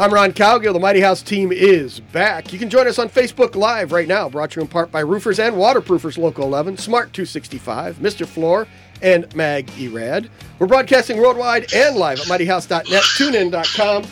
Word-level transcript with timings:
I'm 0.00 0.14
Ron 0.14 0.32
Cowgill. 0.32 0.72
The 0.72 0.80
Mighty 0.80 1.00
House 1.00 1.20
team 1.20 1.52
is 1.52 2.00
back. 2.00 2.54
You 2.54 2.58
can 2.58 2.70
join 2.70 2.88
us 2.88 2.98
on 2.98 3.10
Facebook 3.10 3.54
Live 3.54 3.92
right 3.92 4.08
now, 4.08 4.30
brought 4.30 4.52
to 4.52 4.60
you 4.60 4.62
in 4.62 4.68
part 4.68 4.90
by 4.90 5.00
Roofers 5.00 5.38
and 5.38 5.56
Waterproofers 5.56 6.16
Local 6.16 6.44
11, 6.44 6.78
Smart 6.78 7.12
265, 7.12 7.96
Mr. 7.96 8.26
Floor, 8.26 8.66
and 9.02 9.36
Mag 9.36 9.68
Erad. 9.78 10.30
We're 10.58 10.68
broadcasting 10.68 11.18
worldwide 11.18 11.74
and 11.74 11.96
live 11.96 12.18
at 12.18 12.24
mightyhouse.net, 12.28 13.02
tunein.com, 13.02 14.06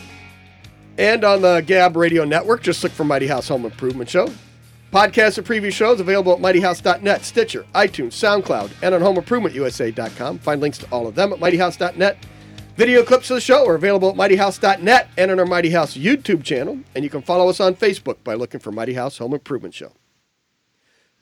and 0.99 1.23
on 1.23 1.41
the 1.41 1.61
Gab 1.65 1.97
Radio 1.97 2.23
Network. 2.23 2.61
Just 2.61 2.83
look 2.83 2.91
for 2.91 3.03
Mighty 3.03 3.25
House 3.25 3.47
Home 3.47 3.65
Improvement 3.65 4.11
Show. 4.11 4.31
Podcasts 4.93 5.39
of 5.39 5.45
previous 5.45 5.73
shows 5.73 5.99
available 5.99 6.33
at 6.33 6.39
mightyhouse.net, 6.39 7.25
Stitcher, 7.25 7.65
iTunes, 7.73 8.11
SoundCloud, 8.11 8.69
and 8.83 8.93
on 8.93 9.01
homeimprovement.usa.com. 9.01 10.37
Find 10.37 10.61
links 10.61 10.77
to 10.77 10.87
all 10.91 11.07
of 11.07 11.15
them 11.15 11.33
at 11.33 11.39
mightyhouse.net. 11.39 12.15
Video 12.79 13.03
clips 13.03 13.29
of 13.29 13.35
the 13.35 13.41
show 13.41 13.67
are 13.67 13.75
available 13.75 14.09
at 14.09 14.15
mightyhouse.net 14.15 15.09
and 15.17 15.31
on 15.31 15.37
our 15.37 15.45
Mighty 15.45 15.71
House 15.71 15.97
YouTube 15.97 16.45
channel. 16.45 16.79
And 16.95 17.03
you 17.03 17.09
can 17.09 17.21
follow 17.21 17.49
us 17.49 17.59
on 17.59 17.75
Facebook 17.75 18.23
by 18.23 18.35
looking 18.35 18.61
for 18.61 18.71
Mighty 18.71 18.93
House 18.93 19.17
Home 19.17 19.33
Improvement 19.33 19.73
Show. 19.73 19.91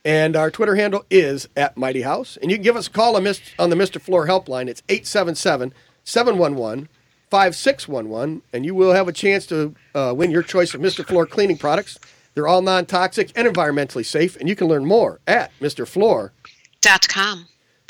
And 0.06 0.36
our 0.36 0.52
Twitter 0.52 0.76
handle 0.76 1.04
is 1.10 1.50
at 1.58 1.76
Mighty 1.76 2.04
House. 2.04 2.38
And 2.40 2.52
you 2.52 2.58
can 2.58 2.64
give 2.64 2.76
us 2.76 2.86
a 2.86 2.92
call 2.92 3.16
on, 3.16 3.24
the 3.24 3.32
Mr. 3.76 4.00
Floor 4.00 4.28
helpline. 4.28 4.68
It's 4.68 4.84
877 4.88 5.74
711 6.04 6.90
5611. 7.32 8.44
And 8.54 8.64
you 8.64 8.76
will 8.76 8.94
have 8.94 9.08
a 9.08 9.12
chance 9.12 9.48
to 9.48 9.74
uh, 9.96 10.14
win 10.16 10.30
your 10.30 10.44
choice 10.44 10.76
of 10.76 10.82
Mr. 10.82 11.04
Floor 11.04 11.26
cleaning 11.26 11.58
products. 11.58 11.98
They're 12.36 12.48
all 12.48 12.62
non 12.62 12.86
toxic 12.86 13.32
and 13.36 13.48
environmentally 13.48 14.06
safe. 14.06 14.36
And 14.36 14.48
you 14.48 14.56
can 14.56 14.68
learn 14.68 14.86
more 14.86 15.22
at 15.26 15.50
Mr. 15.60 15.88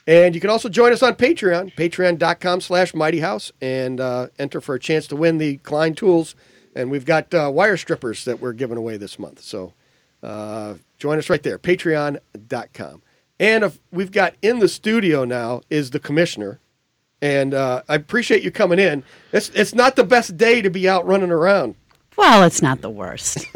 Floor 0.07 0.15
dot 0.15 0.21
com. 0.25 0.25
and 0.25 0.35
you 0.35 0.41
can 0.41 0.49
also 0.49 0.69
join 0.69 0.93
us 0.93 1.03
on 1.03 1.15
Patreon, 1.15 1.75
patreon.com 1.75 2.61
slash 2.61 2.93
Mighty 2.93 3.19
House, 3.19 3.51
and 3.61 3.99
uh, 3.99 4.27
enter 4.39 4.61
for 4.61 4.75
a 4.75 4.79
chance 4.79 5.07
to 5.07 5.15
win 5.15 5.37
the 5.37 5.57
Klein 5.57 5.93
tools. 5.95 6.35
And 6.75 6.91
we've 6.91 7.05
got 7.05 7.33
uh, 7.33 7.49
wire 7.53 7.77
strippers 7.77 8.25
that 8.25 8.39
we're 8.39 8.53
giving 8.53 8.77
away 8.77 8.97
this 8.97 9.17
month. 9.17 9.41
So 9.41 9.73
uh, 10.23 10.75
join 10.97 11.17
us 11.17 11.29
right 11.29 11.41
there, 11.41 11.57
patreon.com. 11.57 13.01
And 13.39 13.63
if 13.63 13.79
we've 13.91 14.11
got 14.11 14.35
in 14.41 14.59
the 14.59 14.67
studio 14.67 15.25
now 15.25 15.61
is 15.69 15.91
the 15.91 15.99
commissioner. 15.99 16.59
And 17.21 17.53
uh, 17.55 17.81
I 17.89 17.95
appreciate 17.95 18.43
you 18.43 18.51
coming 18.51 18.77
in. 18.77 19.03
It's, 19.31 19.49
it's 19.49 19.73
not 19.73 19.95
the 19.95 20.03
best 20.03 20.37
day 20.37 20.61
to 20.61 20.69
be 20.69 20.87
out 20.87 21.05
running 21.07 21.31
around. 21.31 21.75
Well, 22.15 22.43
it's 22.43 22.61
not 22.61 22.81
the 22.81 22.89
worst. 22.89 23.45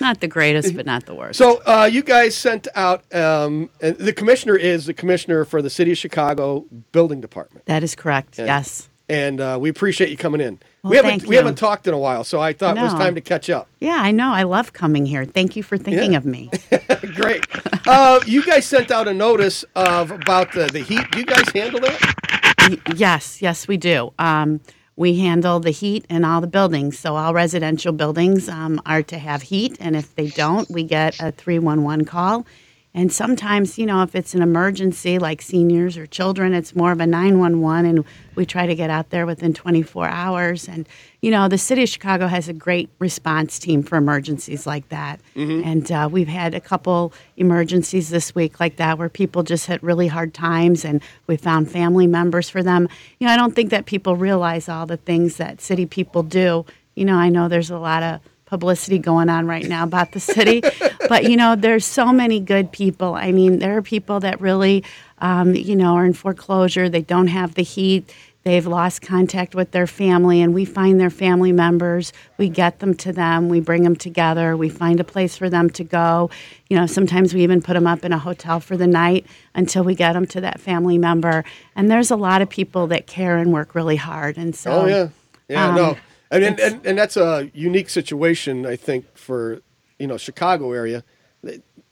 not 0.00 0.20
the 0.20 0.28
greatest, 0.28 0.74
but 0.76 0.86
not 0.86 1.06
the 1.06 1.14
worst. 1.14 1.38
So 1.38 1.62
uh, 1.66 1.88
you 1.90 2.02
guys 2.02 2.34
sent 2.36 2.68
out, 2.74 3.04
um, 3.14 3.70
the 3.80 4.12
commissioner 4.12 4.56
is 4.56 4.86
the 4.86 4.94
commissioner 4.94 5.44
for 5.44 5.62
the 5.62 5.70
City 5.70 5.92
of 5.92 5.98
Chicago 5.98 6.64
Building 6.92 7.20
Department. 7.20 7.66
that 7.66 7.82
is 7.82 7.94
correct. 7.94 8.38
yes. 8.38 8.88
and 9.08 9.40
uh, 9.40 9.58
we 9.60 9.68
appreciate 9.68 10.10
you 10.10 10.16
coming 10.16 10.40
in. 10.40 10.58
Well, 10.82 10.90
we 10.90 10.96
haven't 10.96 11.26
we 11.26 11.36
haven't 11.36 11.56
talked 11.56 11.86
in 11.86 11.94
a 11.94 11.98
while, 11.98 12.24
so 12.24 12.40
I 12.40 12.52
thought 12.52 12.76
it 12.76 12.82
was 12.82 12.94
time 12.94 13.14
to 13.14 13.20
catch 13.20 13.48
up. 13.50 13.68
Yeah, 13.80 13.98
I 14.00 14.10
know. 14.10 14.32
I 14.32 14.42
love 14.44 14.72
coming 14.72 15.06
here. 15.06 15.24
Thank 15.24 15.54
you 15.54 15.62
for 15.62 15.76
thinking 15.78 16.12
Yeah. 16.12 16.18
of 16.18 16.24
me. 16.24 16.50
Great. 17.14 17.44
uh, 17.86 18.20
you 18.26 18.42
guys 18.44 18.64
sent 18.66 18.90
out 18.90 19.06
a 19.06 19.14
notice 19.14 19.64
of 19.76 20.10
about 20.10 20.52
the, 20.52 20.66
the 20.66 20.80
heat. 20.80 21.08
Do 21.12 21.18
you 21.20 21.24
guys 21.26 21.48
handle 21.54 21.80
that? 21.80 22.82
Yes, 22.96 23.42
yes, 23.42 23.68
we 23.68 23.76
do. 23.76 24.12
Um, 24.18 24.60
we 24.96 25.18
handle 25.18 25.60
the 25.60 25.70
heat 25.70 26.04
in 26.10 26.24
all 26.24 26.40
the 26.40 26.46
buildings. 26.46 26.98
So 26.98 27.16
all 27.16 27.34
residential 27.34 27.92
buildings 27.92 28.48
um, 28.48 28.80
are 28.84 29.02
to 29.04 29.18
have 29.18 29.42
heat, 29.42 29.76
and 29.80 29.96
if 29.96 30.14
they 30.14 30.28
don't, 30.28 30.68
we 30.70 30.82
get 30.82 31.20
a 31.20 31.32
311 31.32 32.04
call. 32.04 32.46
And 32.94 33.10
sometimes, 33.10 33.78
you 33.78 33.86
know, 33.86 34.02
if 34.02 34.14
it's 34.14 34.34
an 34.34 34.42
emergency 34.42 35.18
like 35.18 35.40
seniors 35.40 35.96
or 35.96 36.06
children, 36.06 36.52
it's 36.52 36.76
more 36.76 36.92
of 36.92 37.00
a 37.00 37.06
911, 37.06 37.86
and 37.86 38.04
we 38.34 38.44
try 38.44 38.66
to 38.66 38.74
get 38.74 38.90
out 38.90 39.08
there 39.08 39.24
within 39.24 39.54
24 39.54 40.08
hours. 40.08 40.68
And, 40.68 40.86
you 41.22 41.30
know, 41.30 41.48
the 41.48 41.56
city 41.56 41.84
of 41.84 41.88
Chicago 41.88 42.26
has 42.26 42.48
a 42.48 42.52
great 42.52 42.90
response 42.98 43.58
team 43.58 43.82
for 43.82 43.96
emergencies 43.96 44.66
like 44.66 44.90
that. 44.90 45.20
And 45.64 45.90
uh, 45.90 46.08
we've 46.12 46.28
had 46.28 46.54
a 46.54 46.60
couple 46.60 47.14
emergencies 47.38 48.10
this 48.10 48.34
week 48.34 48.60
like 48.60 48.76
that 48.76 48.98
where 48.98 49.08
people 49.08 49.42
just 49.42 49.66
hit 49.66 49.82
really 49.82 50.08
hard 50.08 50.34
times, 50.34 50.84
and 50.84 51.02
we 51.26 51.38
found 51.38 51.70
family 51.70 52.06
members 52.06 52.50
for 52.50 52.62
them. 52.62 52.90
You 53.18 53.26
know, 53.26 53.32
I 53.32 53.36
don't 53.38 53.54
think 53.54 53.70
that 53.70 53.86
people 53.86 54.16
realize 54.16 54.68
all 54.68 54.84
the 54.84 54.98
things 54.98 55.38
that 55.38 55.62
city 55.62 55.86
people 55.86 56.22
do. 56.22 56.66
You 56.94 57.06
know, 57.06 57.16
I 57.16 57.30
know 57.30 57.48
there's 57.48 57.70
a 57.70 57.78
lot 57.78 58.02
of 58.02 58.20
publicity 58.52 58.98
going 58.98 59.30
on 59.30 59.46
right 59.46 59.66
now 59.66 59.82
about 59.82 60.12
the 60.12 60.20
city. 60.20 60.60
but 61.08 61.24
you 61.24 61.38
know, 61.38 61.56
there's 61.56 61.86
so 61.86 62.12
many 62.12 62.38
good 62.38 62.70
people. 62.70 63.14
I 63.14 63.32
mean, 63.32 63.60
there 63.60 63.78
are 63.78 63.82
people 63.82 64.20
that 64.20 64.42
really, 64.42 64.84
um, 65.18 65.54
you 65.54 65.74
know, 65.74 65.94
are 65.94 66.04
in 66.04 66.12
foreclosure. 66.12 66.90
They 66.90 67.00
don't 67.00 67.28
have 67.28 67.54
the 67.54 67.62
heat. 67.62 68.12
They've 68.44 68.66
lost 68.66 69.00
contact 69.00 69.54
with 69.54 69.70
their 69.70 69.86
family, 69.86 70.42
and 70.42 70.52
we 70.52 70.66
find 70.66 71.00
their 71.00 71.08
family 71.08 71.50
members. 71.52 72.12
We 72.36 72.50
get 72.50 72.80
them 72.80 72.92
to 72.96 73.10
them. 73.12 73.48
We 73.48 73.60
bring 73.60 73.84
them 73.84 73.96
together. 73.96 74.54
We 74.54 74.68
find 74.68 75.00
a 75.00 75.04
place 75.04 75.34
for 75.34 75.48
them 75.48 75.70
to 75.70 75.84
go. 75.84 76.28
You 76.68 76.76
know, 76.76 76.84
sometimes 76.86 77.32
we 77.32 77.42
even 77.44 77.62
put 77.62 77.72
them 77.72 77.86
up 77.86 78.04
in 78.04 78.12
a 78.12 78.18
hotel 78.18 78.60
for 78.60 78.76
the 78.76 78.88
night 78.88 79.24
until 79.54 79.82
we 79.82 79.94
get 79.94 80.12
them 80.12 80.26
to 80.26 80.42
that 80.42 80.60
family 80.60 80.98
member. 80.98 81.42
And 81.74 81.90
there's 81.90 82.10
a 82.10 82.16
lot 82.16 82.42
of 82.42 82.50
people 82.50 82.88
that 82.88 83.06
care 83.06 83.38
and 83.38 83.50
work 83.50 83.74
really 83.74 83.96
hard. 83.96 84.36
And 84.36 84.54
so, 84.54 84.72
Oh 84.72 84.86
yeah, 84.86 85.08
yeah. 85.48 85.68
um, 85.68 85.74
no, 85.76 85.96
and 86.32 86.44
and, 86.44 86.60
and 86.60 86.86
and 86.86 86.98
that's 86.98 87.16
a 87.16 87.50
unique 87.54 87.90
situation, 87.90 88.66
I 88.66 88.76
think, 88.76 89.06
for 89.16 89.60
you 89.98 90.06
know 90.06 90.16
Chicago 90.16 90.72
area. 90.72 91.04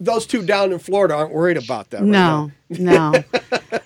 Those 0.02 0.26
two 0.26 0.42
down 0.46 0.72
in 0.72 0.78
Florida 0.78 1.14
aren't 1.14 1.32
worried 1.34 1.58
about 1.58 1.90
that. 1.90 2.00
right 2.00 2.06
no, 2.06 2.50
now. 2.70 3.12
no. 3.12 3.24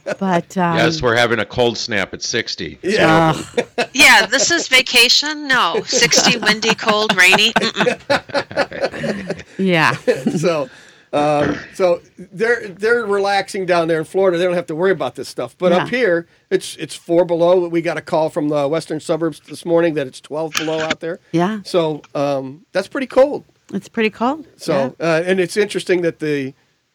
but 0.20 0.56
um, 0.56 0.76
Yes, 0.76 1.02
we're 1.02 1.16
having 1.16 1.40
a 1.40 1.46
cold 1.46 1.76
snap 1.76 2.14
at 2.14 2.22
60. 2.22 2.78
Yeah. 2.82 3.34
uh, 3.34 3.84
Yeah, 3.94 4.26
this 4.26 4.50
is 4.52 4.68
vacation. 4.68 5.48
No, 5.48 5.82
60, 5.84 6.38
windy, 6.38 6.74
cold, 6.76 7.16
rainy. 7.16 7.52
Mm-mm. 7.54 9.42
yeah. 9.58 9.92
so. 10.36 10.68
Um, 11.14 11.56
so 11.74 12.02
they're 12.18 12.66
they're 12.68 13.06
relaxing 13.06 13.66
down 13.66 13.86
there 13.86 13.98
in 13.98 14.04
Florida. 14.04 14.36
They 14.36 14.44
don't 14.44 14.54
have 14.54 14.66
to 14.66 14.74
worry 14.74 14.90
about 14.90 15.14
this 15.14 15.28
stuff. 15.28 15.56
But 15.56 15.72
up 15.72 15.88
here, 15.88 16.26
it's 16.50 16.76
it's 16.76 16.94
four 16.96 17.24
below. 17.24 17.68
We 17.68 17.82
got 17.82 17.96
a 17.96 18.02
call 18.02 18.30
from 18.30 18.48
the 18.48 18.66
western 18.66 18.98
suburbs 18.98 19.40
this 19.40 19.64
morning 19.64 19.94
that 19.94 20.08
it's 20.08 20.20
twelve 20.20 20.52
below 20.54 20.80
out 20.80 20.98
there. 20.98 21.20
Yeah. 21.30 21.60
So 21.64 22.02
um, 22.14 22.66
that's 22.72 22.88
pretty 22.88 23.06
cold. 23.06 23.44
It's 23.72 23.88
pretty 23.88 24.10
cold. 24.10 24.46
So 24.56 24.96
uh, 24.98 25.22
and 25.24 25.38
it's 25.38 25.56
interesting 25.56 26.02
that 26.02 26.18
the 26.18 26.52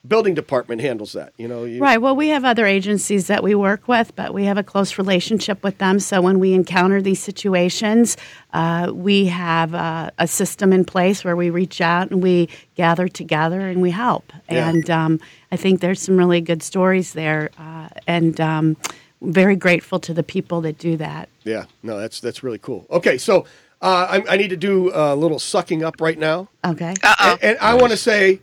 building 0.08 0.34
department 0.34 0.82
handles 0.82 1.14
that. 1.14 1.34
You 1.38 1.48
know, 1.48 1.66
you, 1.66 1.82
Right. 1.82 2.02
Well, 2.02 2.16
we 2.16 2.30
have 2.30 2.46
other 2.46 2.66
agencies 2.66 3.28
that 3.28 3.44
we 3.44 3.54
work 3.54 3.88
with, 3.88 4.16
but 4.16 4.34
we 4.34 4.46
have 4.46 4.58
a 4.58 4.64
close 4.64 4.98
relationship 4.98 5.62
with 5.64 5.78
them. 5.78 6.00
So 6.00 6.22
when 6.22 6.40
we 6.40 6.54
encounter 6.54 7.02
these 7.02 7.22
situations, 7.22 8.16
uh, 8.54 8.92
we 8.94 9.26
have 9.26 9.74
uh, 9.76 10.12
a 10.18 10.28
system 10.28 10.72
in 10.72 10.86
place 10.86 11.24
where 11.24 11.36
we 11.36 11.50
reach 11.50 11.82
out 11.82 12.12
and 12.12 12.24
we 12.24 12.48
gather 12.76 13.08
together 13.08 13.62
and 13.62 13.82
we 13.82 13.92
help. 13.92 14.32
Yeah. 14.50 14.70
And 14.70 14.90
um, 14.90 15.20
I 15.52 15.58
think 15.58 15.82
there's 15.82 16.02
some 16.02 16.18
really 16.18 16.42
good 16.42 16.64
stories 16.64 17.14
there, 17.14 17.50
uh, 17.58 17.90
and 18.08 18.40
um, 18.40 18.78
very 19.22 19.56
grateful 19.58 20.00
to 20.00 20.14
the 20.14 20.24
people 20.24 20.62
that 20.62 20.78
do 20.78 20.96
that. 20.98 21.28
Yeah, 21.44 21.66
no, 21.84 21.98
that's 22.00 22.20
that's 22.22 22.42
really 22.42 22.60
cool. 22.60 22.86
Okay, 22.90 23.18
so 23.18 23.46
uh, 23.82 24.22
I, 24.28 24.34
I 24.34 24.38
need 24.38 24.50
to 24.50 24.58
do 24.58 24.92
a 24.94 25.16
little 25.16 25.40
sucking 25.40 25.84
up 25.84 26.00
right 26.00 26.18
now, 26.18 26.50
Okay. 26.66 26.94
Uh-oh. 27.04 27.32
and, 27.42 27.44
and 27.44 27.60
I 27.60 27.74
want 27.74 27.92
to 27.92 27.98
say 27.98 28.36
that 28.36 28.42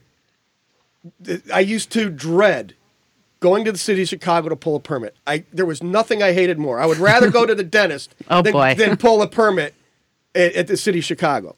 I 1.53 1.61
used 1.61 1.91
to 1.93 2.11
dread 2.11 2.75
going 3.41 3.65
to 3.65 3.73
the 3.73 3.79
city 3.79 4.03
of 4.03 4.09
Chicago 4.09 4.49
to 4.49 4.57
pull 4.57 4.77
a 4.77 4.81
permit. 4.81 5.15
I 5.27 5.45
there 5.53 5.67
was 5.67 5.83
nothing 5.83 6.23
I 6.23 6.33
hated 6.33 6.59
more. 6.59 6.79
I 6.81 6.87
would 6.87 6.99
rather 6.99 7.31
go 7.31 7.45
to 7.47 7.55
the 7.55 7.63
dentist 7.79 8.15
Oh, 8.29 8.43
than, 8.43 8.53
boy. 8.53 8.75
than 8.77 8.97
pull 8.97 9.23
a 9.23 9.29
permit 9.29 9.75
at, 10.35 10.55
at 10.55 10.67
the 10.67 10.77
city 10.77 10.99
of 11.01 11.05
Chicago. 11.05 11.57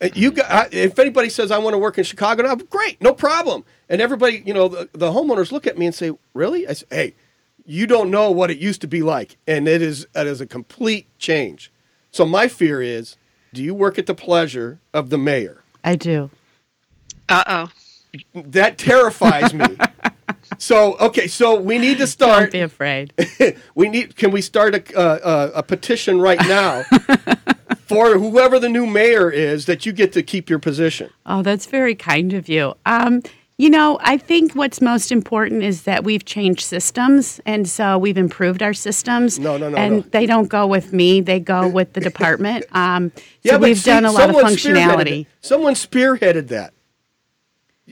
Uh, 0.00 0.08
You 0.14 0.30
got, 0.30 0.72
if 0.72 0.98
anybody 0.98 1.28
says 1.28 1.50
I 1.50 1.58
want 1.58 1.74
to 1.74 1.78
work 1.78 1.98
in 1.98 2.04
Chicago, 2.04 2.42
now 2.44 2.54
great, 2.54 3.00
no 3.02 3.12
problem. 3.14 3.64
And 3.88 4.00
everybody, 4.00 4.42
you 4.46 4.54
know, 4.54 4.68
the, 4.68 4.88
the 4.92 5.10
homeowners 5.10 5.50
look 5.50 5.66
at 5.66 5.76
me 5.78 5.86
and 5.86 5.94
say, 5.94 6.12
"Really?" 6.34 6.68
I 6.68 6.74
say, 6.74 6.86
"Hey, 6.90 7.14
you 7.64 7.86
don't 7.86 8.10
know 8.10 8.30
what 8.30 8.50
it 8.50 8.58
used 8.58 8.80
to 8.82 8.86
be 8.86 9.02
like, 9.02 9.36
and 9.46 9.66
it 9.66 9.80
is 9.82 10.06
it 10.14 10.26
is 10.26 10.40
a 10.40 10.46
complete 10.46 11.06
change." 11.18 11.72
So 12.12 12.24
my 12.26 12.48
fear 12.48 12.80
is, 12.82 13.16
do 13.52 13.62
you 13.62 13.74
work 13.74 13.98
at 13.98 14.06
the 14.06 14.14
pleasure 14.14 14.78
of 14.94 15.10
the 15.10 15.18
mayor? 15.18 15.62
I 15.82 15.96
do. 15.96 16.30
Uh 17.28 17.44
oh. 17.46 17.70
That 18.34 18.78
terrifies 18.78 19.52
me. 19.52 19.66
so 20.58 20.96
okay, 20.98 21.26
so 21.26 21.60
we 21.60 21.78
need 21.78 21.98
to 21.98 22.06
start. 22.06 22.44
Don't 22.44 22.52
be 22.52 22.60
afraid. 22.60 23.12
we 23.74 23.88
need. 23.88 24.16
Can 24.16 24.30
we 24.30 24.40
start 24.40 24.74
a 24.74 24.98
uh, 24.98 25.50
a, 25.54 25.58
a 25.58 25.62
petition 25.62 26.20
right 26.20 26.40
now 26.40 26.84
for 27.88 28.18
whoever 28.18 28.58
the 28.58 28.68
new 28.68 28.86
mayor 28.86 29.30
is 29.30 29.66
that 29.66 29.86
you 29.86 29.92
get 29.92 30.12
to 30.12 30.22
keep 30.22 30.50
your 30.50 30.58
position. 30.58 31.10
Oh, 31.24 31.42
that's 31.42 31.66
very 31.66 31.94
kind 31.94 32.34
of 32.34 32.48
you. 32.48 32.74
Um, 32.84 33.22
you 33.56 33.70
know, 33.70 33.98
I 34.02 34.18
think 34.18 34.54
what's 34.54 34.80
most 34.80 35.10
important 35.10 35.64
is 35.64 35.82
that 35.82 36.04
we've 36.04 36.24
changed 36.24 36.60
systems, 36.60 37.40
and 37.44 37.68
so 37.68 37.98
we've 37.98 38.16
improved 38.18 38.62
our 38.62 38.74
systems. 38.74 39.40
No, 39.40 39.56
no, 39.56 39.68
no, 39.68 39.76
and 39.76 39.96
no. 39.96 40.00
they 40.02 40.26
don't 40.26 40.48
go 40.48 40.66
with 40.66 40.92
me; 40.92 41.20
they 41.20 41.40
go 41.40 41.66
with 41.66 41.94
the 41.94 42.00
department. 42.00 42.66
Um, 42.72 43.10
Yeah, 43.42 43.52
but 43.52 43.62
we've 43.62 43.78
see, 43.78 43.90
done 43.90 44.04
a 44.04 44.12
lot 44.12 44.30
of 44.30 44.36
functionality. 44.36 45.26
Someone 45.40 45.74
spearheaded 45.74 46.48
that. 46.48 46.72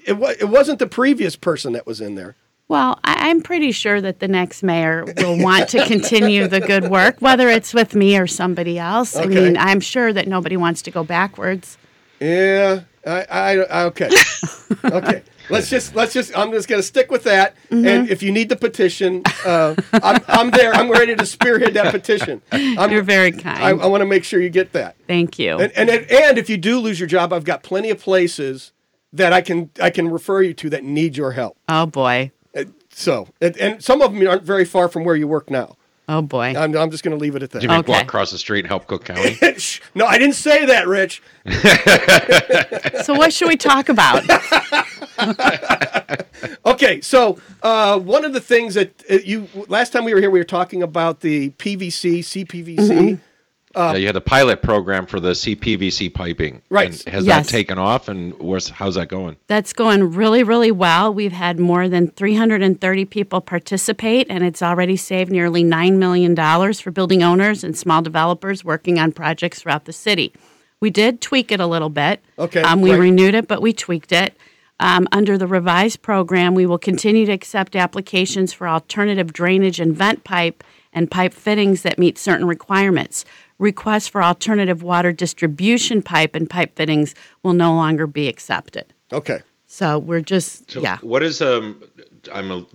It, 0.06 0.14
wa- 0.14 0.34
it 0.38 0.48
wasn't 0.48 0.78
the 0.78 0.86
previous 0.86 1.36
person 1.36 1.72
that 1.74 1.86
was 1.86 2.00
in 2.00 2.14
there. 2.14 2.36
Well, 2.68 2.98
I, 3.04 3.28
I'm 3.30 3.42
pretty 3.42 3.70
sure 3.72 4.00
that 4.00 4.18
the 4.20 4.28
next 4.28 4.62
mayor 4.62 5.04
will 5.18 5.38
want 5.42 5.68
to 5.70 5.84
continue 5.86 6.48
the 6.48 6.60
good 6.60 6.88
work, 6.90 7.16
whether 7.20 7.48
it's 7.48 7.72
with 7.72 7.94
me 7.94 8.18
or 8.18 8.26
somebody 8.26 8.78
else. 8.78 9.14
I 9.16 9.24
Okay. 9.24 9.34
mean, 9.34 9.56
I'm 9.56 9.80
sure 9.80 10.12
that 10.12 10.26
nobody 10.26 10.56
wants 10.56 10.82
to 10.82 10.90
go 10.90 11.04
backwards. 11.04 11.78
Yeah, 12.20 12.80
I, 13.06 13.26
I, 13.30 13.50
I 13.58 13.82
okay, 13.84 14.10
okay. 14.84 15.22
Let's 15.48 15.70
just 15.70 15.94
let's 15.94 16.12
just. 16.12 16.36
I'm 16.36 16.50
just 16.50 16.66
gonna 16.66 16.82
stick 16.82 17.08
with 17.10 17.22
that. 17.24 17.54
Mm-hmm. 17.70 17.86
And 17.86 18.10
if 18.10 18.20
you 18.20 18.32
need 18.32 18.48
the 18.48 18.56
petition, 18.56 19.22
uh, 19.44 19.76
I'm 19.92 20.20
I'm 20.26 20.50
there. 20.50 20.74
I'm 20.74 20.90
ready 20.90 21.14
to 21.14 21.24
spearhead 21.24 21.74
that 21.74 21.92
petition. 21.92 22.42
I'm, 22.50 22.90
You're 22.90 23.02
very 23.04 23.28
I, 23.28 23.30
kind. 23.30 23.80
I 23.80 23.86
want 23.86 24.00
to 24.00 24.06
make 24.06 24.24
sure 24.24 24.40
you 24.40 24.50
get 24.50 24.72
that. 24.72 24.96
Thank 25.06 25.38
you. 25.38 25.58
And 25.58 25.70
and 25.76 25.88
and 25.88 26.36
if 26.38 26.50
you 26.50 26.56
do 26.56 26.80
lose 26.80 26.98
your 26.98 27.06
job, 27.06 27.32
I've 27.32 27.44
got 27.44 27.62
plenty 27.62 27.90
of 27.90 28.00
places 28.00 28.72
that 29.16 29.32
I 29.32 29.40
can 29.40 29.70
I 29.80 29.90
can 29.90 30.08
refer 30.10 30.42
you 30.42 30.54
to 30.54 30.70
that 30.70 30.84
need 30.84 31.16
your 31.16 31.32
help. 31.32 31.56
oh 31.68 31.86
boy. 31.86 32.30
Uh, 32.56 32.64
So 32.90 33.28
and, 33.40 33.56
and 33.58 33.84
some 33.84 34.00
of 34.02 34.14
them 34.14 34.26
aren't 34.26 34.42
very 34.44 34.64
far 34.64 34.88
from 34.88 35.04
where 35.04 35.16
you 35.16 35.28
work 35.28 35.50
now. 35.50 35.76
Oh 36.08 36.22
boy. 36.22 36.54
I'm 36.56 36.76
I'm 36.76 36.90
just 36.90 37.02
gonna 37.02 37.16
leave 37.16 37.34
it 37.36 37.42
at 37.42 37.50
that. 37.50 37.60
Do 37.60 37.64
you 37.64 37.68
mean 37.70 37.80
Okay. 37.80 37.92
walk 37.92 38.02
across 38.04 38.30
the 38.30 38.38
street 38.38 38.60
and 38.60 38.68
help 38.68 38.86
Cook 38.86 39.04
County? 39.04 39.38
No, 39.94 40.06
I 40.06 40.18
didn't 40.18 40.34
say 40.36 40.66
that, 40.66 40.86
Rich. 40.86 41.22
so 43.04 43.14
what 43.14 43.32
should 43.32 43.48
we 43.48 43.56
talk 43.56 43.88
about? 43.88 44.22
Okay, 46.66 47.00
so 47.00 47.38
uh, 47.62 47.98
one 47.98 48.24
of 48.24 48.32
the 48.32 48.40
things 48.40 48.74
that 48.74 49.02
uh, 49.10 49.14
you 49.24 49.48
last 49.68 49.92
time 49.92 50.04
we 50.04 50.12
were 50.12 50.20
here, 50.20 50.30
we 50.30 50.38
were 50.38 50.44
talking 50.44 50.82
about 50.82 51.20
the 51.20 51.50
PVC, 51.50 52.18
CPVC. 52.18 52.76
Mm-hmm. 52.76 53.14
Yeah, 53.76 53.94
you 53.94 54.06
had 54.06 54.16
a 54.16 54.20
pilot 54.20 54.62
program 54.62 55.06
for 55.06 55.20
the 55.20 55.30
CPVC 55.34 56.12
piping. 56.12 56.62
Right. 56.70 56.86
And 57.04 57.14
has 57.14 57.26
Yes. 57.26 57.46
that 57.46 57.50
taken 57.50 57.78
off, 57.78 58.08
and 58.08 58.32
where's, 58.38 58.68
how's 58.70 58.94
that 58.94 59.08
going? 59.08 59.36
That's 59.46 59.72
going 59.72 60.12
really, 60.14 60.42
really 60.42 60.70
well. 60.72 61.12
We've 61.12 61.32
had 61.32 61.58
more 61.60 61.88
than 61.88 62.08
330 62.08 63.04
people 63.04 63.40
participate, 63.40 64.26
and 64.30 64.42
it's 64.44 64.62
already 64.62 64.96
saved 64.96 65.30
nearly 65.30 65.62
$9 65.64 65.96
million 65.98 66.34
for 66.74 66.90
building 66.90 67.22
owners 67.22 67.62
and 67.62 67.76
small 67.76 68.02
developers 68.02 68.64
working 68.64 68.98
on 68.98 69.12
projects 69.12 69.60
throughout 69.62 69.84
the 69.84 69.92
city. 69.92 70.32
We 70.80 70.90
did 70.90 71.20
tweak 71.20 71.50
it 71.52 71.60
a 71.60 71.66
little 71.66 71.88
bit. 71.88 72.22
Okay, 72.38 72.62
Um, 72.62 72.80
we 72.80 72.90
right. 72.90 73.00
renewed 73.00 73.34
it, 73.34 73.48
but 73.48 73.62
we 73.62 73.72
tweaked 73.72 74.12
it. 74.12 74.36
Um, 74.78 75.08
under 75.10 75.38
the 75.38 75.46
revised 75.46 76.02
program, 76.02 76.54
we 76.54 76.66
will 76.66 76.76
continue 76.78 77.24
to 77.26 77.32
accept 77.32 77.74
applications 77.74 78.52
for 78.52 78.68
alternative 78.68 79.32
drainage 79.32 79.80
and 79.80 79.96
vent 79.96 80.22
pipe 80.22 80.62
and 80.92 81.10
pipe 81.10 81.32
fittings 81.32 81.80
that 81.82 81.98
meet 81.98 82.18
certain 82.18 82.46
requirements. 82.46 83.24
Requests 83.58 84.08
for 84.08 84.22
alternative 84.22 84.82
water 84.82 85.12
distribution 85.12 86.02
pipe 86.02 86.34
and 86.34 86.48
pipe 86.48 86.76
fittings 86.76 87.14
will 87.42 87.54
no 87.54 87.74
longer 87.74 88.06
be 88.06 88.28
accepted. 88.28 88.92
Okay, 89.12 89.40
So 89.66 89.98
we're 89.98 90.20
just 90.20 90.70
So 90.70 90.80
yeah. 90.80 90.98
What 91.00 91.22
is 91.22 91.40
um? 91.40 91.82
I'm 92.32 92.50
a, 92.50 92.66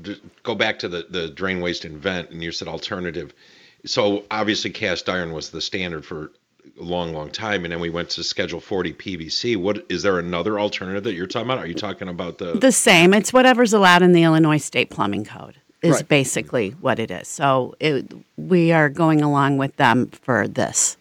go 0.43 0.55
back 0.55 0.79
to 0.79 0.87
the 0.87 1.05
the 1.09 1.29
drain 1.29 1.61
waste 1.61 1.85
and 1.85 1.97
vent, 1.97 2.31
and 2.31 2.43
you 2.43 2.51
said 2.51 2.67
alternative. 2.67 3.33
So 3.85 4.25
obviously, 4.31 4.69
cast 4.71 5.09
iron 5.09 5.33
was 5.33 5.49
the 5.49 5.61
standard 5.61 6.05
for 6.05 6.31
a 6.79 6.83
long, 6.83 7.13
long 7.13 7.29
time, 7.29 7.63
and 7.65 7.71
then 7.71 7.79
we 7.79 7.89
went 7.89 8.09
to 8.11 8.23
Schedule 8.23 8.59
40 8.59 8.93
PVC. 8.93 9.57
What 9.57 9.85
is 9.89 10.03
there 10.03 10.19
another 10.19 10.59
alternative 10.59 11.03
that 11.03 11.13
you're 11.13 11.27
talking 11.27 11.47
about? 11.47 11.59
Are 11.59 11.67
you 11.67 11.73
talking 11.73 12.07
about 12.07 12.37
the? 12.37 12.53
The 12.53 12.71
same. 12.71 13.13
It's 13.13 13.33
whatever's 13.33 13.73
allowed 13.73 14.01
in 14.01 14.13
the 14.13 14.23
Illinois 14.23 14.57
State 14.57 14.89
Plumbing 14.89 15.25
Code 15.25 15.60
is 15.81 15.95
Right. 15.95 16.07
basically 16.07 16.69
what 16.81 16.99
it 16.99 17.09
is. 17.11 17.27
So 17.27 17.75
it, 17.79 18.11
we 18.37 18.71
are 18.71 18.89
going 18.89 19.21
along 19.21 19.57
with 19.57 19.75
them 19.77 20.07
for 20.07 20.47
this. 20.47 20.97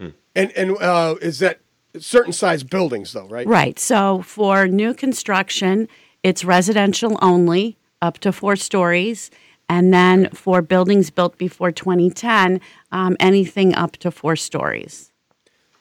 and 0.00 0.52
and 0.56 0.76
uh, 0.80 1.16
is 1.20 1.38
that 1.40 1.58
certain 1.98 2.32
size 2.32 2.62
buildings 2.62 3.12
though, 3.12 3.26
right? 3.28 3.46
Right. 3.46 3.78
So 3.78 4.22
for 4.22 4.66
new 4.68 4.94
construction, 4.94 5.88
it's 6.22 6.44
residential 6.44 7.18
only, 7.22 7.76
up 8.00 8.18
to 8.20 8.32
four 8.32 8.56
stories. 8.56 9.30
And 9.70 9.92
then 9.92 10.30
for 10.30 10.62
buildings 10.62 11.10
built 11.10 11.36
before 11.36 11.70
2010, 11.72 12.60
um, 12.90 13.16
anything 13.20 13.74
up 13.74 13.96
to 13.98 14.10
four 14.10 14.34
stories. 14.36 15.12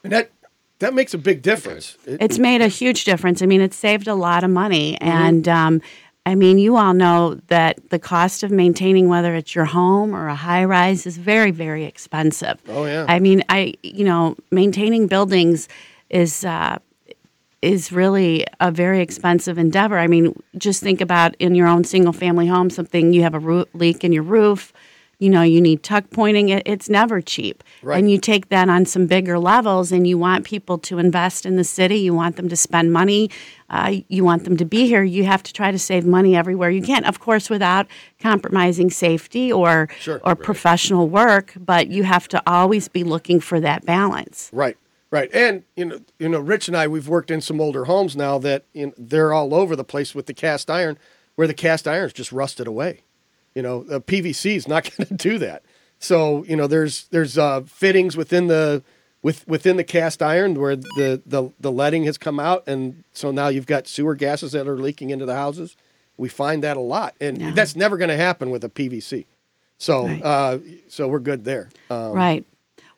And 0.03 0.11
that 0.11 0.31
that 0.79 0.93
makes 0.93 1.13
a 1.13 1.17
big 1.17 1.41
difference. 1.41 1.97
It- 2.05 2.21
It's 2.21 2.37
made 2.39 2.61
a 2.61 2.67
huge 2.67 3.03
difference. 3.05 3.41
I 3.41 3.45
mean, 3.45 3.61
it 3.61 3.73
saved 3.73 4.07
a 4.07 4.13
lot 4.15 4.43
of 4.43 4.49
money. 4.49 4.97
Mm-hmm. 5.01 5.07
And 5.25 5.47
um, 5.47 5.81
I 6.27 6.35
mean, 6.35 6.57
you 6.57 6.75
all 6.75 6.93
know 6.93 7.39
that 7.47 7.89
the 7.89 7.99
cost 7.99 8.43
of 8.43 8.51
maintaining, 8.51 9.07
whether 9.07 9.33
it's 9.33 9.55
your 9.55 9.63
home 9.63 10.13
or 10.13 10.27
a 10.27 10.35
high 10.35 10.65
rise, 10.65 11.05
is 11.05 11.15
very, 11.15 11.51
very 11.51 11.85
expensive. 11.85 12.59
Oh, 12.67 12.85
yeah. 12.85 13.05
I 13.07 13.19
mean, 13.19 13.45
I, 13.47 13.75
you 13.81 14.03
know, 14.03 14.35
maintaining 14.51 15.07
buildings 15.07 15.69
is. 16.09 16.43
Uh, 16.43 16.79
is 17.63 17.91
really 17.91 18.45
a 18.59 18.71
very 18.71 19.01
expensive 19.01 19.57
endeavor. 19.57 19.97
I 19.97 20.05
mean, 20.05 20.39
just 20.59 20.83
think 20.83 21.01
about 21.01 21.33
in 21.39 21.55
your 21.55 21.67
own 21.67 21.83
single 21.83 22.13
family 22.13 22.45
home, 22.45 22.69
something 22.69 23.13
you 23.13 23.23
have 23.23 23.33
a 23.33 23.65
leak 23.73 24.03
in 24.03 24.11
your 24.11 24.21
roof, 24.21 24.71
you 25.19 25.29
know, 25.29 25.41
you 25.41 25.59
need 25.59 25.81
tuck 25.81 26.09
pointing. 26.11 26.49
It, 26.49 26.63
it's 26.65 26.89
never 26.89 27.21
cheap. 27.21 27.63
Right. 27.81 27.97
And 27.97 28.11
you 28.11 28.19
take 28.19 28.49
that 28.49 28.69
on 28.69 28.85
some 28.85 29.07
bigger 29.07 29.39
levels 29.39 29.91
and 29.91 30.05
you 30.05 30.17
want 30.17 30.45
people 30.45 30.77
to 30.79 30.99
invest 30.99 31.45
in 31.45 31.55
the 31.55 31.63
city, 31.63 31.95
you 31.97 32.13
want 32.13 32.35
them 32.35 32.49
to 32.49 32.55
spend 32.55 32.93
money, 32.93 33.29
uh, 33.69 33.95
you 34.09 34.23
want 34.23 34.43
them 34.43 34.57
to 34.57 34.65
be 34.65 34.85
here. 34.87 35.03
You 35.03 35.23
have 35.23 35.41
to 35.43 35.53
try 35.53 35.71
to 35.71 35.79
save 35.79 36.05
money 36.05 36.35
everywhere 36.35 36.69
you 36.69 36.81
can, 36.83 37.03
of 37.03 37.19
course, 37.19 37.49
without 37.49 37.87
compromising 38.19 38.89
safety 38.91 39.51
or, 39.51 39.89
Sure. 39.99 40.21
or 40.23 40.35
professional 40.35 41.07
work, 41.09 41.53
but 41.57 41.87
you 41.87 42.03
have 42.03 42.27
to 42.29 42.41
always 42.45 42.87
be 42.87 43.03
looking 43.03 43.39
for 43.39 43.59
that 43.59 43.85
balance. 43.85 44.49
Right, 44.53 44.77
right, 45.11 45.29
and 45.33 45.63
you 45.75 45.85
know, 45.85 45.99
you 46.19 46.29
know, 46.29 46.39
Rich 46.39 46.67
and 46.67 46.77
I, 46.77 46.87
we've 46.87 47.07
worked 47.07 47.31
in 47.31 47.41
some 47.41 47.59
older 47.59 47.85
homes 47.85 48.15
now 48.15 48.37
that 48.39 48.65
you 48.73 48.87
know, 48.87 48.93
they're 48.97 49.33
all 49.33 49.53
over 49.53 49.75
the 49.75 49.83
place 49.83 50.13
with 50.13 50.27
the 50.27 50.33
cast 50.33 50.69
iron, 50.69 50.97
where 51.35 51.47
the 51.47 51.53
cast 51.53 51.87
iron's 51.87 52.13
just 52.13 52.31
rusted 52.31 52.67
away. 52.67 53.01
You 53.57 53.63
know, 53.63 53.81
the 53.81 53.99
PVC 53.99 54.55
is 54.55 54.67
not 54.67 54.83
going 54.97 55.07
to 55.07 55.15
do 55.15 55.39
that. 55.39 55.63
So 55.97 56.43
you 56.43 56.55
know, 56.55 56.67
there's 56.67 57.07
there's 57.07 57.39
uh, 57.39 57.61
fittings 57.61 58.15
within 58.15 58.45
the 58.45 58.83
with 59.23 59.47
within 59.47 59.77
the 59.77 59.83
cast 59.83 60.21
iron 60.21 60.53
where 60.53 60.75
the, 60.75 61.23
the 61.25 61.49
the 61.59 61.71
leading 61.71 62.03
has 62.03 62.19
come 62.19 62.39
out, 62.39 62.67
and 62.67 63.03
so 63.13 63.31
now 63.31 63.47
you've 63.47 63.65
got 63.65 63.87
sewer 63.87 64.13
gases 64.13 64.51
that 64.51 64.67
are 64.67 64.77
leaking 64.77 65.09
into 65.09 65.25
the 65.25 65.33
houses. 65.33 65.75
We 66.17 66.29
find 66.29 66.63
that 66.63 66.77
a 66.77 66.81
lot, 66.81 67.15
and 67.19 67.55
that's 67.55 67.75
never 67.75 67.97
going 67.97 68.09
to 68.09 68.15
happen 68.15 68.51
with 68.51 68.63
a 68.63 68.69
PVC. 68.69 69.25
So 69.79 70.05
Right. 70.05 70.21
uh, 70.23 70.59
so 70.87 71.07
we're 71.07 71.17
good 71.17 71.43
there. 71.43 71.69
Um, 71.89 72.11
Right. 72.11 72.45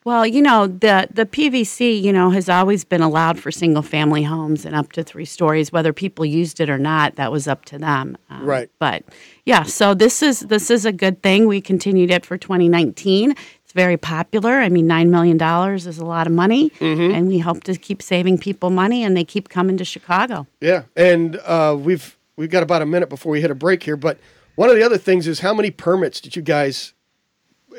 Well, 0.09 0.25
you 0.25 0.41
know, 0.41 0.65
the 0.65 1.07
the 1.13 1.27
PVC, 1.27 2.01
you 2.01 2.11
know, 2.11 2.31
has 2.31 2.49
always 2.49 2.83
been 2.83 3.03
allowed 3.03 3.37
for 3.39 3.51
single 3.51 3.83
family 3.83 4.23
homes 4.23 4.65
and 4.65 4.75
up 4.75 4.91
to 4.93 5.03
three 5.03 5.23
stories. 5.25 5.71
Whether 5.71 5.93
people 5.93 6.25
used 6.25 6.59
it 6.59 6.67
or 6.67 6.79
not, 6.79 7.15
that 7.17 7.31
was 7.31 7.47
up 7.47 7.65
to 7.65 7.77
them. 7.77 8.17
Um, 8.31 8.43
Right. 8.43 8.71
But 8.79 9.03
yeah, 9.45 9.61
so 9.61 9.93
this 9.93 10.23
is 10.23 10.39
this 10.39 10.71
is 10.71 10.83
a 10.83 10.91
good 10.91 11.21
thing. 11.21 11.45
We 11.45 11.61
continued 11.61 12.09
it 12.09 12.25
for 12.25 12.39
2019. 12.39 13.35
It's 13.63 13.73
very 13.75 13.97
popular. 13.97 14.53
I 14.53 14.69
mean, 14.69 14.87
nine 14.87 15.11
million 15.11 15.37
dollars 15.37 15.85
is 15.85 15.99
a 15.99 16.05
lot 16.05 16.25
of 16.25 16.33
money, 16.33 16.71
Mm-hmm. 16.79 17.13
and 17.13 17.27
we 17.27 17.37
hope 17.37 17.63
to 17.65 17.75
keep 17.75 18.01
saving 18.01 18.39
people 18.39 18.71
money, 18.71 19.03
and 19.03 19.15
they 19.15 19.23
keep 19.23 19.47
coming 19.49 19.77
to 19.77 19.85
Chicago. 19.85 20.47
Yeah, 20.59 20.85
and 20.95 21.35
uh, 21.45 21.77
we've 21.79 22.17
we've 22.35 22.49
got 22.49 22.63
about 22.63 22.81
a 22.81 22.87
minute 22.87 23.09
before 23.09 23.31
we 23.31 23.41
hit 23.41 23.51
a 23.51 23.55
break 23.55 23.83
here. 23.83 23.95
But 23.95 24.17
one 24.55 24.69
of 24.71 24.75
the 24.75 24.81
other 24.81 24.97
things 24.97 25.27
is 25.27 25.41
how 25.41 25.53
many 25.53 25.69
permits 25.69 26.19
did 26.19 26.35
you 26.35 26.41
guys 26.41 26.93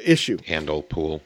issue? 0.04 0.38
handle 0.46 0.84
pool. 0.84 1.22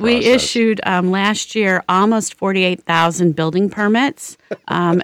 We 0.00 0.16
issued 0.26 0.80
um, 0.84 1.10
last 1.10 1.54
year 1.54 1.82
almost 1.88 2.34
48,000 2.34 3.34
building 3.34 3.70
permits. 3.70 4.36
Um, 4.68 5.02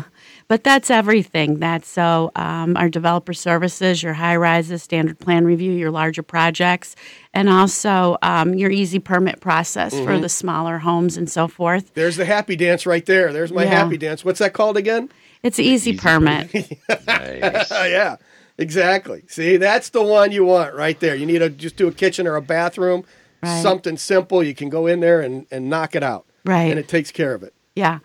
but 0.48 0.62
that's 0.64 0.90
everything. 0.90 1.58
That's 1.58 1.88
so 1.88 2.30
um, 2.36 2.76
our 2.76 2.88
developer 2.88 3.32
services, 3.32 4.02
your 4.02 4.12
high 4.12 4.36
rises, 4.36 4.82
standard 4.82 5.18
plan 5.18 5.44
review, 5.44 5.72
your 5.72 5.90
larger 5.90 6.22
projects, 6.22 6.94
and 7.34 7.48
also 7.48 8.16
um, 8.22 8.54
your 8.54 8.70
easy 8.70 8.98
permit 8.98 9.40
process 9.40 9.94
Mm-hmm. 9.94 10.04
for 10.04 10.18
the 10.18 10.28
smaller 10.28 10.78
homes 10.78 11.16
and 11.16 11.28
so 11.30 11.48
forth. 11.48 11.94
There's 11.94 12.16
the 12.16 12.24
happy 12.24 12.56
dance 12.56 12.86
right 12.86 13.04
there. 13.06 13.32
There's 13.32 13.52
my 13.52 13.64
Yeah. 13.64 13.82
happy 13.84 13.96
dance. 13.96 14.24
What's 14.24 14.40
that 14.40 14.52
called 14.52 14.76
again? 14.76 15.08
It's 15.42 15.58
easy, 15.58 15.90
Easy 15.92 15.98
permit. 15.98 16.50
Nice. 17.06 17.70
Oh 17.70 17.84
yeah, 17.84 18.16
exactly. 18.58 19.22
See, 19.28 19.56
that's 19.58 19.90
the 19.90 20.02
one 20.02 20.32
you 20.32 20.44
want 20.44 20.74
right 20.74 20.98
there. 20.98 21.14
You 21.14 21.24
need 21.26 21.38
to 21.38 21.50
just 21.50 21.76
do 21.76 21.86
a 21.88 21.92
kitchen 21.92 22.26
or 22.26 22.36
a 22.36 22.42
bathroom, 22.42 23.04
Right. 23.42 23.62
something 23.62 23.96
simple. 23.96 24.42
You 24.42 24.54
can 24.54 24.68
go 24.68 24.86
in 24.86 25.00
there 25.00 25.20
and, 25.20 25.46
and 25.50 25.68
knock 25.70 25.94
it 25.94 26.02
out. 26.02 26.26
Right. 26.44 26.70
And 26.70 26.78
it 26.78 26.88
takes 26.88 27.10
care 27.10 27.34
of 27.34 27.42
it. 27.42 27.52
Yeah. 27.74 27.98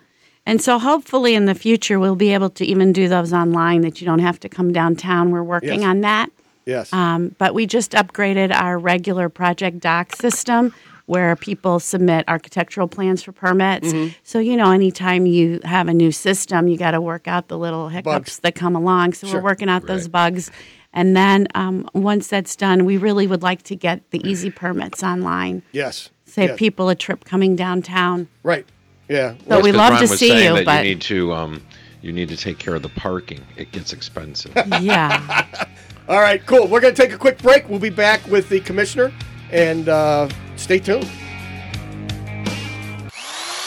And 0.45 0.61
so 0.61 0.79
hopefully 0.79 1.35
in 1.35 1.45
the 1.45 1.55
future 1.55 1.99
we'll 1.99 2.15
be 2.15 2.33
able 2.33 2.49
to 2.51 2.65
even 2.65 2.91
do 2.91 3.07
those 3.07 3.31
online 3.31 3.81
that 3.81 4.01
you 4.01 4.05
don't 4.05 4.19
have 4.19 4.39
to 4.41 4.49
come 4.49 4.73
downtown. 4.73 5.31
We're 5.31 5.43
working 5.43 5.81
Yes. 5.81 5.83
on 5.89 6.01
that. 6.01 6.29
Yes. 6.65 6.91
Um, 6.93 7.35
but 7.37 7.53
we 7.53 7.65
just 7.65 7.91
upgraded 7.91 8.53
our 8.53 8.77
regular 8.77 9.29
Project 9.29 9.79
Doc 9.79 10.15
system, 10.15 10.73
where 11.07 11.35
people 11.35 11.79
submit 11.79 12.23
architectural 12.27 12.87
plans 12.87 13.21
for 13.23 13.31
permits. 13.31 13.87
Mm-hmm. 13.91 14.13
So, 14.23 14.39
you 14.39 14.55
know, 14.55 14.71
anytime 14.71 15.25
you 15.25 15.59
have 15.63 15.87
a 15.87 15.93
new 15.93 16.11
system, 16.11 16.67
you 16.67 16.77
got 16.77 16.91
to 16.91 17.01
work 17.01 17.27
out 17.27 17.47
the 17.47 17.57
little 17.57 17.89
hiccups 17.89 18.05
Bugs. 18.05 18.39
that 18.39 18.55
come 18.55 18.75
along. 18.75 19.13
So, 19.13 19.27
Sure. 19.27 19.37
we're 19.39 19.43
working 19.49 19.69
out 19.69 19.87
those 19.87 20.07
bugs. 20.07 20.51
And 20.93 21.15
then 21.15 21.47
um, 21.55 21.89
once 21.93 22.27
that's 22.27 22.55
done, 22.55 22.85
we 22.85 22.97
really 22.97 23.27
would 23.27 23.43
like 23.43 23.63
to 23.63 23.75
get 23.75 24.09
the 24.11 24.27
easy 24.27 24.49
permits 24.51 25.03
online. 25.03 25.63
Yes. 25.71 26.09
Save 26.25 26.49
yes. 26.51 26.59
people 26.59 26.89
a 26.89 26.95
trip 26.95 27.25
coming 27.25 27.55
downtown. 27.55 28.27
Right. 28.43 28.65
Yeah. 29.09 29.33
So 29.33 29.37
Well, 29.47 29.61
we 29.61 29.71
Because 29.71 29.77
love 29.77 29.91
Ron 29.91 30.03
to 30.03 30.09
was 30.09 30.19
see 30.19 30.29
saying 30.29 30.43
you, 30.43 30.55
that 30.55 30.65
but 30.65 30.85
you 30.85 30.91
need 30.93 31.01
to 31.01 31.33
um, 31.33 31.61
you 32.01 32.11
need 32.13 32.29
to 32.29 32.37
take 32.37 32.57
care 32.57 32.75
of 32.75 32.81
the 32.81 32.89
parking. 32.89 33.41
It 33.57 33.71
gets 33.71 33.93
expensive. 33.93 34.53
yeah. 34.81 35.45
all 36.07 36.19
right. 36.21 36.45
Cool. 36.45 36.67
We're 36.67 36.79
going 36.79 36.95
to 36.95 37.01
take 37.01 37.13
a 37.13 37.17
quick 37.17 37.37
break. 37.39 37.67
We'll 37.69 37.79
be 37.79 37.89
back 37.89 38.25
with 38.27 38.49
the 38.49 38.61
commissioner, 38.61 39.11
and 39.51 39.89
uh, 39.89 40.29
stay 40.55 40.79
tuned. 40.79 41.09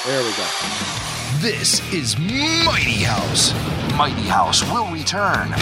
There 0.06 0.22
we 0.22 0.30
go. 0.32 0.46
This 1.40 1.80
is 1.92 2.18
Mighty 2.18 3.04
House. 3.04 3.52
Mighty 3.96 4.22
House 4.22 4.62
will 4.72 4.90
return. 4.90 5.54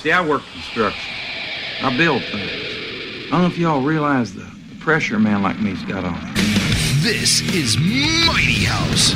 See, 0.00 0.12
I 0.12 0.26
work 0.26 0.40
construction. 0.50 1.12
I 1.82 1.94
build 1.94 2.24
things. 2.24 3.26
I 3.26 3.28
don't 3.32 3.42
know 3.42 3.46
if 3.48 3.58
y'all 3.58 3.82
realize 3.82 4.32
the, 4.32 4.40
the 4.70 4.76
pressure 4.76 5.16
a 5.16 5.20
man 5.20 5.42
like 5.42 5.60
me's 5.60 5.82
got 5.82 6.06
on 6.06 6.14
him. 6.14 6.34
This 7.02 7.42
is 7.54 7.76
Mighty 7.76 8.64
House. 8.64 9.10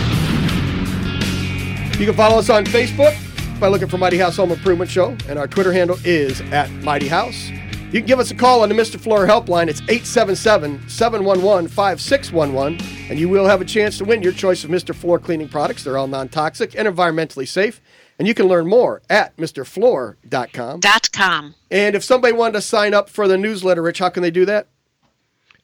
You 1.99 2.05
can 2.05 2.15
follow 2.15 2.39
us 2.39 2.51
on 2.51 2.67
Facebook 2.67 3.17
by 3.59 3.69
looking 3.69 3.89
for 3.89 3.97
Mighty 3.97 4.19
House 4.19 4.37
Home 4.37 4.53
Improvement 4.53 4.91
Show, 4.91 5.17
and 5.27 5.39
our 5.39 5.49
Twitter 5.49 5.73
handle 5.73 5.97
is 6.05 6.43
at 6.53 6.71
Mighty 6.71 7.09
House. 7.09 7.49
You 7.49 8.01
can 8.01 8.07
give 8.07 8.19
us 8.19 8.31
a 8.31 8.35
call 8.35 8.63
on 8.63 8.69
the 8.69 8.75
Mr. 8.75 9.01
Floor 9.01 9.27
helpline. 9.27 9.69
It's 9.69 9.81
877 9.83 10.87
711 10.91 11.69
5611, 11.69 13.09
and 13.09 13.19
you 13.19 13.31
will 13.31 13.47
have 13.47 13.63
a 13.63 13.65
chance 13.65 13.97
to 13.99 14.05
win 14.05 14.21
your 14.21 14.33
choice 14.33 14.65
of 14.65 14.71
Mr. 14.71 14.95
Floor 14.95 15.19
cleaning 15.19 15.49
products. 15.49 15.85
They're 15.85 15.97
all 15.97 16.09
non 16.09 16.29
toxic 16.29 16.77
and 16.77 16.87
environmentally 16.87 17.49
safe. 17.49 17.81
And 18.19 18.29
you 18.29 18.35
can 18.35 18.47
learn 18.47 18.67
more 18.67 19.03
at 19.11 19.37
MrFloor.com. 19.37 20.81
Dot 20.81 21.13
com. 21.13 21.55
And 21.71 21.97
if 21.97 22.05
somebody 22.05 22.33
wanted 22.33 22.53
to 22.55 22.61
sign 22.61 22.95
up 22.95 23.09
for 23.09 23.27
the 23.27 23.37
newsletter, 23.37 23.83
Rich, 23.83 23.99
how 23.99 24.09
can 24.09 24.23
they 24.23 24.31
do 24.31 24.45
that? 24.45 24.69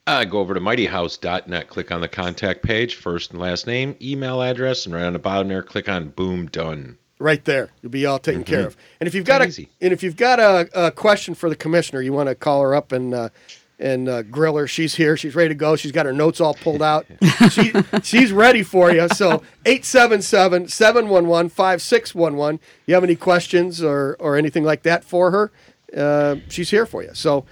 Uh, 0.07 0.23
go 0.25 0.39
over 0.39 0.53
to 0.53 0.59
mightyhouse.net, 0.59 1.67
click 1.69 1.91
on 1.91 2.01
the 2.01 2.07
contact 2.07 2.63
page, 2.63 2.95
first 2.95 3.31
and 3.31 3.39
last 3.39 3.67
name, 3.67 3.95
email 4.01 4.41
address, 4.41 4.85
and 4.85 4.95
right 4.95 5.03
on 5.03 5.13
the 5.13 5.19
bottom 5.19 5.47
there, 5.47 5.61
click 5.61 5.87
on 5.87 6.09
Boom 6.09 6.47
Done. 6.47 6.97
Right 7.19 7.45
there, 7.45 7.69
you'll 7.81 7.91
be 7.91 8.07
all 8.07 8.17
taken 8.17 8.43
care 8.43 8.65
of. 8.65 8.75
And 8.99 9.07
if 9.07 9.13
you've 9.13 9.25
got 9.25 9.41
a 9.43 9.45
Easy. 9.45 9.69
and 9.79 9.93
if 9.93 10.01
you've 10.01 10.17
got 10.17 10.39
a, 10.39 10.87
a 10.87 10.91
question 10.91 11.35
for 11.35 11.49
the 11.49 11.55
commissioner, 11.55 12.01
you 12.01 12.11
want 12.13 12.29
to 12.29 12.35
call 12.35 12.61
her 12.63 12.73
up 12.73 12.91
and 12.91 13.13
uh, 13.13 13.29
and 13.81 14.07
uh, 14.07 14.21
grill 14.21 14.55
her. 14.57 14.67
She's 14.67 14.93
here. 14.95 15.17
She's 15.17 15.33
ready 15.35 15.49
to 15.49 15.55
go. 15.55 15.75
She's 15.75 15.91
got 15.91 16.05
her 16.05 16.13
notes 16.13 16.39
all 16.39 16.53
pulled 16.53 16.81
out. 16.83 17.05
she, 17.51 17.73
she's 18.03 18.31
ready 18.31 18.61
for 18.63 18.91
you. 18.91 19.07
So 19.09 19.41
877-711-5611. 19.65 22.59
You 22.85 22.93
have 22.93 23.03
any 23.03 23.15
questions 23.15 23.81
or 23.83 24.15
or 24.19 24.35
anything 24.37 24.63
like 24.63 24.83
that 24.83 25.03
for 25.03 25.31
her? 25.31 25.51
Uh, 25.95 26.35
she's 26.49 26.69
here 26.69 26.85
for 26.85 27.03
you. 27.03 27.09
So 27.13 27.45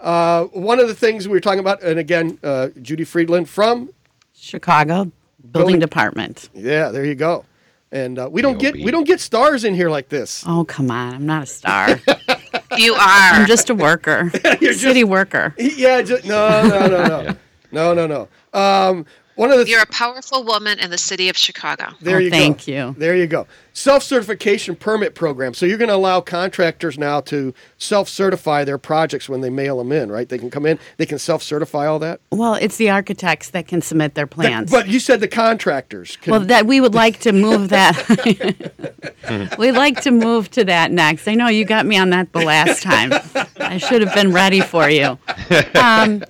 uh, 0.00 0.44
one 0.46 0.78
of 0.80 0.88
the 0.88 0.94
things 0.94 1.26
we 1.28 1.32
were 1.32 1.40
talking 1.40 1.60
about, 1.60 1.82
and 1.82 1.98
again, 1.98 2.38
uh, 2.42 2.68
Judy 2.82 3.04
Frydland 3.04 3.48
from 3.48 3.90
Chicago 4.34 5.04
Building, 5.04 5.12
Building- 5.52 5.78
Department. 5.80 6.48
yeah, 6.54 6.88
there 6.90 7.04
you 7.04 7.14
go. 7.14 7.44
And 7.92 8.18
uh, 8.18 8.28
we 8.30 8.42
don't 8.42 8.58
get 8.58 8.74
we 8.74 8.90
don't 8.90 9.06
get 9.06 9.20
stars 9.20 9.64
in 9.64 9.74
here 9.74 9.88
like 9.88 10.08
this. 10.08 10.44
Oh, 10.46 10.64
come 10.64 10.90
on. 10.90 11.14
I'm 11.14 11.24
not 11.26 11.44
a 11.44 11.46
star. 11.46 12.00
You 12.76 12.94
are. 12.94 13.00
I'm 13.00 13.46
just 13.46 13.70
a 13.70 13.74
worker. 13.74 14.30
You're 14.60 14.72
City 14.72 15.04
worker. 15.04 15.54
Yeah, 15.76 16.02
just, 16.02 16.24
no, 16.24 16.62
no, 16.66 16.86
no, 16.86 17.06
no, 17.06 17.36
no, 17.72 17.94
no, 17.94 18.06
no. 18.06 18.28
Um, 18.58 19.04
one 19.36 19.52
of 19.52 19.58
the 19.58 19.66
You're 19.68 19.82
a 19.82 19.86
powerful 19.86 20.42
woman 20.44 20.78
in 20.78 20.90
the 20.90 20.98
city 20.98 21.28
of 21.28 21.36
Chicago. 21.36 21.92
there 22.00 22.16
Oh, 22.16 22.20
you 22.20 22.30
go. 22.30 22.36
thank 22.36 22.66
you. 22.66 22.94
There 22.98 23.14
you 23.16 23.26
go. 23.26 23.46
Self 23.72 24.02
certification 24.02 24.74
permit 24.74 25.14
program. 25.14 25.52
So 25.52 25.66
you're 25.66 25.76
going 25.76 25.90
to 25.90 25.94
allow 25.94 26.22
contractors 26.22 26.98
now 26.98 27.20
to 27.22 27.52
self 27.76 28.08
certify 28.08 28.64
their 28.64 28.78
projects 28.78 29.28
when 29.28 29.42
they 29.42 29.50
mail 29.50 29.76
them 29.78 29.92
in, 29.92 30.10
right? 30.10 30.26
They 30.28 30.38
can 30.38 30.50
come 30.50 30.64
in, 30.64 30.78
they 30.96 31.04
can 31.06 31.18
self 31.18 31.42
certify 31.42 31.86
all 31.86 31.98
that. 31.98 32.20
Well, 32.30 32.54
it's 32.54 32.78
the 32.78 32.88
architects 32.90 33.50
that 33.50 33.68
can 33.68 33.82
submit 33.82 34.14
their 34.14 34.26
plans. 34.26 34.70
But 34.70 34.88
you 34.88 34.98
said 34.98 35.20
the 35.20 35.28
contractors. 35.28 36.16
Can, 36.16 36.30
well, 36.30 36.40
that 36.40 36.66
we 36.66 36.80
would 36.80 36.94
like 37.04 37.20
to 37.20 37.32
move 37.32 37.68
that. 37.68 37.94
We'd 39.58 39.72
like 39.72 40.00
to 40.02 40.10
move 40.10 40.50
to 40.52 40.64
that 40.64 40.90
next. 40.92 41.28
I 41.28 41.34
know 41.34 41.48
you 41.48 41.64
got 41.64 41.84
me 41.84 41.98
on 41.98 42.10
that 42.10 42.32
the 42.32 42.40
last 42.44 42.82
time. 42.82 43.10
I 43.68 43.78
should 43.78 44.02
have 44.02 44.14
been 44.14 44.32
ready 44.32 44.60
for 44.60 44.88
you. 44.88 45.18
Um, 45.74 46.22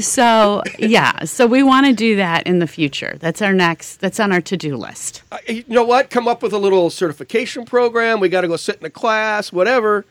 so 0.00 0.62
yeah, 0.78 1.24
so 1.24 1.46
we 1.46 1.62
want 1.62 1.86
to 1.86 1.92
do 1.92 2.16
that 2.16 2.46
in 2.46 2.58
the 2.58 2.66
future. 2.66 3.16
That's 3.20 3.42
our 3.42 3.52
next. 3.52 3.96
That's 3.96 4.20
on 4.20 4.32
our 4.32 4.40
to-do 4.40 4.76
list. 4.76 5.22
Uh, 5.32 5.38
you 5.48 5.64
know 5.68 5.84
what? 5.84 6.10
Come 6.10 6.28
up 6.28 6.42
with 6.42 6.52
a 6.52 6.58
little 6.58 6.90
certification 6.90 7.64
program. 7.64 8.20
We 8.20 8.28
got 8.28 8.42
to 8.42 8.48
go 8.48 8.56
sit 8.56 8.78
in 8.80 8.86
a 8.86 8.90
class, 8.90 9.52
whatever. 9.52 10.04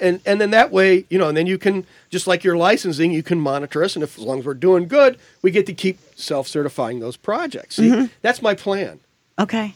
And, 0.00 0.20
and 0.24 0.40
then 0.40 0.50
that 0.52 0.70
way, 0.70 1.06
you 1.10 1.18
know, 1.18 1.26
and 1.26 1.36
then 1.36 1.48
you 1.48 1.58
can, 1.58 1.84
just 2.08 2.28
like 2.28 2.44
your 2.44 2.56
licensing, 2.56 3.10
you 3.10 3.24
can 3.24 3.40
monitor 3.40 3.82
us. 3.82 3.96
And 3.96 4.04
if, 4.04 4.16
as 4.16 4.24
long 4.24 4.38
as 4.38 4.44
we're 4.44 4.54
doing 4.54 4.86
good, 4.86 5.18
we 5.42 5.50
get 5.50 5.66
to 5.66 5.74
keep 5.74 5.98
self 6.14 6.46
certifying 6.46 7.00
those 7.00 7.16
projects. 7.16 7.76
See, 7.76 7.88
Mm-hmm. 7.90 8.06
that's 8.22 8.40
my 8.40 8.54
plan. 8.54 9.00
Okay. 9.40 9.74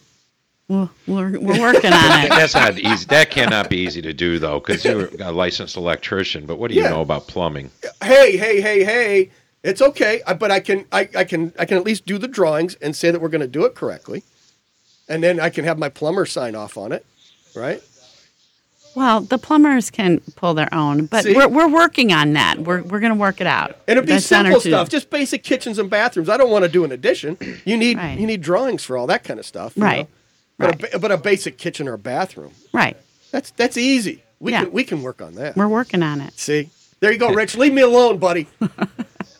Well, 0.69 0.91
we're 1.07 1.39
we're 1.39 1.61
working 1.61 1.93
on 1.93 2.25
it. 2.25 2.29
That's 2.31 2.55
not 2.55 2.79
easy. 2.79 3.05
That 3.07 3.31
cannot 3.31 3.69
be 3.69 3.79
easy 3.79 4.01
to 4.03 4.13
do 4.13 4.39
though, 4.39 4.61
because 4.61 4.85
you're 4.85 5.09
a 5.21 5.33
licensed 5.33 5.77
electrician. 5.77 6.47
But 6.47 6.59
what 6.59 6.71
do 6.71 6.77
you 6.77 6.83
Yeah. 6.83 6.91
know 6.91 7.03
about 7.03 7.27
plumbing? 7.27 7.71
hey, 8.03 8.37
hey, 8.37 8.61
hey, 8.61 8.85
hey, 8.85 9.31
it's 9.63 9.83
okay, 9.83 10.23
I- 10.27 10.35
but 10.35 10.51
I 10.51 10.61
can, 10.61 10.87
I, 10.93 11.09
I 11.17 11.25
can, 11.25 11.53
I 11.59 11.65
can 11.67 11.77
at 11.77 11.85
least 11.85 12.07
do 12.07 12.17
the 12.19 12.29
drawings 12.29 12.75
and 12.77 12.97
say 12.97 13.11
that 13.11 13.21
we're 13.21 13.29
going 13.29 13.43
to 13.43 13.47
do 13.49 13.65
it 13.65 13.75
correctly, 13.75 14.23
and 15.09 15.23
then 15.23 15.41
I 15.41 15.51
can 15.51 15.65
have 15.65 15.79
my 15.79 15.89
plumber 15.89 16.27
sign 16.27 16.55
off 16.55 16.77
on 16.79 16.93
it, 16.93 17.05
right? 17.55 17.83
Well, 18.95 19.21
the 19.23 19.39
plumbers 19.39 19.91
can 19.91 20.21
pull 20.37 20.53
their 20.55 20.73
own, 20.73 21.07
but 21.07 21.25
See? 21.25 21.35
we're, 21.35 21.49
we're 21.49 21.69
working 21.69 22.13
on 22.13 22.35
that. 22.35 22.59
We're, 22.59 22.83
we're 22.83 23.01
going 23.01 23.13
to 23.13 23.19
work 23.19 23.41
it 23.41 23.47
out. 23.47 23.71
And 23.89 23.97
it'd 23.97 24.05
be 24.07 24.13
That's 24.13 24.27
simple 24.27 24.61
stuff, 24.61 24.91
just 24.91 25.09
basic 25.09 25.43
kitchens 25.43 25.79
and 25.79 25.89
bathrooms. 25.89 26.29
I 26.29 26.37
don't 26.37 26.51
want 26.51 26.65
to 26.67 26.71
do 26.71 26.85
an 26.85 26.93
addition. 26.93 27.39
You 27.65 27.79
need, 27.79 27.97
Right. 27.97 28.19
you 28.19 28.27
need 28.27 28.43
drawings 28.43 28.85
for 28.85 28.99
all 28.99 29.07
that 29.07 29.25
kind 29.25 29.41
of 29.41 29.47
stuff, 29.47 29.77
you 29.79 29.83
Right. 29.83 30.01
know? 30.01 30.09
But, 30.63 30.83
Right. 30.83 30.95
a, 30.95 30.99
but 30.99 31.13
a 31.13 31.17
basic 31.19 31.59
kitchen 31.59 31.89
or 31.89 31.95
a 31.95 31.99
bathroom, 31.99 32.53
Right. 32.73 32.97
that's 33.31 33.51
that's 33.53 33.77
easy. 33.77 34.23
We 34.41 34.53
Yeah. 34.53 34.65
can 34.65 34.73
we 34.73 34.85
can 34.85 35.03
work 35.03 35.21
on 35.23 35.35
that. 35.35 35.57
We're 35.57 35.69
working 35.69 36.03
on 36.03 36.21
it. 36.21 36.33
See, 36.39 36.71
there 37.01 37.13
you 37.13 37.19
go, 37.19 37.31
Rich. 37.33 37.57
Leave 37.57 37.73
me 37.75 37.83
alone, 37.83 38.19
buddy. 38.19 38.47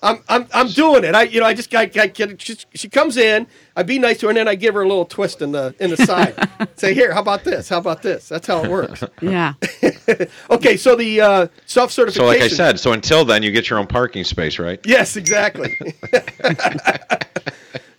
I'm, 0.05 0.19
I'm, 0.29 0.49
I'm 0.53 0.67
doing 0.69 1.05
it. 1.05 1.15
I, 1.15 1.23
you 1.23 1.39
know, 1.39 1.47
I 1.47 1.55
just 1.55 1.71
got, 1.71 1.93
got, 1.93 2.13
get 2.13 2.43
she, 2.43 2.57
she 2.75 2.89
comes 2.89 3.17
in. 3.17 3.47
I 3.77 3.85
be 3.85 4.01
nice 4.01 4.19
to 4.19 4.27
her, 4.27 4.31
and 4.31 4.37
then 4.37 4.49
I 4.49 4.57
give 4.57 4.75
her 4.75 4.83
a 4.83 4.89
little 4.89 5.05
twist 5.05 5.41
in 5.43 5.53
the, 5.53 5.77
in 5.79 5.91
the 5.91 5.97
side. 5.97 6.35
Say, 6.77 6.93
here, 6.93 7.15
how 7.15 7.21
about 7.21 7.45
this? 7.45 7.69
How 7.69 7.79
about 7.79 8.03
this? 8.03 8.29
That's 8.29 8.49
how 8.49 8.65
it 8.65 8.69
works. 8.71 9.05
Yeah. 9.21 9.55
Okay, 10.51 10.77
so 10.77 10.97
the 10.97 11.21
uh, 11.21 11.47
self 11.67 11.93
certification. 11.93 12.25
So, 12.25 12.27
like 12.27 12.43
I 12.43 12.49
said, 12.49 12.81
so 12.81 12.93
until 12.93 13.25
then, 13.25 13.45
you 13.45 13.53
get 13.53 13.71
your 13.71 13.79
own 13.79 13.87
parking 13.87 14.25
space, 14.25 14.59
right? 14.59 14.81
Yes, 14.85 15.17
exactly. 15.17 15.77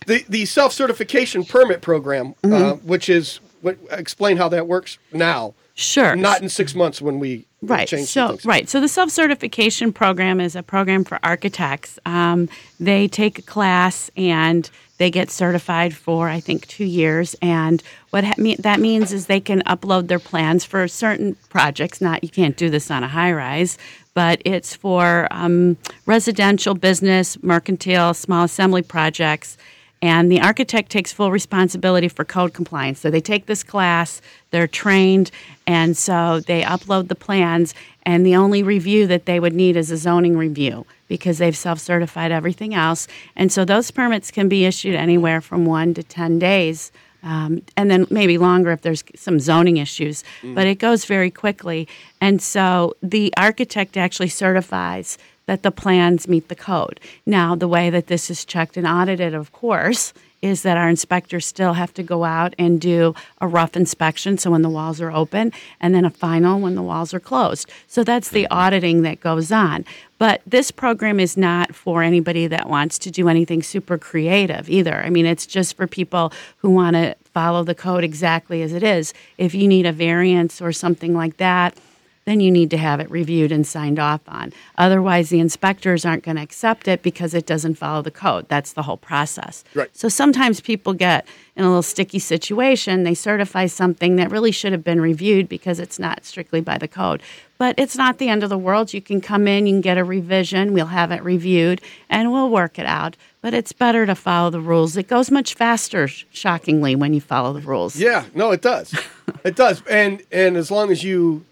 The 0.06 0.24
the 0.30 0.46
self 0.46 0.74
certification 0.74 1.44
permit 1.44 1.82
program, 1.82 2.36
uh, 2.44 2.48
Mm-hmm. 2.48 2.88
which 2.88 3.10
is 3.10 3.40
what 3.62 3.78
explain 3.92 4.38
how 4.38 4.50
that 4.50 4.68
works 4.68 4.98
now, 5.12 5.54
Sure. 5.74 6.16
not 6.16 6.42
in 6.42 6.50
six 6.50 6.76
months 6.76 7.02
when 7.02 7.20
we 7.20 7.46
Right. 7.62 7.88
So, 7.88 8.28
things. 8.30 8.46
right. 8.46 8.68
So 8.68 8.82
the 8.82 8.90
self 8.90 9.10
certification 9.10 9.94
program 9.94 10.42
is 10.42 10.56
a 10.56 10.62
program 10.64 11.06
for 11.06 11.18
architects. 11.24 11.98
Um, 12.06 12.50
they 12.80 13.08
take 13.08 13.40
a 13.40 13.42
class 13.42 14.12
and 14.18 14.70
they 14.98 15.10
get 15.10 15.32
certified 15.32 15.96
for 15.96 16.28
I 16.28 16.42
think 16.42 16.68
two 16.68 16.84
years. 16.84 17.36
And 17.42 17.82
what 18.10 18.26
ha- 18.26 18.34
me- 18.38 18.58
that 18.60 18.82
means 18.82 19.14
is 19.14 19.28
they 19.28 19.40
can 19.40 19.62
upload 19.64 20.08
their 20.10 20.20
plans 20.20 20.66
for 20.66 20.86
certain 20.90 21.36
projects. 21.50 22.02
Not 22.02 22.22
you 22.24 22.30
can't 22.30 22.58
do 22.58 22.70
this 22.70 22.92
on 22.92 23.02
a 23.02 23.08
high 23.08 23.32
rise, 23.32 23.78
but 24.14 24.42
it's 24.44 24.76
for 24.76 25.30
um, 25.32 25.78
residential, 26.06 26.76
business, 26.76 27.42
mercantile, 27.42 28.14
small 28.14 28.44
assembly 28.44 28.82
projects. 28.82 29.56
And 30.04 30.30
the 30.30 30.42
architect 30.42 30.92
takes 30.92 31.14
full 31.14 31.32
responsibility 31.32 32.10
for 32.10 32.26
code 32.26 32.54
compliance. 32.54 33.00
So 33.00 33.10
they 33.10 33.22
take 33.22 33.46
this 33.46 33.64
class, 33.64 34.22
they're 34.52 34.68
trained, 34.68 35.32
and 35.66 35.96
so 35.96 36.42
they 36.42 36.62
upload 36.62 37.08
the 37.08 37.16
plans. 37.16 37.74
And 38.06 38.26
the 38.26 38.36
only 38.36 38.64
review 38.64 39.08
that 39.08 39.28
they 39.28 39.40
would 39.40 39.54
need 39.54 39.78
is 39.78 39.92
a 39.92 39.96
zoning 39.96 40.38
review 40.38 40.86
because 41.08 41.38
they've 41.38 41.56
self 41.56 41.80
certified 41.80 42.34
everything 42.34 42.76
else. 42.76 43.08
And 43.38 43.50
so 43.50 43.64
those 43.64 43.92
permits 43.92 44.30
can 44.30 44.50
be 44.50 44.66
issued 44.66 44.94
anywhere 44.94 45.40
from 45.40 45.66
one 45.66 45.94
to 45.94 46.04
10 46.04 46.38
days. 46.38 46.92
Um, 47.24 47.62
and 47.78 47.90
then 47.90 48.06
maybe 48.10 48.38
longer 48.38 48.72
if 48.72 48.82
there's 48.82 49.06
some 49.16 49.40
zoning 49.40 49.78
issues, 49.78 50.26
but 50.54 50.68
it 50.68 50.80
goes 50.80 51.06
very 51.06 51.32
quickly. 51.32 51.88
And 52.20 52.42
so 52.42 52.98
the 53.02 53.34
architect 53.38 53.96
actually 53.96 54.28
certifies 54.28 55.18
that 55.46 55.64
the 55.64 55.72
plans 55.72 56.28
meet 56.28 56.48
the 56.48 56.56
code. 56.56 57.00
Now, 57.26 57.56
the 57.56 57.68
way 57.68 57.90
that 57.90 58.08
this 58.08 58.30
is 58.30 58.46
checked 58.46 58.78
and 58.78 58.88
audited, 58.88 59.34
of 59.34 59.52
course, 59.52 60.14
is 60.44 60.62
that 60.64 60.76
our 60.76 60.90
inspectors 60.90 61.46
still 61.46 61.72
have 61.74 61.94
to 61.94 62.04
go 62.04 62.26
out 62.26 62.54
and 62.60 62.82
do 62.82 63.16
a 63.40 63.48
rough 63.48 63.78
inspection, 63.78 64.38
so 64.38 64.52
when 64.52 64.62
the 64.62 64.70
walls 64.70 65.00
are 65.00 65.12
open, 65.12 65.54
and 65.80 65.96
then 65.96 66.04
a 66.04 66.10
final 66.10 66.60
when 66.60 66.76
the 66.76 66.82
walls 66.82 67.14
are 67.14 67.20
closed. 67.20 67.72
So 67.88 68.04
that's 68.04 68.30
the 68.30 68.44
mm-hmm. 68.44 68.54
auditing 68.54 69.02
that 69.04 69.22
goes 69.22 69.54
on. 69.54 69.86
But 70.18 70.42
this 70.46 70.70
program 70.70 71.18
is 71.20 71.38
not 71.38 71.74
for 71.74 72.04
anybody 72.04 72.48
that 72.48 72.68
wants 72.68 73.00
to 73.00 73.12
do 73.12 73.30
anything 73.30 73.64
super 73.64 73.98
creative 73.98 74.70
either. 74.70 75.02
I 75.02 75.10
mean, 75.10 75.26
it's 75.26 75.46
just 75.46 75.78
for 75.78 75.88
people 75.88 76.34
who 76.58 76.70
want 76.70 76.98
to 76.98 77.16
follow 77.34 77.64
the 77.64 77.74
code 77.74 78.04
exactly 78.04 78.62
as 78.62 78.74
it 78.74 78.84
is. 78.84 79.14
If 79.38 79.56
you 79.56 79.68
need 79.68 79.86
a 79.86 79.94
variance 79.94 80.62
or 80.62 80.74
something 80.74 81.14
like 81.14 81.38
that, 81.38 81.78
then 82.26 82.40
you 82.40 82.52
need 82.52 82.70
to 82.72 82.78
have 82.78 83.00
it 83.00 83.10
reviewed 83.12 83.52
and 83.52 83.66
signed 83.66 84.00
off 84.00 84.22
on. 84.28 84.54
Otherwise, 84.78 85.30
the 85.30 85.40
inspectors 85.40 86.06
aren't 86.06 86.24
going 86.24 86.38
to 86.38 86.44
accept 86.44 86.88
it 86.88 87.02
because 87.02 87.34
it 87.34 87.46
doesn't 87.46 87.76
follow 87.76 88.02
the 88.02 88.12
code. 88.12 88.48
That's 88.48 88.74
the 88.74 88.84
whole 88.84 88.98
process. 88.98 89.64
Right. 89.74 89.90
So 89.96 90.10
sometimes 90.10 90.62
people 90.62 90.94
get 90.94 91.28
in 91.56 91.64
a 91.64 91.68
little 91.68 91.84
sticky 91.84 92.20
situation. 92.20 93.04
They 93.04 93.14
certify 93.14 93.68
something 93.68 94.16
that 94.16 94.32
really 94.32 94.52
should 94.52 94.72
have 94.72 94.84
been 94.84 95.02
reviewed 95.02 95.48
because 95.48 95.80
it's 95.80 96.00
not 96.00 96.26
strictly 96.26 96.62
by 96.62 96.78
the 96.78 96.88
code. 96.88 97.22
But 97.58 97.76
it's 97.78 97.96
not 97.96 98.18
the 98.18 98.30
end 98.30 98.44
of 98.44 98.50
the 98.50 98.58
world. 98.58 98.94
You 98.94 99.02
can 99.02 99.22
come 99.22 99.48
in, 99.48 99.68
you 99.68 99.74
can 99.74 99.82
get 99.82 99.98
a 99.98 100.04
revision, 100.04 100.74
we'll 100.74 100.88
have 100.88 101.12
it 101.12 101.24
reviewed, 101.24 101.82
and 102.10 102.32
we'll 102.32 102.50
work 102.50 102.80
it 102.80 102.86
out. 102.86 103.16
But 103.42 103.54
it's 103.54 103.72
better 103.72 104.06
to 104.06 104.16
follow 104.16 104.50
the 104.50 104.60
rules. 104.60 104.98
It 104.98 105.08
goes 105.08 105.30
much 105.30 105.54
faster, 105.54 106.08
shockingly, 106.08 106.96
when 106.96 107.14
you 107.14 107.22
follow 107.22 107.54
the 107.54 107.62
rules. 107.62 107.96
Yeah, 107.96 108.26
no, 108.34 108.52
it 108.52 108.62
does. 108.62 108.98
it 109.44 109.56
does. 109.56 109.84
And 109.90 110.24
and 110.32 110.58
as 110.58 110.72
long 110.72 110.92
as 110.92 111.04
you, 111.04 111.46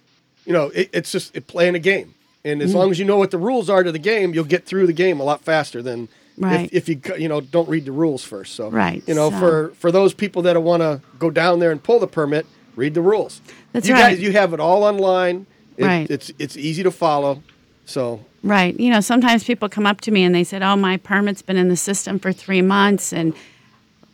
you 0.52 0.58
know, 0.58 0.68
it, 0.76 0.90
it's 0.92 1.12
just 1.14 1.34
it, 1.34 1.48
playing 1.48 1.76
a 1.76 1.80
game. 1.80 2.14
And 2.44 2.62
as 2.62 2.76
long 2.76 2.92
as 2.92 3.00
you 3.00 3.06
know 3.06 3.18
what 3.18 3.32
the 3.32 3.38
rules 3.38 3.70
are 3.70 3.84
to 3.84 3.92
the 3.92 4.00
game, 4.00 4.34
you'll 4.34 4.44
get 4.44 4.66
through 4.66 4.86
the 4.88 4.94
game 4.94 5.20
a 5.22 5.24
lot 5.24 5.42
faster 5.42 5.82
than 5.82 6.10
Right. 6.38 6.70
if, 6.74 6.90
if 6.90 6.90
you 6.90 7.16
you 7.24 7.30
know 7.30 7.40
don't 7.40 7.70
read 7.70 7.86
the 7.86 7.92
rules 7.92 8.24
first. 8.24 8.56
So 8.56 8.70
Right, 8.70 9.02
you 9.08 9.14
know, 9.14 9.30
so- 9.30 9.40
for 9.40 9.72
for 9.76 9.92
those 9.92 10.14
people 10.14 10.42
that 10.42 10.62
want 10.62 10.82
to 10.82 11.00
go 11.20 11.30
down 11.30 11.60
there 11.60 11.72
and 11.72 11.82
pull 11.82 12.00
the 12.00 12.08
permit, 12.08 12.46
read 12.76 12.94
the 12.96 13.02
rules. 13.02 13.40
That's 13.72 13.88
you 13.88 13.94
right. 13.94 14.16
Guys, 14.16 14.20
you 14.22 14.32
have 14.34 14.54
it 14.54 14.60
all 14.60 14.84
online. 14.84 15.46
It, 15.78 15.86
Right. 15.86 16.10
It's 16.12 16.32
it's 16.40 16.58
easy 16.58 16.84
to 16.84 16.92
follow. 16.92 17.42
So 17.86 18.26
Right. 18.44 18.78
You 18.80 18.90
know, 18.92 19.02
sometimes 19.02 19.44
people 19.44 19.70
come 19.70 19.86
up 19.86 20.02
to 20.02 20.12
me 20.12 20.24
and 20.24 20.34
they 20.34 20.44
said, 20.44 20.64
"Oh, 20.64 20.76
my 20.76 20.98
permit's 20.98 21.44
been 21.44 21.58
in 21.58 21.70
the 21.70 21.78
system 21.78 22.18
for 22.20 22.34
3 22.34 22.62
months." 22.64 23.14
And 23.14 23.34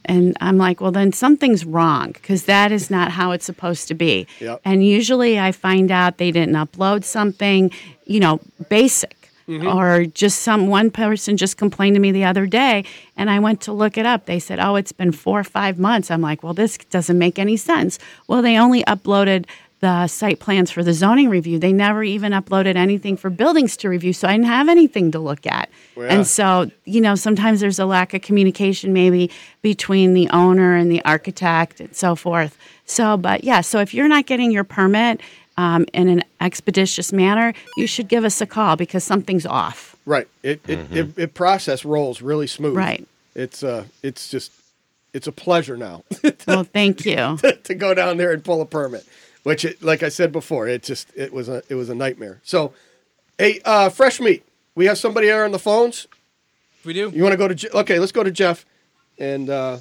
and 0.08 0.36
I'm 0.42 0.58
like, 0.58 0.82
"Well, 0.82 0.92
then 0.92 1.12
something's 1.14 1.66
wrong 1.66 2.12
because 2.12 2.46
that 2.46 2.72
is 2.72 2.90
not 2.90 3.12
how 3.12 3.32
it's 3.32 3.46
supposed 3.46 3.88
to 3.90 3.94
be." 3.94 4.28
Yep. 4.40 4.62
And 4.66 4.86
usually 4.86 5.40
I 5.40 5.52
find 5.52 5.92
out 5.92 6.18
they 6.18 6.32
didn't 6.32 6.56
upload 6.56 7.04
something, 7.04 7.72
you 8.06 8.20
know, 8.20 8.40
basic. 8.70 9.14
Mm-hmm. 9.48 9.66
Or 9.66 10.04
just 10.04 10.42
some 10.42 10.68
one 10.68 10.92
person 10.92 11.38
just 11.38 11.56
complained 11.56 11.96
to 11.96 12.02
me 12.02 12.12
the 12.12 12.26
other 12.26 12.46
day, 12.46 12.84
and 13.16 13.30
I 13.30 13.40
went 13.40 13.62
to 13.62 13.72
look 13.72 13.98
it 13.98 14.06
up. 14.06 14.26
They 14.26 14.40
said, 14.40 14.60
"Oh, 14.60 14.76
it's 14.76 14.92
been 14.92 15.14
four 15.14 15.40
or 15.40 15.46
five 15.46 15.80
months." 15.80 16.12
I'm 16.12 16.20
like, 16.22 16.44
"Well, 16.44 16.54
this 16.54 16.78
doesn't 16.78 17.18
make 17.18 17.40
any 17.40 17.56
sense." 17.56 17.98
Well, 18.28 18.42
they 18.42 18.58
only 18.58 18.84
uploaded 18.84 19.46
the 19.80 20.08
site 20.08 20.40
plans 20.40 20.72
for 20.72 20.84
the 20.84 20.94
zoning 20.94 21.30
review. 21.30 21.60
They 21.60 21.72
never 21.74 22.04
even 22.04 22.32
uploaded 22.32 22.76
anything 22.76 23.16
for 23.18 23.30
buildings 23.30 23.78
to 23.78 23.90
review, 23.90 24.12
so 24.14 24.28
I 24.28 24.32
didn't 24.32 24.48
have 24.48 24.70
anything 24.70 25.12
to 25.12 25.20
look 25.20 25.46
at. 25.46 25.70
yeah. 25.96 26.04
And 26.06 26.26
so, 26.26 26.72
you 26.86 27.00
know, 27.00 27.14
sometimes 27.16 27.60
there's 27.60 27.78
a 27.80 27.86
lack 27.86 28.14
of 28.16 28.22
communication 28.22 28.92
maybe 28.94 29.30
between 29.62 30.14
the 30.14 30.30
owner 30.32 30.76
and 30.76 30.92
the 30.92 31.04
architect 31.06 31.80
and 31.80 31.96
so 31.96 32.16
forth. 32.16 32.58
So, 32.86 33.18
but 33.18 33.44
yeah, 33.44 33.62
so 33.62 33.80
if 33.80 33.94
you're 33.94 34.08
not 34.08 34.26
getting 34.26 34.52
your 34.52 34.64
permit 34.64 35.22
um, 35.58 35.86
in 35.94 36.08
an 36.10 36.24
expeditious 36.42 37.14
manner, 37.14 37.54
you 37.78 37.86
should 37.88 38.08
give 38.08 38.24
us 38.24 38.42
a 38.42 38.46
call 38.48 38.76
because 38.78 39.04
something's 39.04 39.46
off. 39.46 39.96
right, 40.06 40.28
it 40.44 40.62
it, 40.68 40.92
it 40.92 41.18
it 41.20 41.34
process 41.34 41.84
rolls 41.86 42.22
really 42.22 42.48
smooth. 42.48 42.76
Right. 42.78 43.08
It's 43.36 43.62
uh 43.64 43.86
it's 44.02 44.30
just 44.30 44.52
it's 45.14 45.28
a 45.28 45.32
pleasure 45.32 45.78
now 45.78 46.04
Well, 46.48 46.64
thank 46.64 47.06
you. 47.06 47.38
to 47.64 47.76
go 47.76 47.94
down 47.94 48.18
there 48.18 48.32
and 48.32 48.44
pull 48.44 48.62
a 48.62 48.66
permit. 48.66 49.06
Which, 49.48 49.64
it, 49.64 49.82
like 49.82 50.04
I 50.04 50.10
said 50.10 50.34
before, 50.34 50.68
it 50.68 50.84
just 50.84 51.10
it 51.16 51.32
was 51.32 51.48
a 51.48 51.64
it 51.70 51.76
was 51.76 51.90
a 51.90 51.96
nightmare. 51.96 52.42
So, 52.44 52.74
hey, 53.38 53.62
uh, 53.64 53.88
fresh 53.88 54.20
meat. 54.20 54.44
We 54.76 54.88
have 54.88 54.98
somebody 54.98 55.28
there 55.28 55.46
on 55.46 55.54
the 55.54 55.58
phones. 55.58 56.06
We 56.84 56.92
do. 56.92 57.10
You 57.16 57.24
want 57.24 57.32
to 57.32 57.38
go 57.38 57.48
to? 57.48 57.56
Je- 57.56 57.70
okay, 57.74 57.98
let's 57.98 58.12
go 58.12 58.24
to 58.24 58.30
Jeff. 58.30 58.66
And 59.18 59.50
uh, 59.50 59.78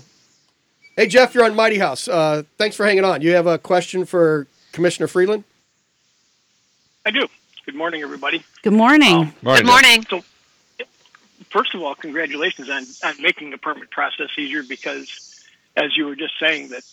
hey, 0.95 1.09
Jeff, 1.09 1.35
you're 1.35 1.45
on 1.45 1.57
Mighty 1.57 1.79
House. 1.79 2.07
Uh, 2.07 2.45
thanks 2.59 2.77
for 2.77 2.87
hanging 2.87 3.05
on. 3.05 3.23
You 3.23 3.33
have 3.33 3.49
a 3.49 3.59
question 3.59 4.05
for 4.05 4.47
Commissioner 4.71 5.09
Freeland? 5.09 5.43
I 7.05 7.11
do. 7.11 7.27
Good 7.65 7.75
morning, 7.75 8.03
everybody. 8.03 8.45
Good 8.63 8.73
morning. 8.73 9.35
Good 9.43 9.67
morning. 9.67 10.07
So, 10.09 10.23
first 11.51 11.75
of 11.75 11.83
all, 11.83 11.97
congratulations 11.97 12.71
on, 12.71 12.85
on 13.03 13.21
making 13.21 13.51
the 13.51 13.59
permit 13.59 13.91
process 13.91 14.29
easier 14.39 14.63
because, 14.63 15.45
as 15.77 15.97
you 15.97 16.07
were 16.07 16.15
just 16.15 16.39
saying, 16.39 16.69
that 16.69 16.85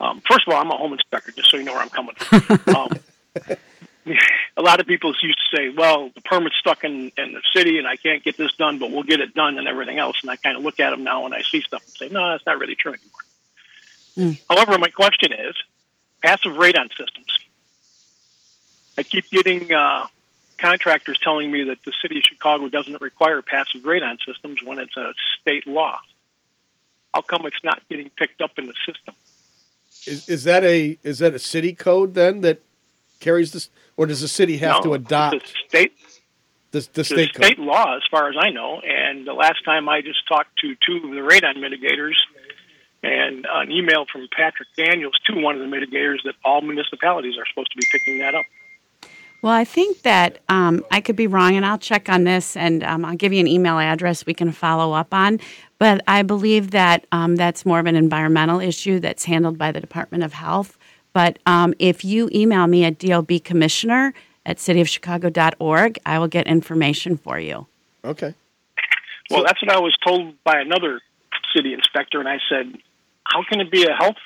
um, 0.00 0.22
first 0.28 0.46
of 0.46 0.54
all, 0.54 0.60
I'm 0.60 0.70
a 0.70 0.76
home 0.76 0.92
inspector, 0.92 1.32
just 1.32 1.50
so 1.50 1.56
you 1.58 1.64
know 1.64 1.72
where 1.72 1.82
I'm 1.82 1.90
coming 1.90 2.14
from. 2.14 2.74
um, 2.76 2.88
a 4.56 4.62
lot 4.62 4.80
of 4.80 4.86
people 4.86 5.14
used 5.22 5.38
to 5.50 5.56
say, 5.56 5.68
"Well, 5.68 6.10
the 6.14 6.22
permit's 6.22 6.56
stuck 6.58 6.84
in, 6.84 7.12
in 7.16 7.32
the 7.32 7.42
city, 7.54 7.78
and 7.78 7.86
I 7.86 7.96
can't 7.96 8.24
get 8.24 8.36
this 8.36 8.52
done, 8.56 8.78
but 8.78 8.90
we'll 8.90 9.02
get 9.02 9.20
it 9.20 9.34
done 9.34 9.58
and 9.58 9.68
everything 9.68 9.98
else." 9.98 10.16
And 10.22 10.30
I 10.30 10.36
kind 10.36 10.56
of 10.56 10.62
look 10.62 10.80
at 10.80 10.90
them 10.90 11.04
now, 11.04 11.26
and 11.26 11.34
I 11.34 11.42
see 11.42 11.60
stuff 11.60 11.82
and 11.84 11.94
say, 11.94 12.08
"No, 12.08 12.30
that's 12.30 12.46
not 12.46 12.58
really 12.58 12.74
true 12.74 12.94
anymore." 12.94 14.36
However, 14.48 14.78
my 14.78 14.88
question 14.88 15.32
is 15.32 15.54
passive 16.22 16.52
radon 16.52 16.88
systems. 16.96 17.38
I 18.98 19.02
keep 19.02 19.30
getting 19.30 19.72
uh, 19.72 20.06
contractors 20.58 21.18
telling 21.22 21.50
me 21.50 21.64
that 21.64 21.78
the 21.84 21.92
city 22.02 22.18
of 22.18 22.24
Chicago 22.24 22.68
doesn't 22.68 23.00
require 23.00 23.42
passive 23.42 23.82
radon 23.82 24.18
systems 24.26 24.62
when 24.62 24.78
it's 24.78 24.96
a 24.96 25.12
state 25.40 25.66
law. 25.66 25.98
How 27.14 27.22
come 27.22 27.46
it's 27.46 27.62
not 27.64 27.80
getting 27.88 28.10
picked 28.10 28.40
up 28.40 28.58
in 28.58 28.66
the 28.66 28.74
system? 28.86 29.14
Is, 30.06 30.28
is 30.28 30.44
that 30.44 30.64
a 30.64 30.98
is 31.02 31.18
that 31.18 31.34
a 31.34 31.38
city 31.38 31.72
code 31.74 32.14
then 32.14 32.40
that 32.40 32.60
carries 33.20 33.52
this, 33.52 33.68
or 33.96 34.06
does 34.06 34.20
the 34.20 34.28
city 34.28 34.56
have 34.58 34.76
No, 34.76 34.82
to 34.82 34.94
adopt 34.94 35.36
it's 35.36 35.50
a 35.52 35.68
state 35.68 35.92
the, 36.70 36.80
the 36.80 36.86
the 36.94 37.04
state 37.04 37.34
state 37.34 37.56
code? 37.56 37.66
law, 37.66 37.96
as 37.96 38.02
far 38.10 38.28
as 38.28 38.36
I 38.38 38.50
know. 38.50 38.80
And 38.80 39.26
the 39.26 39.34
last 39.34 39.64
time 39.64 39.88
I 39.88 40.00
just 40.00 40.26
talked 40.28 40.58
to 40.60 40.74
two 40.86 40.96
of 40.96 41.10
the 41.10 41.20
radon 41.20 41.56
mitigators, 41.58 42.14
and 43.02 43.46
an 43.50 43.70
email 43.70 44.06
from 44.10 44.28
Patrick 44.34 44.68
Daniels 44.76 45.14
to 45.26 45.40
one 45.40 45.60
of 45.60 45.60
the 45.60 45.76
mitigators 45.76 46.18
that 46.24 46.34
all 46.44 46.60
municipalities 46.62 47.36
are 47.38 47.46
supposed 47.46 47.70
to 47.72 47.76
be 47.76 47.86
picking 47.92 48.18
that 48.18 48.34
up. 48.34 48.44
Well, 49.42 49.54
I 49.54 49.64
think 49.64 50.02
that 50.02 50.40
um, 50.50 50.84
I 50.90 51.00
could 51.00 51.16
be 51.16 51.26
wrong, 51.26 51.56
and 51.56 51.64
I'll 51.64 51.78
check 51.78 52.10
on 52.10 52.24
this, 52.24 52.56
and 52.56 52.84
um, 52.84 53.06
I'll 53.06 53.16
give 53.16 53.32
you 53.32 53.40
an 53.40 53.46
email 53.46 53.78
address 53.78 54.26
we 54.26 54.34
can 54.34 54.52
follow 54.52 54.92
up 54.92 55.14
on. 55.14 55.40
But 55.80 56.02
I 56.06 56.22
believe 56.22 56.70
that 56.72 57.06
um, 57.10 57.36
that's 57.36 57.64
more 57.64 57.80
of 57.80 57.86
an 57.86 57.96
environmental 57.96 58.60
issue 58.60 59.00
that's 59.00 59.24
handled 59.24 59.56
by 59.56 59.72
the 59.72 59.80
Department 59.80 60.22
of 60.22 60.34
Health. 60.34 60.76
But 61.14 61.38
um, 61.46 61.72
if 61.78 62.04
you 62.04 62.28
email 62.34 62.66
me 62.66 62.84
at 62.84 62.98
dobcommissioner 62.98 64.12
at 64.44 64.58
cityofchicago.org, 64.58 65.98
I 66.04 66.18
will 66.18 66.28
get 66.28 66.46
information 66.46 67.16
for 67.16 67.40
you. 67.40 67.66
Okay. 68.04 68.34
Well, 69.30 69.42
that's 69.44 69.60
what 69.62 69.70
I 69.72 69.78
was 69.80 69.96
told 70.06 70.34
by 70.44 70.60
another 70.60 71.00
city 71.56 71.72
inspector, 71.72 72.18
and 72.20 72.28
I 72.28 72.38
said, 72.50 72.76
"How 73.24 73.42
can 73.42 73.60
it 73.60 73.70
be 73.70 73.84
a 73.84 73.92
health 73.94 74.16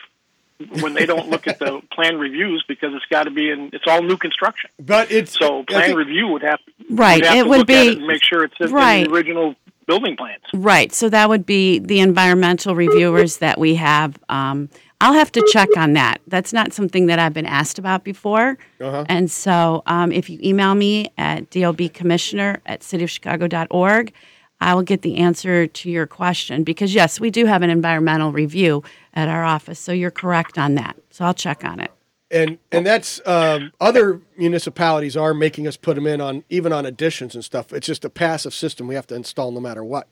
when 0.81 0.95
they 0.95 1.07
don't 1.07 1.29
look 1.31 1.47
at 1.47 1.59
the 1.61 1.83
plan 1.93 2.19
reviews 2.19 2.65
because 2.67 2.93
it's 2.95 3.05
got 3.11 3.25
to 3.25 3.31
be 3.31 3.51
in? 3.51 3.71
It's 3.73 3.85
all 3.87 4.03
new 4.03 4.17
construction. 4.17 4.71
But 4.81 5.13
it's 5.13 5.39
So 5.39 5.63
plan 5.65 5.83
think- 5.87 5.99
review 5.99 6.29
would 6.29 6.43
have 6.43 6.59
Right, 6.91 7.17
would 7.19 7.27
have 7.27 7.37
it 7.37 7.43
to 7.45 7.49
would 7.49 7.59
look 7.61 7.71
at 7.71 7.83
be- 7.85 7.89
it 7.93 7.99
and 7.99 8.07
make 8.09 8.23
sure 8.25 8.43
it's 8.45 8.55
in, 8.59 8.67
in 8.69 8.73
the 9.05 9.11
original 9.13 9.55
building 9.87 10.17
plans. 10.17 10.43
Right. 10.53 10.93
So 10.93 11.09
that 11.09 11.29
would 11.29 11.47
be 11.47 11.79
the 11.79 12.01
environmental 12.01 12.75
reviewers 12.75 13.39
that 13.39 13.59
we 13.59 13.75
have. 13.77 14.19
Um, 14.29 14.69
I'll 15.01 15.13
have 15.13 15.33
to 15.33 15.47
check 15.53 15.69
on 15.77 15.93
that. 15.95 16.21
That's 16.29 16.53
not 16.53 16.73
something 16.73 17.07
that 17.07 17.19
I've 17.19 17.35
been 17.35 17.47
asked 17.47 17.79
about 17.79 18.05
before. 18.05 18.57
Uh-huh. 18.81 19.05
And 19.09 19.31
so 19.31 19.83
um, 19.87 20.13
if 20.13 20.31
you 20.31 20.39
email 20.43 20.75
me 20.75 21.13
at 21.19 21.51
dobcommissioner 21.51 22.61
at 22.65 22.81
cityofchicago.org, 22.81 24.13
I 24.61 24.75
will 24.75 24.83
get 24.83 25.03
the 25.03 25.17
answer 25.17 25.67
to 25.67 25.91
your 25.91 26.07
question 26.07 26.65
because, 26.65 26.95
yes, 26.95 27.21
we 27.21 27.31
do 27.31 27.45
have 27.45 27.63
an 27.63 27.71
environmental 27.71 28.33
review 28.33 28.83
at 29.13 29.29
our 29.29 29.45
office. 29.45 29.79
So 29.79 29.93
you're 29.93 30.11
correct 30.11 30.59
on 30.59 30.75
that. 30.77 30.97
So 31.11 31.25
I'll 31.25 31.35
check 31.35 31.65
on 31.65 31.81
it. 31.81 31.91
And 32.35 32.59
and 32.73 32.85
that's 32.85 33.21
um, 33.27 33.73
other 33.81 34.21
municipalities 34.37 35.17
are 35.17 35.33
making 35.33 35.67
us 35.67 35.77
put 35.79 35.95
them 35.95 36.07
in 36.07 36.21
on 36.21 36.45
even 36.51 36.73
on 36.73 36.85
additions 36.85 37.35
and 37.35 37.45
stuff. 37.45 37.73
It's 37.73 37.87
just 37.87 38.05
a 38.05 38.11
passive 38.11 38.53
system 38.53 38.87
we 38.87 38.95
have 38.97 39.07
to 39.07 39.15
install 39.15 39.53
no 39.53 39.61
matter 39.61 39.83
what, 39.85 40.09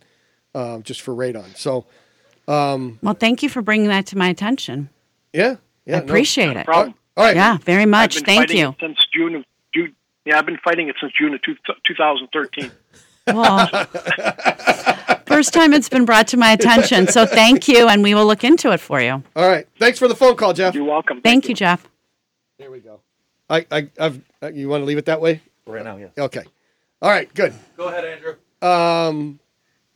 um, 0.54 0.82
just 0.82 1.00
for 1.02 1.14
radon. 1.14 1.54
So 1.56 1.84
Well, 2.46 3.14
thank 3.18 3.42
you 3.42 3.48
for 3.48 3.60
bringing 3.60 3.88
that 3.88 4.06
to 4.06 4.16
my 4.18 4.28
attention. 4.28 4.88
yeah, 5.32 5.56
yeah, 5.84 5.96
I 5.96 5.98
no. 5.98 6.04
appreciate 6.04 6.56
it. 6.56 6.64
Problem. 6.64 6.94
All 7.16 7.24
right, 7.24 7.36
Yeah, 7.36 7.58
very 7.58 7.84
much. 7.86 8.16
I've 8.16 8.24
been 8.24 8.36
Thank 8.46 8.54
you. 8.54 8.68
it 8.70 8.76
since 8.80 8.98
June 9.12 9.34
of 9.34 9.44
June. 9.74 9.94
Yeah, 10.24 10.38
I've 10.38 10.46
been 10.46 10.58
fighting 10.64 10.88
it 10.88 10.96
since 11.00 11.12
June 11.12 11.34
of 11.34 11.42
two, 11.42 11.56
2013. 11.86 12.70
Well, 13.26 13.66
first 15.26 15.52
time 15.52 15.72
it's 15.72 15.88
been 15.88 16.04
brought 16.04 16.28
to 16.28 16.36
my 16.36 16.52
attention. 16.52 17.06
So 17.08 17.26
thank 17.26 17.68
you, 17.68 17.88
and 17.88 18.02
we 18.02 18.14
will 18.14 18.26
look 18.26 18.44
into 18.44 18.72
it 18.72 18.80
for 18.80 19.00
you. 19.00 19.22
all 19.36 19.48
right. 19.48 19.66
Thanks 19.78 19.98
for 19.98 20.08
the 20.08 20.14
phone 20.14 20.36
call, 20.36 20.52
Jeff. 20.52 20.74
You're 20.74 20.84
welcome. 20.84 21.20
Thank 21.22 21.48
you, 21.48 21.54
Jeff. 21.54 21.88
There 22.62 22.70
we 22.70 22.78
go. 22.78 23.00
I, 23.50 23.66
I, 23.72 23.88
I've. 23.98 24.20
uh, 24.40 24.52
You 24.54 24.68
want 24.68 24.82
to 24.82 24.84
leave 24.86 24.98
it 24.98 25.06
that 25.06 25.20
way? 25.20 25.42
Right 25.66 25.82
now, 25.84 25.96
yes. 25.96 26.12
Okay. 26.16 26.44
All 27.02 27.10
right. 27.10 27.32
Good. 27.34 27.52
Go 27.76 27.88
ahead, 27.88 28.04
Andrew. 28.04 28.36
Um, 28.62 29.40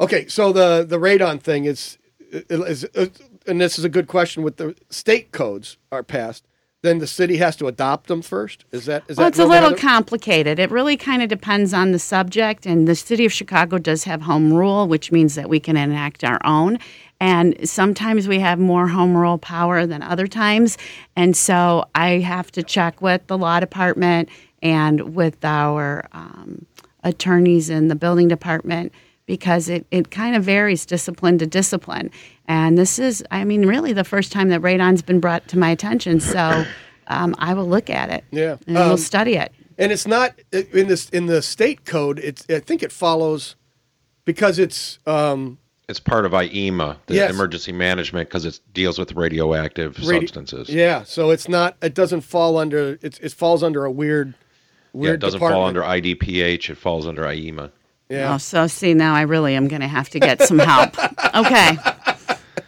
okay. 0.00 0.26
So 0.26 0.52
the 0.52 0.84
the 0.84 0.98
radon 0.98 1.40
thing 1.40 1.64
is 1.64 1.96
is, 2.32 2.82
is 2.82 3.10
and 3.46 3.60
this 3.60 3.78
is 3.78 3.84
a 3.84 3.88
good 3.88 4.08
question. 4.08 4.42
With 4.42 4.56
the 4.56 4.74
state 4.90 5.30
codes 5.30 5.76
are 5.92 6.02
passed, 6.02 6.44
then 6.86 6.98
the 6.98 7.06
city 7.06 7.36
has 7.38 7.56
to 7.56 7.66
adopt 7.66 8.06
them 8.06 8.22
first. 8.22 8.64
Is 8.70 8.86
that 8.86 9.04
is 9.08 9.16
Well, 9.16 9.24
that 9.24 9.28
it's 9.30 9.38
a 9.38 9.46
little 9.46 9.74
complicated. 9.74 10.58
It 10.58 10.70
really 10.70 10.96
kind 10.96 11.22
of 11.22 11.28
depends 11.28 11.74
on 11.74 11.92
the 11.92 11.98
subject, 11.98 12.64
and 12.64 12.86
the 12.86 12.94
city 12.94 13.24
of 13.26 13.32
Chicago 13.32 13.78
does 13.78 14.04
have 14.04 14.22
home 14.22 14.52
rule, 14.52 14.86
which 14.86 15.10
means 15.12 15.34
that 15.34 15.48
we 15.48 15.60
can 15.60 15.76
enact 15.76 16.24
our 16.24 16.40
own. 16.44 16.78
And 17.18 17.68
sometimes 17.68 18.28
we 18.28 18.40
have 18.40 18.58
more 18.58 18.88
home 18.88 19.16
rule 19.16 19.38
power 19.38 19.86
than 19.86 20.02
other 20.02 20.26
times. 20.26 20.76
And 21.16 21.36
so 21.36 21.86
I 21.94 22.18
have 22.18 22.52
to 22.52 22.62
check 22.62 23.00
with 23.00 23.26
the 23.26 23.38
law 23.38 23.58
department 23.58 24.28
and 24.62 25.14
with 25.14 25.42
our 25.44 26.06
um, 26.12 26.66
attorneys 27.02 27.70
in 27.70 27.88
the 27.88 27.94
building 27.94 28.28
department 28.28 28.92
because 29.26 29.68
it, 29.68 29.86
it 29.90 30.10
kind 30.10 30.36
of 30.36 30.44
varies 30.44 30.86
discipline 30.86 31.38
to 31.38 31.46
discipline. 31.46 32.10
And 32.46 32.78
this 32.78 32.98
is, 32.98 33.24
I 33.30 33.44
mean, 33.44 33.66
really 33.66 33.92
the 33.92 34.04
first 34.04 34.32
time 34.32 34.48
that 34.50 34.62
radon's 34.62 35.02
been 35.02 35.20
brought 35.20 35.46
to 35.48 35.58
my 35.58 35.70
attention. 35.70 36.20
So 36.20 36.64
um, 37.08 37.34
I 37.38 37.54
will 37.54 37.68
look 37.68 37.90
at 37.90 38.10
it. 38.10 38.24
Yeah. 38.30 38.56
And 38.66 38.76
Um, 38.78 38.88
we'll 38.88 38.96
study 38.98 39.34
it. 39.34 39.52
And 39.78 39.92
it's 39.92 40.06
not 40.06 40.32
in 40.52 40.88
this 40.88 41.10
in 41.10 41.26
the 41.26 41.42
state 41.42 41.84
code. 41.84 42.18
It's 42.20 42.46
I 42.48 42.60
think 42.60 42.82
it 42.82 42.90
follows 42.90 43.56
because 44.24 44.58
it's 44.58 44.98
um, 45.06 45.58
It's 45.86 46.00
part 46.00 46.24
of 46.24 46.32
IEMA, 46.32 46.96
the 47.06 47.14
Yes. 47.16 47.30
emergency 47.30 47.72
management, 47.72 48.30
because 48.30 48.46
it 48.46 48.58
deals 48.72 48.98
with 48.98 49.12
radioactive 49.12 49.96
radi- 49.96 50.20
substances. 50.20 50.70
Yeah, 50.70 51.02
so 51.02 51.30
it's 51.30 51.46
not. 51.46 51.76
It 51.82 51.92
doesn't 51.94 52.22
fall 52.22 52.56
under. 52.56 52.98
It's 53.02 53.18
it 53.18 53.32
falls 53.32 53.62
under 53.62 53.84
a 53.84 53.90
weird. 53.90 54.32
Weird 54.94 55.10
Yeah, 55.10 55.14
it 55.14 55.20
doesn't 55.20 55.40
fall 55.40 55.64
under 55.66 55.82
IDPH. 55.82 56.70
It 56.70 56.78
falls 56.78 57.06
under 57.06 57.24
IEMA. 57.24 57.70
Yeah. 58.08 58.34
Oh, 58.34 58.38
so 58.38 58.66
see, 58.66 58.94
now 58.94 59.14
I 59.14 59.22
really 59.22 59.54
am 59.56 59.68
going 59.68 59.80
to 59.82 59.88
have 59.88 60.08
to 60.10 60.20
get 60.20 60.40
some 60.42 60.58
help. 60.58 60.96
okay. 61.34 61.76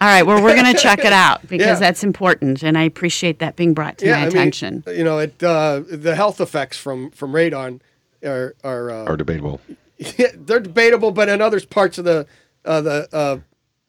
All 0.01 0.07
right. 0.09 0.23
Well, 0.25 0.43
we're 0.43 0.55
going 0.55 0.73
to 0.75 0.81
check 0.81 1.01
it 1.01 1.13
out 1.13 1.43
because 1.49 1.67
Yeah. 1.67 1.75
that's 1.79 2.03
important, 2.05 2.63
and 2.63 2.77
I 2.79 2.83
appreciate 2.85 3.39
that 3.41 3.57
being 3.57 3.75
brought 3.75 3.99
to 3.99 4.07
yeah, 4.07 4.13
my 4.13 4.19
I 4.19 4.25
mean, 4.25 4.29
attention. 4.29 4.85
you 4.89 5.05
know, 5.05 5.19
it 5.19 5.43
uh, 5.43 5.83
the 5.89 6.15
health 6.15 6.41
effects 6.41 6.77
from 6.79 7.11
from 7.11 7.33
radon 7.33 7.81
are 8.25 8.55
are 8.65 8.91
uh, 8.91 9.05
Are 9.05 9.17
debatable. 9.17 9.61
Yeah, 10.17 10.29
they're 10.35 10.61
debatable, 10.61 11.11
but 11.11 11.29
in 11.29 11.41
other 11.43 11.61
parts 11.61 11.99
of 11.99 12.05
the 12.05 12.27
uh, 12.65 12.81
the 12.81 13.09
uh, 13.13 13.39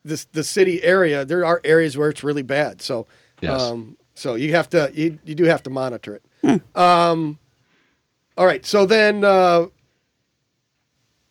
this 0.04 0.26
the 0.26 0.44
city 0.44 0.82
area, 0.84 1.24
there 1.26 1.46
are 1.46 1.62
areas 1.64 1.96
where 1.98 2.10
it's 2.10 2.24
really 2.24 2.42
bad. 2.42 2.82
So, 2.82 3.06
Yes. 3.42 3.62
um, 3.62 3.96
so 4.16 4.34
you 4.34 4.54
have 4.56 4.68
to 4.70 4.92
you, 4.96 5.20
you 5.24 5.36
do 5.36 5.44
have 5.46 5.62
to 5.64 5.70
monitor 5.70 6.16
it. 6.44 6.62
Um, 6.76 7.38
all 8.38 8.46
right, 8.48 8.66
so 8.66 8.86
then. 8.88 9.24
Uh, 9.24 9.68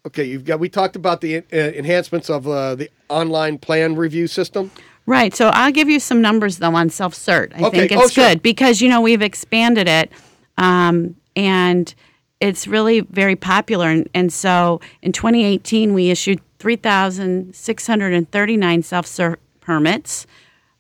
Okay, 0.09 0.25
you've 0.25 0.47
got. 0.47 0.59
We 0.59 0.71
talked 0.71 0.97
about 0.97 1.21
the 1.21 1.37
uh, 1.39 1.43
enhancements 1.53 2.31
of 2.31 2.49
uh, 2.49 2.75
the 2.77 2.89
online 3.11 3.59
plan 3.59 3.95
review 3.95 4.27
system. 4.27 4.71
Right. 5.05 5.35
So 5.35 5.49
I'll 5.49 5.71
give 5.73 5.91
you 5.91 6.01
some 6.01 6.23
numbers 6.23 6.57
though 6.59 6.75
on 6.75 6.89
self 6.89 7.13
cert. 7.15 7.53
I 7.55 7.67
Okay. 7.67 7.89
think 7.89 8.01
Oh, 8.01 8.05
it's 8.05 8.15
sure. 8.15 8.27
good 8.31 8.43
because 8.43 8.81
you 8.81 8.89
know 8.89 9.03
we've 9.03 9.21
expanded 9.21 9.87
it, 9.87 10.11
um, 10.57 11.15
and 11.37 11.95
it's 12.41 12.67
really 12.67 13.01
very 13.01 13.37
popular. 13.37 13.89
And, 13.91 14.09
and 14.15 14.33
so 14.33 14.81
in 15.03 15.13
2018 15.13 15.93
we 15.93 16.09
issued 16.11 16.41
3,639 16.59 18.83
self 18.83 19.05
cert 19.07 19.37
permits. 19.61 20.27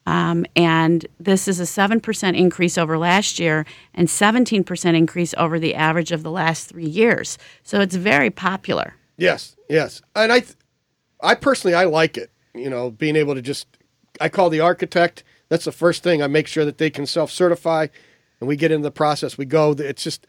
Um, 0.06 0.46
and 0.56 1.06
this 1.20 1.46
is 1.48 1.60
a 1.60 1.64
7% 1.64 2.34
increase 2.34 2.78
over 2.78 2.96
last 2.96 3.38
year 3.38 3.66
and 3.92 4.08
17% 4.08 4.96
increase 4.96 5.34
over 5.36 5.58
the 5.58 5.74
average 5.74 6.12
of 6.12 6.22
the 6.22 6.30
last 6.30 6.70
three 6.70 6.86
years. 6.86 7.36
So 7.62 7.80
it's 7.82 7.94
very 7.94 8.30
popular. 8.30 8.94
Yes, 9.18 9.56
yes, 9.68 10.00
and 10.16 10.32
I, 10.32 10.40
th- 10.40 10.54
I 11.20 11.34
personally 11.34 11.74
I 11.74 11.84
like 11.84 12.16
it. 12.16 12.30
You 12.54 12.70
know, 12.70 12.90
being 12.90 13.16
able 13.16 13.34
to 13.34 13.42
just, 13.42 13.66
I 14.20 14.28
call 14.28 14.48
the 14.48 14.60
architect. 14.60 15.24
That's 15.48 15.64
the 15.64 15.72
first 15.72 16.02
thing. 16.02 16.22
I 16.22 16.26
make 16.28 16.46
sure 16.46 16.64
that 16.64 16.78
they 16.78 16.88
can 16.88 17.04
self 17.04 17.30
certify, 17.30 17.88
and 18.40 18.48
we 18.48 18.56
get 18.56 18.70
into 18.70 18.84
the 18.84 18.90
process. 18.90 19.36
We 19.36 19.44
go. 19.44 19.72
It's 19.72 20.02
just, 20.02 20.26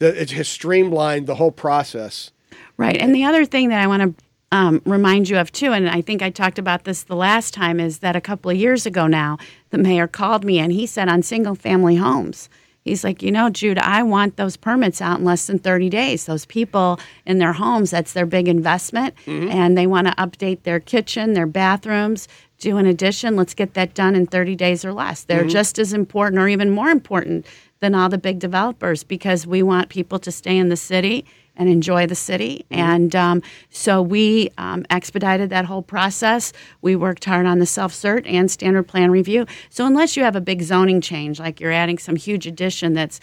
it 0.00 0.30
has 0.30 0.48
streamlined 0.48 1.26
the 1.26 1.36
whole 1.36 1.50
process. 1.50 2.30
Right. 2.76 2.96
And 2.96 3.14
the 3.14 3.24
other 3.24 3.44
thing 3.44 3.70
that 3.70 3.80
I 3.80 3.86
want 3.86 4.16
to 4.16 4.24
um, 4.52 4.82
remind 4.84 5.28
you 5.28 5.38
of, 5.38 5.52
too, 5.52 5.72
and 5.72 5.88
I 5.88 6.00
think 6.00 6.22
I 6.22 6.30
talked 6.30 6.58
about 6.58 6.84
this 6.84 7.02
the 7.02 7.16
last 7.16 7.52
time, 7.52 7.80
is 7.80 7.98
that 7.98 8.16
a 8.16 8.20
couple 8.20 8.50
of 8.50 8.56
years 8.56 8.86
ago 8.86 9.06
now, 9.06 9.38
the 9.70 9.78
mayor 9.78 10.06
called 10.06 10.44
me 10.44 10.58
and 10.58 10.72
he 10.72 10.86
said 10.86 11.08
on 11.08 11.22
single 11.22 11.54
family 11.54 11.96
homes, 11.96 12.48
he's 12.88 13.04
like, 13.04 13.22
you 13.22 13.30
know, 13.30 13.50
Jude, 13.50 13.78
I 13.78 14.02
want 14.02 14.36
those 14.36 14.56
permits 14.56 15.00
out 15.00 15.18
in 15.18 15.24
less 15.24 15.46
than 15.46 15.58
30 15.58 15.88
days. 15.88 16.26
Those 16.26 16.46
people 16.46 16.98
in 17.26 17.38
their 17.38 17.52
homes, 17.52 17.90
that's 17.90 18.12
their 18.12 18.26
big 18.26 18.48
investment, 18.48 19.14
mm-hmm. 19.26 19.48
and 19.50 19.76
they 19.76 19.86
want 19.86 20.08
to 20.08 20.14
update 20.14 20.62
their 20.62 20.80
kitchen, 20.80 21.34
their 21.34 21.46
bathrooms. 21.46 22.28
Do 22.58 22.76
an 22.76 22.86
addition. 22.86 23.36
Let's 23.36 23.54
get 23.54 23.74
that 23.74 23.94
done 23.94 24.16
in 24.16 24.26
30 24.26 24.56
days 24.56 24.84
or 24.84 24.92
less. 24.92 25.22
They're 25.22 25.42
mm-hmm. 25.42 25.48
just 25.50 25.78
as 25.78 25.92
important, 25.92 26.42
or 26.42 26.48
even 26.48 26.70
more 26.70 26.88
important, 26.88 27.46
than 27.80 27.94
all 27.94 28.08
the 28.08 28.18
big 28.18 28.38
developers 28.38 29.04
because 29.04 29.46
we 29.46 29.62
want 29.62 29.88
people 29.88 30.18
to 30.18 30.32
stay 30.32 30.56
in 30.56 30.68
the 30.68 30.76
city 30.76 31.24
and 31.58 31.68
enjoy 31.68 32.06
the 32.06 32.14
city. 32.14 32.64
And 32.70 33.14
um, 33.14 33.42
so 33.70 34.00
we 34.00 34.50
um, 34.56 34.86
expedited 34.90 35.50
that 35.50 35.64
whole 35.64 35.82
process. 35.82 36.52
We 36.80 36.96
worked 36.96 37.24
hard 37.24 37.44
on 37.44 37.58
the 37.58 37.66
self 37.66 37.92
cert 37.92 38.22
and 38.26 38.50
standard 38.50 38.84
plan 38.84 39.10
review. 39.10 39.44
So 39.68 39.84
unless 39.84 40.16
you 40.16 40.22
have 40.22 40.36
a 40.36 40.40
big 40.40 40.62
zoning 40.62 41.00
change, 41.00 41.38
like 41.38 41.60
you're 41.60 41.72
adding 41.72 41.98
some 41.98 42.16
huge 42.16 42.46
addition 42.46 42.94
that's 42.94 43.20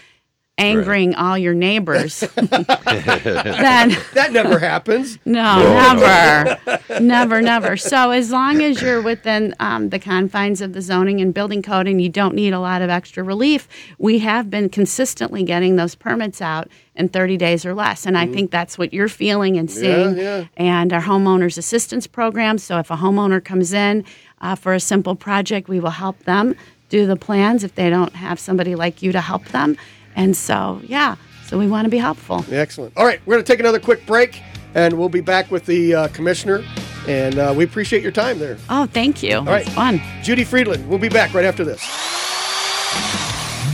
angering 0.57 1.13
all 1.15 1.37
your 1.37 1.53
neighbors, 1.53 2.19
then 2.35 3.89
That 4.13 4.29
never 4.31 4.59
happens. 4.59 5.19
no, 5.25 5.59
never, 5.59 7.01
never, 7.01 7.41
never. 7.41 7.77
So 7.77 8.11
as 8.11 8.31
long 8.31 8.61
as 8.61 8.81
you're 8.81 9.01
within 9.01 9.53
um, 9.59 9.89
the 9.89 9.99
confines 9.99 10.61
of 10.61 10.73
the 10.73 10.81
zoning 10.81 11.19
and 11.21 11.33
building 11.33 11.61
code, 11.61 11.87
and 11.87 12.01
you 12.01 12.09
don't 12.09 12.35
need 12.35 12.53
a 12.53 12.59
lot 12.59 12.81
of 12.81 12.89
extra 12.89 13.23
relief, 13.23 13.67
we 13.97 14.19
have 14.19 14.49
been 14.49 14.69
consistently 14.69 15.43
getting 15.43 15.75
those 15.75 15.95
permits 15.95 16.41
out 16.41 16.69
in 16.95 17.09
30 17.09 17.35
days 17.37 17.65
or 17.65 17.73
less, 17.73 18.05
and 18.05 18.17
I 18.17 18.25
think 18.25 18.51
that's 18.51 18.77
what 18.77 18.93
you're 18.93 19.09
feeling 19.09 19.57
and 19.57 19.69
seeing. 19.69 20.17
yeah. 20.17 20.45
And 20.55 20.93
our 20.93 21.01
homeowners 21.01 21.57
assistance 21.57 22.07
program. 22.07 22.57
So 22.57 22.79
if 22.79 22.89
a 22.89 22.95
homeowner 22.95 23.43
comes 23.43 23.73
in 23.73 24.05
uh, 24.39 24.55
for 24.55 24.73
a 24.73 24.79
simple 24.79 25.15
project, 25.15 25.67
we 25.67 25.81
will 25.81 25.89
help 25.89 26.19
them 26.23 26.55
do 26.87 27.05
the 27.07 27.15
plans 27.17 27.63
if 27.63 27.75
they 27.75 27.89
don't 27.89 28.13
have 28.15 28.39
somebody 28.39 28.75
like 28.75 29.01
you 29.01 29.11
to 29.11 29.19
help 29.19 29.43
them. 29.45 29.75
And 30.15 30.35
so, 30.35 30.81
yeah. 30.83 31.15
So 31.45 31.57
we 31.59 31.67
want 31.67 31.85
to 31.85 31.89
be 31.89 31.97
helpful. 31.97 32.43
Excellent. 32.51 32.93
All 32.97 33.05
right, 33.05 33.19
we're 33.25 33.35
going 33.35 33.43
to 33.45 33.51
take 33.51 33.59
another 33.59 33.79
quick 33.79 34.05
break, 34.05 34.41
and 34.73 34.97
we'll 34.97 35.09
be 35.09 35.21
back 35.21 35.51
with 35.51 35.65
the 35.65 35.93
uh, 35.93 36.07
commissioner. 36.09 36.63
And 37.07 37.37
uh, 37.37 37.53
we 37.55 37.63
appreciate 37.63 38.01
your 38.01 38.11
time 38.11 38.39
there, 38.39 38.57
Oh, 38.67 38.87
thank 38.87 39.21
you. 39.21 39.37
All 39.37 39.43
right. 39.45 39.63
It's 39.65 39.75
fun. 39.75 40.01
Judy 40.23 40.43
Frydland. 40.43 40.87
We'll 40.87 40.97
be 40.97 41.09
back 41.09 41.35
right 41.35 41.45
after 41.45 41.63
this. 41.63 41.81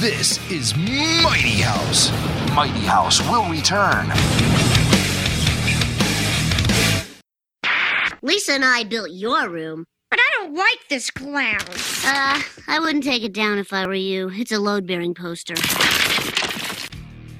This 0.01 0.39
is 0.51 0.75
Mighty 0.75 1.62
House. 1.62 2.12
Mighty 2.56 2.80
House 2.86 3.21
will 3.30 3.49
return. 3.49 4.08
Lisa 8.23 8.54
and 8.54 8.65
I 8.65 8.84
built 8.84 9.12
your 9.12 9.47
room. 9.49 9.86
But 10.10 10.19
I 10.19 10.30
don't 10.39 10.54
like 10.56 10.80
this 10.89 11.10
clown. 11.10 11.62
Uh, 12.06 12.41
I 12.67 12.80
wouldn't 12.82 13.06
take 13.06 13.23
it 13.23 13.32
down 13.32 13.60
if 13.60 13.71
I 13.71 13.88
were 13.88 13.93
you. 13.93 14.30
It's 14.34 14.51
a 14.51 14.60
load 14.60 14.86
bearing 14.86 15.13
poster. 15.13 15.54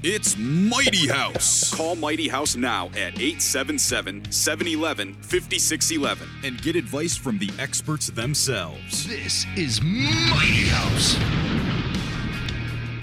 It's 0.04 0.36
Mighty 0.36 1.06
House. 1.06 1.72
Call 1.72 1.94
Mighty 1.94 2.26
House 2.26 2.56
now 2.56 2.86
at 2.88 3.20
877 3.20 4.32
711 4.32 5.14
5611 5.22 6.28
and 6.42 6.60
get 6.60 6.74
advice 6.74 7.16
from 7.16 7.38
the 7.38 7.48
experts 7.56 8.08
themselves. 8.08 9.06
This 9.06 9.46
is 9.56 9.80
Mighty 9.80 10.66
House. 10.66 11.16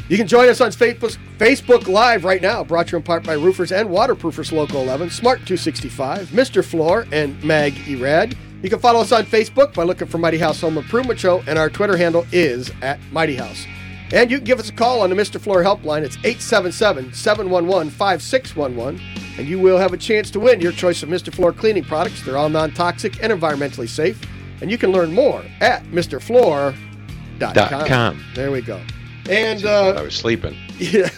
You 0.09 0.17
can 0.17 0.27
join 0.27 0.49
us 0.49 0.59
on 0.59 0.71
Facebook, 0.71 1.17
Facebook 1.37 1.87
Live 1.87 2.25
right 2.25 2.41
now, 2.41 2.65
brought 2.65 2.87
to 2.87 2.91
you 2.91 2.97
in 2.97 3.03
part 3.03 3.23
by 3.23 3.35
Roofers 3.35 3.71
and 3.71 3.89
Waterproofers 3.89 4.51
Local 4.51 4.81
11, 4.81 5.09
Smart 5.09 5.37
265, 5.45 6.27
Mr. 6.31 6.65
Floor, 6.65 7.07
and 7.13 7.41
Mag 7.45 7.75
Erad. 7.87 8.35
You 8.61 8.69
can 8.69 8.79
follow 8.79 8.99
us 8.99 9.13
on 9.13 9.23
Facebook 9.23 9.73
by 9.73 9.83
looking 9.83 10.09
for 10.09 10.17
Mighty 10.17 10.37
House 10.37 10.59
Home 10.59 10.77
Improvement 10.77 11.17
Show, 11.17 11.43
and 11.47 11.57
our 11.57 11.69
Twitter 11.69 11.95
handle 11.95 12.25
is 12.33 12.69
at 12.81 12.99
Mighty 13.13 13.37
House. 13.37 13.65
And 14.11 14.31
you 14.31 14.37
can 14.37 14.45
give 14.45 14.59
us 14.59 14.69
a 14.69 14.73
call 14.73 15.01
on 15.01 15.11
the 15.11 15.15
Mr. 15.15 15.39
Floor 15.39 15.63
helpline. 15.63 16.01
It's 16.01 16.17
877 16.17 17.13
711 17.13 17.91
5611, 17.91 18.99
and 19.37 19.47
you 19.47 19.59
will 19.59 19.77
have 19.77 19.93
a 19.93 19.97
chance 19.97 20.31
to 20.31 20.39
win 20.39 20.61
your 20.61 20.71
choice 20.71 21.03
of 21.03 21.09
Mr. 21.09 21.33
Floor 21.33 21.53
cleaning 21.53 21.83
products. 21.83 22.23
They're 22.23 22.37
all 22.37 22.49
non 22.49 22.71
toxic 22.71 23.23
and 23.23 23.31
environmentally 23.31 23.87
safe. 23.87 24.19
And 24.61 24.71
you 24.71 24.77
can 24.77 24.91
learn 24.91 25.13
more 25.13 25.43
at 25.61 25.83
MrFloor.com. 25.85 27.87
Com. 27.87 28.23
There 28.35 28.51
we 28.51 28.61
go. 28.61 28.81
And 29.29 29.63
uh, 29.63 29.93
I 29.95 30.01
was 30.01 30.15
sleeping. 30.15 30.57
yeah. 30.77 31.09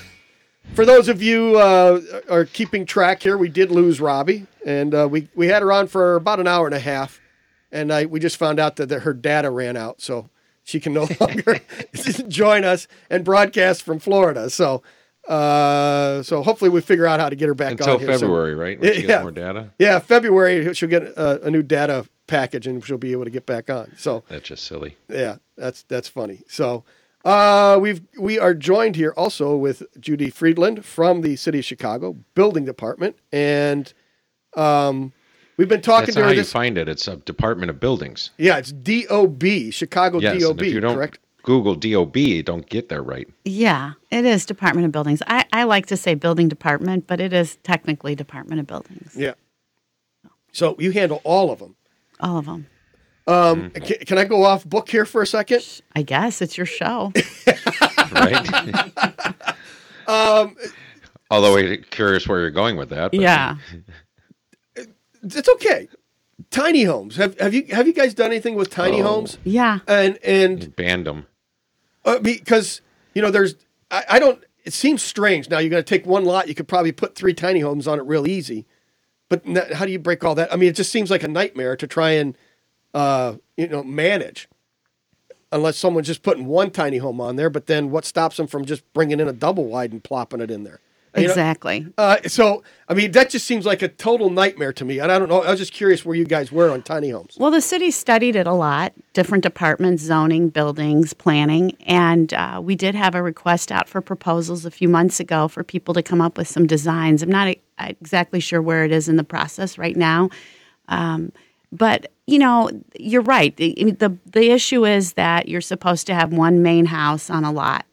For 0.74 0.86
those 0.86 1.10
of 1.10 1.22
you 1.22 1.58
uh, 1.58 2.02
are 2.30 2.46
keeping 2.46 2.86
track 2.86 3.24
here, 3.24 3.38
we 3.38 3.50
did 3.50 3.72
lose 3.72 4.00
Robbie, 4.00 4.48
and 4.66 4.94
uh, 4.94 5.08
we 5.10 5.30
we 5.34 5.48
had 5.48 5.62
her 5.62 5.72
on 5.72 5.88
for 5.88 6.16
about 6.16 6.40
an 6.40 6.48
hour 6.48 6.66
and 6.66 6.76
a 6.76 6.80
half, 6.80 7.20
and 7.72 7.92
I, 7.92 8.06
we 8.06 8.20
just 8.20 8.38
found 8.38 8.60
out 8.60 8.76
that, 8.78 8.90
that 8.90 9.02
her 9.02 9.14
data 9.14 9.50
ran 9.50 9.76
out, 9.76 10.02
so 10.02 10.30
she 10.72 10.80
can 10.80 10.94
no 10.94 11.08
longer 11.20 11.60
join 12.28 12.64
us 12.64 12.88
and 13.10 13.24
broadcast 13.24 13.84
from 13.84 14.00
Florida. 14.00 14.50
So 14.50 14.82
Uh, 15.28 16.24
so 16.24 16.42
hopefully 16.42 16.70
we 16.72 16.82
figure 16.82 17.06
out 17.06 17.20
how 17.20 17.30
to 17.30 17.36
get 17.36 17.48
her 17.48 17.54
back 17.54 17.74
Until 17.74 17.94
on 17.94 18.00
here 18.00 18.08
soon. 18.14 18.20
February, 18.22 18.56
right? 18.56 18.80
She 18.96 19.04
gets 19.04 19.22
more 19.22 19.32
data? 19.32 19.70
Yeah, 19.78 20.00
February 20.00 20.74
she'll 20.74 20.90
get 20.90 21.04
a, 21.04 21.46
a 21.46 21.52
new 21.52 21.62
data 21.62 22.08
package 22.26 22.66
and 22.66 22.84
she'll 22.84 22.98
be 22.98 23.12
able 23.12 23.26
to 23.26 23.30
get 23.30 23.46
back 23.46 23.70
on. 23.70 23.92
So 23.98 24.24
That's 24.30 24.48
just 24.48 24.64
silly. 24.66 24.98
yeah, 25.10 25.36
that's 25.58 25.84
that's 25.84 26.08
funny. 26.08 26.42
So 26.48 26.84
uh, 27.24 27.78
we've 27.80 28.02
we 28.20 28.40
are 28.40 28.56
joined 28.56 28.96
here 28.96 29.14
also 29.16 29.56
with 29.56 29.84
Judy 30.00 30.32
Frydland 30.32 30.84
from 30.84 31.22
the 31.22 31.36
City 31.36 31.60
of 31.60 31.66
Chicago 31.66 32.18
Building 32.34 32.66
Department, 32.66 33.16
and 33.32 33.94
um, 34.58 35.14
we've 35.62 35.70
been 35.70 35.82
talking 35.82 36.08
That's 36.08 36.16
to 36.16 36.22
not 36.22 36.28
her. 36.30 36.34
how 36.34 36.38
you 36.40 36.44
find 36.44 36.76
it. 36.80 36.90
It's 36.90 37.08
a 37.08 37.18
Department 37.18 37.70
of 37.70 37.80
Buildings. 37.80 38.32
yeah, 38.40 38.58
it's 38.58 38.72
DOB 38.72 39.72
Chicago 39.72 40.20
yes, 40.20 40.42
DOB. 40.42 40.62
if 40.64 40.74
you 40.74 40.80
don't 40.80 40.96
correct? 40.96 41.20
Google 41.44 41.76
DOB, 41.76 42.18
don't 42.46 42.68
get 42.70 42.90
there 42.90 43.02
right. 43.04 43.28
Yeah, 43.46 43.94
it 44.12 44.26
is 44.26 44.46
Department 44.46 44.86
of 44.86 44.92
Buildings. 44.92 45.22
I, 45.28 45.46
I 45.54 45.64
like 45.64 45.86
to 45.88 45.98
say 45.98 46.14
building 46.16 46.48
department, 46.50 47.06
but 47.08 47.20
it 47.20 47.32
is 47.34 47.58
technically 47.64 48.16
Department 48.16 48.60
of 48.60 48.68
Buildings. 48.68 49.14
Yeah. 49.16 49.34
So 50.52 50.76
you 50.80 50.92
handle 50.92 51.22
all 51.24 51.52
of 51.52 51.60
them. 51.60 51.76
All 52.20 52.38
of 52.38 52.46
them. 52.46 52.68
Um, 53.28 53.70
can, 53.72 53.98
can 54.06 54.18
I 54.18 54.26
go 54.26 54.44
off 54.44 54.66
book 54.66 54.90
here 54.90 55.06
for 55.06 55.22
a 55.22 55.28
second? 55.28 55.82
I 55.96 56.02
guess 56.02 56.42
it's 56.42 56.58
your 56.58 56.66
show. 56.66 57.14
Right? 58.12 59.16
Um, 60.06 60.56
Although 61.30 61.56
I'm 61.58 61.82
curious 61.92 62.28
where 62.28 62.42
you're 62.42 62.50
going 62.52 62.76
with 62.76 62.90
that. 62.90 63.12
but- 63.12 63.20
yeah. 63.22 63.56
it's 65.24 65.50
okay. 65.50 65.88
Tiny 66.50 66.84
homes. 66.84 67.16
Have 67.18 67.40
have 67.40 67.54
you 67.54 67.66
have 67.72 67.88
you 67.88 67.94
guys 67.94 68.14
done 68.14 68.32
anything 68.32 68.56
with 68.56 68.70
tiny 68.70 69.02
Oh. 69.02 69.04
homes? 69.08 69.38
Yeah. 69.44 69.80
And 69.88 70.18
and 70.24 70.76
Banned 70.76 71.06
them. 71.06 71.28
uh, 72.06 72.20
because 72.20 72.82
you 73.14 73.22
know 73.22 73.32
there's 73.32 73.56
I, 73.92 74.04
I 74.12 74.20
don't. 74.20 74.44
It 74.64 74.74
seems 74.74 75.02
strange. 75.04 75.50
Now 75.50 75.60
you're 75.60 75.70
going 75.72 75.84
to 75.84 75.88
take 75.90 76.06
one 76.06 76.24
lot. 76.26 76.48
You 76.48 76.56
could 76.56 76.68
probably 76.68 76.92
put 76.92 77.16
three 77.16 77.34
tiny 77.34 77.60
homes 77.62 77.88
on 77.88 78.00
it 78.00 78.04
real 78.04 78.28
easy. 78.28 78.66
But 79.30 79.42
n- 79.46 79.64
how 79.74 79.86
do 79.86 79.92
you 79.92 79.98
break 80.00 80.24
all 80.24 80.36
that? 80.36 80.52
I 80.54 80.56
mean, 80.56 80.70
it 80.70 80.76
just 80.76 80.92
seems 80.92 81.10
like 81.10 81.24
a 81.24 81.28
nightmare 81.28 81.76
to 81.78 81.88
try 81.88 82.12
and 82.12 82.38
uh, 82.94 83.36
you 83.58 83.68
know 83.68 83.84
manage. 83.84 84.48
Unless 85.54 85.78
someone's 85.78 86.08
just 86.08 86.24
putting 86.24 86.46
one 86.46 86.72
tiny 86.72 86.98
home 86.98 87.20
on 87.20 87.36
there, 87.36 87.50
but 87.50 87.66
then 87.68 87.92
what 87.92 88.06
stops 88.06 88.38
them 88.38 88.48
from 88.48 88.64
just 88.66 88.84
bringing 88.94 89.20
in 89.20 89.28
a 89.28 89.34
double 89.34 89.66
wide 89.66 89.92
and 89.92 90.02
plopping 90.04 90.40
it 90.40 90.50
in 90.50 90.64
there? 90.64 90.80
You 91.16 91.24
know? 91.24 91.30
Exactly. 91.30 91.88
Uh, 91.98 92.18
so, 92.28 92.64
I 92.88 92.94
mean, 92.94 93.12
that 93.12 93.30
just 93.30 93.46
seems 93.46 93.66
like 93.66 93.82
a 93.82 93.90
total 93.90 94.30
nightmare 94.30 94.72
to 94.74 94.86
me. 94.86 95.00
And 95.00 95.12
I 95.12 95.20
don't 95.20 95.28
know. 95.28 95.42
I 95.42 95.52
was 95.52 95.60
just 95.60 95.74
curious 95.74 96.06
where 96.06 96.16
you 96.16 96.24
guys 96.24 96.54
were 96.54 96.72
on 96.72 96.82
tiny 96.84 97.10
homes. 97.10 97.36
Well, 97.38 97.52
the 97.52 97.60
city 97.60 97.92
studied 97.92 98.38
it 98.38 98.48
a 98.48 98.54
lot, 98.54 98.94
different 99.14 99.44
departments, 99.44 100.04
zoning, 100.04 100.48
buildings, 100.48 101.14
planning, 101.14 101.76
and 101.86 102.34
uh, 102.34 102.62
we 102.64 102.76
did 102.76 102.96
have 102.96 103.14
a 103.14 103.22
request 103.22 103.74
out 103.74 103.90
for 103.90 104.00
proposals 104.00 104.66
a 104.66 104.72
few 104.72 104.88
months 104.88 105.20
ago 105.20 105.50
for 105.50 105.64
people 105.66 105.94
to 105.96 106.02
come 106.02 106.22
up 106.22 106.38
with 106.38 106.48
some 106.48 106.66
designs. 106.66 107.22
I'm 107.22 107.30
not 107.30 107.56
exactly 107.78 108.40
sure 108.40 108.62
where 108.62 108.86
it 108.86 108.92
is 108.94 109.10
in 109.10 109.18
the 109.18 109.24
process 109.26 109.78
right 109.78 109.98
now, 109.98 110.30
um, 110.88 111.34
but 111.74 112.12
you 112.26 112.40
know, 112.40 112.70
you're 112.98 113.22
right. 113.22 113.56
The, 113.58 113.74
the 114.00 114.18
the 114.26 114.52
issue 114.52 114.86
is 114.86 115.14
that 115.14 115.50
you're 115.50 115.60
supposed 115.60 116.08
to 116.08 116.14
have 116.14 116.32
one 116.32 116.62
main 116.62 116.86
house 116.86 117.30
on 117.30 117.44
a 117.44 117.52
lot. 117.52 117.86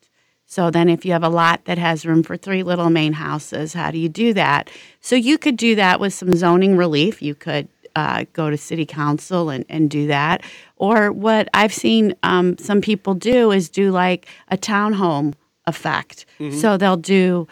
So 0.51 0.71
then, 0.71 0.89
if 0.89 1.05
you 1.05 1.13
have 1.13 1.23
a 1.23 1.29
lot 1.29 1.67
that 1.67 1.77
has 1.77 2.07
room 2.07 2.23
for 2.23 2.35
three 2.39 2.63
little 2.63 2.89
main 2.89 3.13
houses, 3.13 3.75
how 3.75 3.91
do 3.91 3.99
you 3.99 4.09
do 4.09 4.33
that? 4.33 4.71
So 5.01 5.15
you 5.15 5.37
could 5.37 5.59
do 5.59 5.75
that 5.75 6.01
with 6.01 6.15
some 6.15 6.35
zoning 6.35 6.75
relief. 6.75 7.21
You 7.21 7.35
could 7.35 7.69
uh, 7.95 8.25
go 8.33 8.49
to 8.49 8.57
city 8.57 8.87
council 8.87 9.51
and, 9.51 9.67
and 9.69 9.91
do 9.91 10.07
that. 10.07 10.43
Or 10.77 11.13
what 11.13 11.51
I've 11.53 11.75
seen 11.75 12.15
um, 12.23 12.57
some 12.57 12.81
people 12.81 13.13
do 13.13 13.51
is 13.53 13.69
do 13.69 13.91
like 13.91 14.27
a 14.49 14.57
townhome 14.57 15.35
effect. 15.67 16.25
So 16.61 16.79
they'll 16.79 16.97
do 16.97 17.47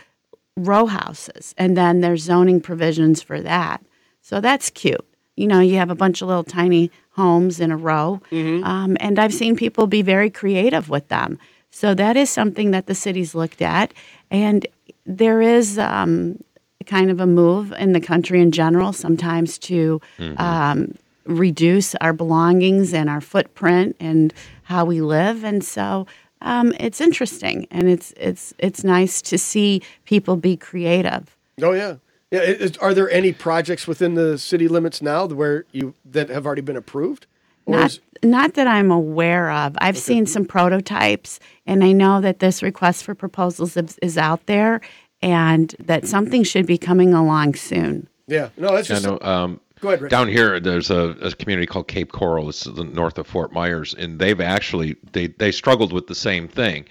row 0.56 0.86
houses, 0.86 1.54
and 1.58 1.76
then 1.76 2.00
there's 2.00 2.22
zoning 2.22 2.62
provisions 2.62 3.22
for 3.22 3.42
that. 3.42 3.84
So 4.22 4.40
that's 4.40 4.70
cute. 4.70 5.04
You 5.36 5.48
know, 5.48 5.60
you 5.60 5.76
have 5.76 5.90
a 5.90 5.94
bunch 5.94 6.22
of 6.22 6.28
little 6.28 6.44
tiny 6.44 6.90
homes 7.10 7.60
in 7.60 7.70
a 7.70 7.76
row, 7.76 8.22
um, 8.64 8.96
and 9.00 9.18
I've 9.18 9.34
seen 9.34 9.54
people 9.54 9.86
be 9.86 10.00
very 10.00 10.30
creative 10.30 10.88
with 10.88 11.08
them. 11.08 11.38
So 11.76 11.92
that 11.92 12.16
is 12.16 12.30
something 12.30 12.70
that 12.70 12.86
the 12.86 12.94
city's 12.94 13.34
looked 13.34 13.60
at, 13.60 13.92
and 14.30 14.66
there 15.04 15.42
is 15.42 15.78
um, 15.78 16.38
kind 16.86 17.10
of 17.10 17.20
a 17.20 17.26
move 17.26 17.70
in 17.72 17.92
the 17.92 18.00
country 18.00 18.40
in 18.40 18.50
general 18.50 18.94
sometimes 18.94 19.58
to 19.58 20.00
um, 20.38 20.94
reduce 21.26 21.94
our 21.96 22.14
belongings 22.14 22.94
and 22.94 23.10
our 23.10 23.20
footprint 23.20 23.94
and 24.00 24.32
how 24.62 24.86
we 24.86 25.02
live, 25.02 25.44
and 25.44 25.62
so 25.62 26.06
um, 26.40 26.72
it's 26.80 26.98
interesting 27.02 27.66
and 27.70 27.90
it's 27.90 28.14
it's 28.16 28.54
it's 28.56 28.82
nice 28.82 29.20
to 29.20 29.36
see 29.36 29.82
people 30.06 30.36
be 30.36 30.56
creative. 30.56 31.36
Oh 31.60 31.72
yeah, 31.72 31.96
yeah. 32.30 32.40
is- 32.40 32.78
are 32.78 32.94
there 32.94 33.10
any 33.10 33.32
projects 33.34 33.86
within 33.86 34.14
the 34.14 34.38
city 34.38 34.66
limits 34.66 35.02
now 35.02 35.26
where 35.26 35.66
you 35.72 35.92
that 36.10 36.30
have 36.30 36.46
already 36.46 36.62
been 36.62 36.76
approved? 36.78 37.26
Or 37.66 37.76
Not, 37.76 37.90
is, 37.90 38.00
not 38.22 38.54
that 38.54 38.66
I'm 38.66 38.90
aware 38.90 39.50
of. 39.50 39.76
I've 39.78 39.98
seen 39.98 40.26
some 40.26 40.44
prototypes, 40.44 41.38
and 41.66 41.84
I 41.84 41.92
know 41.92 42.20
that 42.20 42.38
this 42.38 42.62
request 42.62 43.04
for 43.04 43.14
proposals 43.14 43.76
is, 43.76 43.98
is 44.02 44.16
out 44.16 44.46
there, 44.46 44.80
and 45.22 45.74
that 45.80 46.06
something 46.06 46.44
should 46.44 46.66
be 46.66 46.78
coming 46.78 47.12
along 47.12 47.54
soon. 47.54 48.08
yeah, 48.26 48.48
no, 48.56 48.74
that's 48.74 48.90
I 48.90 48.94
just 48.94 49.06
know. 49.06 49.18
Um, 49.20 49.60
Go 49.80 49.88
ahead, 49.88 50.00
Rick. 50.00 50.10
Down 50.10 50.28
here, 50.28 50.58
there's 50.58 50.90
a, 50.90 51.16
a 51.20 51.32
community 51.32 51.66
called 51.66 51.86
Cape 51.86 52.12
Coral. 52.12 52.48
It's 52.48 52.64
the 52.64 52.84
north 52.84 53.18
of 53.18 53.26
Fort 53.26 53.52
Myers, 53.52 53.94
and 53.94 54.18
they've 54.18 54.40
actually 54.40 54.96
they 55.12 55.26
they 55.26 55.52
struggled 55.52 55.92
with 55.92 56.06
the 56.06 56.14
same 56.14 56.48
thing. 56.48 56.86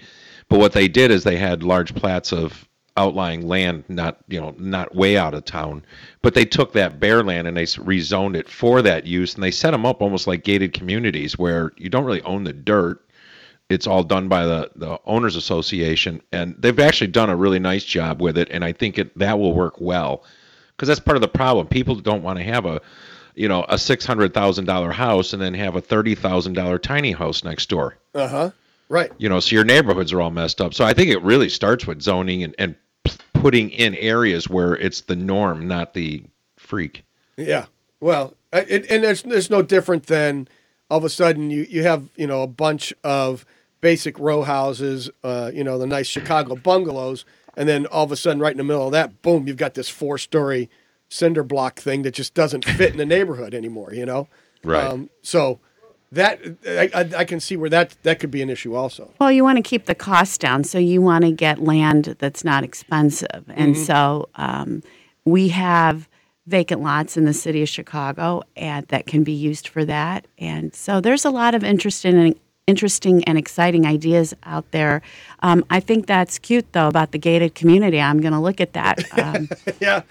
But 0.48 0.60
what 0.60 0.72
they 0.72 0.86
did 0.86 1.10
is 1.10 1.24
they 1.24 1.36
had 1.36 1.64
large 1.64 1.94
plats 1.96 2.32
of 2.32 2.68
outlying 2.96 3.46
land, 3.46 3.84
not 3.88 4.18
you 4.28 4.40
know 4.40 4.54
not 4.58 4.94
way 4.94 5.16
out 5.16 5.34
of 5.34 5.44
town, 5.44 5.84
but 6.22 6.34
they 6.34 6.44
took 6.44 6.72
that 6.72 6.98
bare 7.00 7.22
land 7.22 7.46
and 7.46 7.56
they 7.56 7.64
rezoned 7.64 8.36
it 8.36 8.48
for 8.48 8.82
that 8.82 9.06
use, 9.06 9.34
and 9.34 9.42
they 9.42 9.50
set 9.50 9.70
them 9.72 9.86
up 9.86 10.02
almost 10.02 10.26
like 10.26 10.44
gated 10.44 10.72
communities 10.72 11.38
where 11.38 11.72
you 11.76 11.88
don't 11.88 12.04
really 12.04 12.22
own 12.22 12.44
the 12.44 12.52
dirt. 12.52 13.02
It's 13.68 13.86
all 13.86 14.04
done 14.04 14.28
by 14.28 14.44
the 14.46 14.70
the 14.76 14.98
owners 15.06 15.36
association, 15.36 16.22
and 16.32 16.54
they've 16.58 16.78
actually 16.78 17.08
done 17.08 17.30
a 17.30 17.36
really 17.36 17.58
nice 17.58 17.84
job 17.84 18.20
with 18.22 18.38
it, 18.38 18.48
and 18.50 18.64
I 18.64 18.72
think 18.72 18.98
it 18.98 19.16
that 19.18 19.38
will 19.38 19.54
work 19.54 19.80
well 19.80 20.24
because 20.76 20.88
that's 20.88 21.00
part 21.00 21.16
of 21.16 21.22
the 21.22 21.28
problem. 21.28 21.66
People 21.66 21.96
don't 21.96 22.22
want 22.22 22.38
to 22.38 22.44
have 22.44 22.66
a, 22.66 22.80
you 23.34 23.48
know, 23.48 23.64
a 23.68 23.78
six 23.78 24.04
hundred 24.06 24.34
thousand 24.34 24.66
dollar 24.66 24.92
house 24.92 25.32
and 25.32 25.42
then 25.42 25.54
have 25.54 25.74
a 25.74 25.80
thirty 25.80 26.14
thousand 26.14 26.52
dollar 26.52 26.78
tiny 26.78 27.12
house 27.12 27.42
next 27.44 27.68
door. 27.68 27.96
uh 28.14 28.28
huh. 28.28 28.50
Right. 28.88 29.10
You 29.18 29.28
know, 29.28 29.40
so 29.40 29.56
your 29.56 29.64
neighborhoods 29.64 30.12
are 30.12 30.20
all 30.20 30.30
messed 30.30 30.60
up. 30.60 30.72
So 30.72 30.84
I 30.84 30.92
think 30.92 31.10
it 31.10 31.20
really 31.22 31.48
starts 31.48 31.88
with 31.88 32.00
zoning 32.02 32.44
and, 32.44 32.54
and 32.56 32.76
putting 33.46 33.70
in 33.70 33.94
areas 33.94 34.48
where 34.48 34.74
it's 34.74 35.02
the 35.02 35.14
norm, 35.14 35.68
not 35.68 35.94
the 35.94 36.20
freak. 36.56 37.04
Yeah. 37.36 37.66
Well, 38.00 38.34
it, 38.52 38.90
and 38.90 39.04
there's 39.04 39.22
there's 39.22 39.50
no 39.50 39.62
different 39.62 40.06
than 40.06 40.48
all 40.90 40.98
of 40.98 41.04
a 41.04 41.08
sudden 41.08 41.50
you 41.50 41.64
you 41.70 41.84
have 41.84 42.08
you 42.16 42.26
know 42.26 42.42
a 42.42 42.48
bunch 42.48 42.92
of 43.04 43.46
basic 43.80 44.18
row 44.18 44.42
houses, 44.42 45.10
uh, 45.22 45.52
you 45.54 45.62
know 45.62 45.78
the 45.78 45.86
nice 45.86 46.08
Chicago 46.08 46.56
bungalows, 46.56 47.24
and 47.56 47.68
then 47.68 47.86
all 47.86 48.02
of 48.02 48.10
a 48.10 48.16
sudden 48.16 48.40
right 48.40 48.50
in 48.50 48.58
the 48.58 48.64
middle 48.64 48.86
of 48.86 48.92
that, 48.92 49.22
boom, 49.22 49.46
you've 49.46 49.56
got 49.56 49.74
this 49.74 49.88
four 49.88 50.18
story 50.18 50.68
cinder 51.08 51.44
block 51.44 51.78
thing 51.78 52.02
that 52.02 52.14
just 52.14 52.34
doesn't 52.34 52.64
fit 52.64 52.90
in 52.90 52.96
the 52.96 53.06
neighborhood 53.06 53.54
anymore. 53.54 53.94
You 53.94 54.06
know. 54.06 54.28
Right. 54.64 55.08
so 55.22 55.60
that 56.12 56.40
I, 56.66 56.90
I, 56.94 57.10
I 57.18 57.24
can 57.24 57.40
see 57.40 57.56
where 57.56 57.70
that 57.70 57.96
that 58.02 58.20
could 58.20 58.30
be 58.30 58.42
an 58.42 58.50
issue 58.50 58.74
also. 58.74 59.12
Well, 59.18 59.32
you 59.32 59.42
want 59.44 59.56
to 59.56 59.62
keep 59.62 59.86
the 59.86 59.94
costs 59.94 60.38
down, 60.38 60.64
so 60.64 60.78
you 60.78 61.02
want 61.02 61.24
to 61.24 61.32
get 61.32 61.60
land 61.60 62.16
that's 62.18 62.44
not 62.44 62.64
expensive. 62.64 63.44
And 63.48 63.76
so 63.76 64.28
um, 64.36 64.82
we 65.24 65.48
have 65.48 66.08
vacant 66.46 66.80
lots 66.80 67.16
in 67.16 67.24
the 67.24 67.32
city 67.32 67.62
of 67.62 67.68
Chicago 67.68 68.42
and 68.56 68.86
that 68.88 69.06
can 69.06 69.24
be 69.24 69.32
used 69.32 69.68
for 69.68 69.84
that. 69.84 70.26
And 70.38 70.74
so 70.74 71.00
there's 71.00 71.24
a 71.24 71.30
lot 71.30 71.54
of 71.54 71.64
interest 71.64 72.04
in 72.04 72.38
interesting 72.66 73.22
and 73.24 73.38
exciting 73.38 73.86
ideas 73.86 74.34
out 74.44 74.70
there. 74.72 75.02
Um, 75.40 75.64
I 75.70 75.80
think 75.80 76.06
that's 76.06 76.38
cute 76.38 76.72
though 76.72 76.88
about 76.88 77.12
the 77.12 77.18
gated 77.18 77.54
community. 77.54 78.00
I'm 78.00 78.20
going 78.20 78.32
to 78.32 78.40
look 78.40 78.60
at 78.60 78.72
that. 78.72 79.04
Um, 79.16 79.48
yeah. 79.80 80.02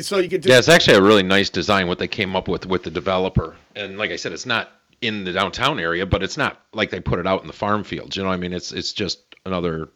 So 0.00 0.18
you 0.18 0.28
could 0.28 0.46
Yeah, 0.46 0.58
it's 0.58 0.68
actually 0.68 0.96
a 0.96 1.02
really 1.02 1.22
nice 1.22 1.50
design 1.50 1.88
what 1.88 1.98
they 1.98 2.08
came 2.08 2.36
up 2.36 2.48
with 2.48 2.66
with 2.66 2.84
the 2.84 2.90
developer. 2.90 3.56
And 3.74 3.98
like 3.98 4.10
I 4.10 4.16
said, 4.16 4.32
it's 4.32 4.46
not 4.46 4.70
in 5.06 5.24
the 5.24 5.32
downtown 5.32 5.78
area, 5.78 6.06
but 6.06 6.22
it's 6.22 6.36
not 6.36 6.60
like 6.72 6.90
they 6.90 7.00
put 7.00 7.18
it 7.18 7.26
out 7.26 7.40
in 7.42 7.46
the 7.46 7.52
farm 7.52 7.84
fields. 7.84 8.16
You 8.16 8.22
know, 8.22 8.28
what 8.28 8.34
I 8.34 8.38
mean, 8.38 8.52
it's 8.52 8.72
it's 8.72 8.92
just 8.92 9.20
another 9.44 9.88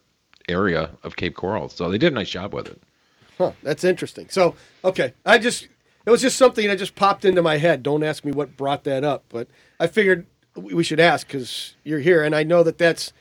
area 0.49 0.91
of 1.03 1.17
Cape 1.17 1.35
Coral. 1.35 1.69
So 1.69 1.91
they 1.91 1.99
did 1.99 2.13
a 2.13 2.15
nice 2.15 2.31
job 2.31 2.55
with 2.55 2.69
it. 2.69 2.81
Huh, 3.37 3.53
that's 3.63 3.85
interesting. 3.85 4.29
So, 4.31 4.55
okay, 4.85 5.15
I 5.25 5.39
just 5.39 5.69
it 6.07 6.11
was 6.11 6.23
just 6.23 6.37
something 6.37 6.67
that 6.67 6.79
just 6.79 6.95
popped 6.95 7.25
into 7.25 7.43
my 7.43 7.59
head. 7.59 7.83
Don't 7.83 8.03
ask 8.03 8.25
me 8.25 8.33
what 8.33 8.57
brought 8.57 8.85
that 8.85 9.05
up, 9.05 9.25
but 9.29 9.49
I 9.79 9.87
figured 9.87 10.27
we 10.57 10.83
should 10.83 11.01
ask 11.01 11.27
because 11.27 11.77
you're 11.85 12.01
here, 12.01 12.25
and 12.25 12.35
I 12.35 12.43
know 12.43 12.63
that 12.63 12.79
that's, 12.79 13.13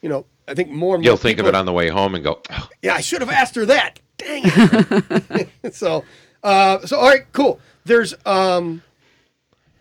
you 0.00 0.08
know, 0.08 0.26
I 0.48 0.54
think 0.54 0.70
more 0.70 0.94
and 0.94 1.02
more. 1.02 1.10
You'll 1.10 1.16
think 1.16 1.38
of 1.38 1.46
it 1.46 1.54
on 1.54 1.66
the 1.66 1.72
way 1.72 1.88
home 1.88 2.14
and 2.14 2.24
go, 2.24 2.40
oh, 2.50 2.68
Yeah, 2.82 2.94
I 2.94 3.00
should 3.00 3.20
have 3.20 3.30
asked 3.30 3.54
her 3.56 3.66
that. 3.66 4.00
Dang 4.16 4.42
it. 4.44 5.48
so, 5.74 6.04
uh, 6.42 6.86
so 6.86 6.98
all 6.98 7.08
right, 7.08 7.30
cool. 7.32 7.60
There's 7.84 8.14
um, 8.24 8.82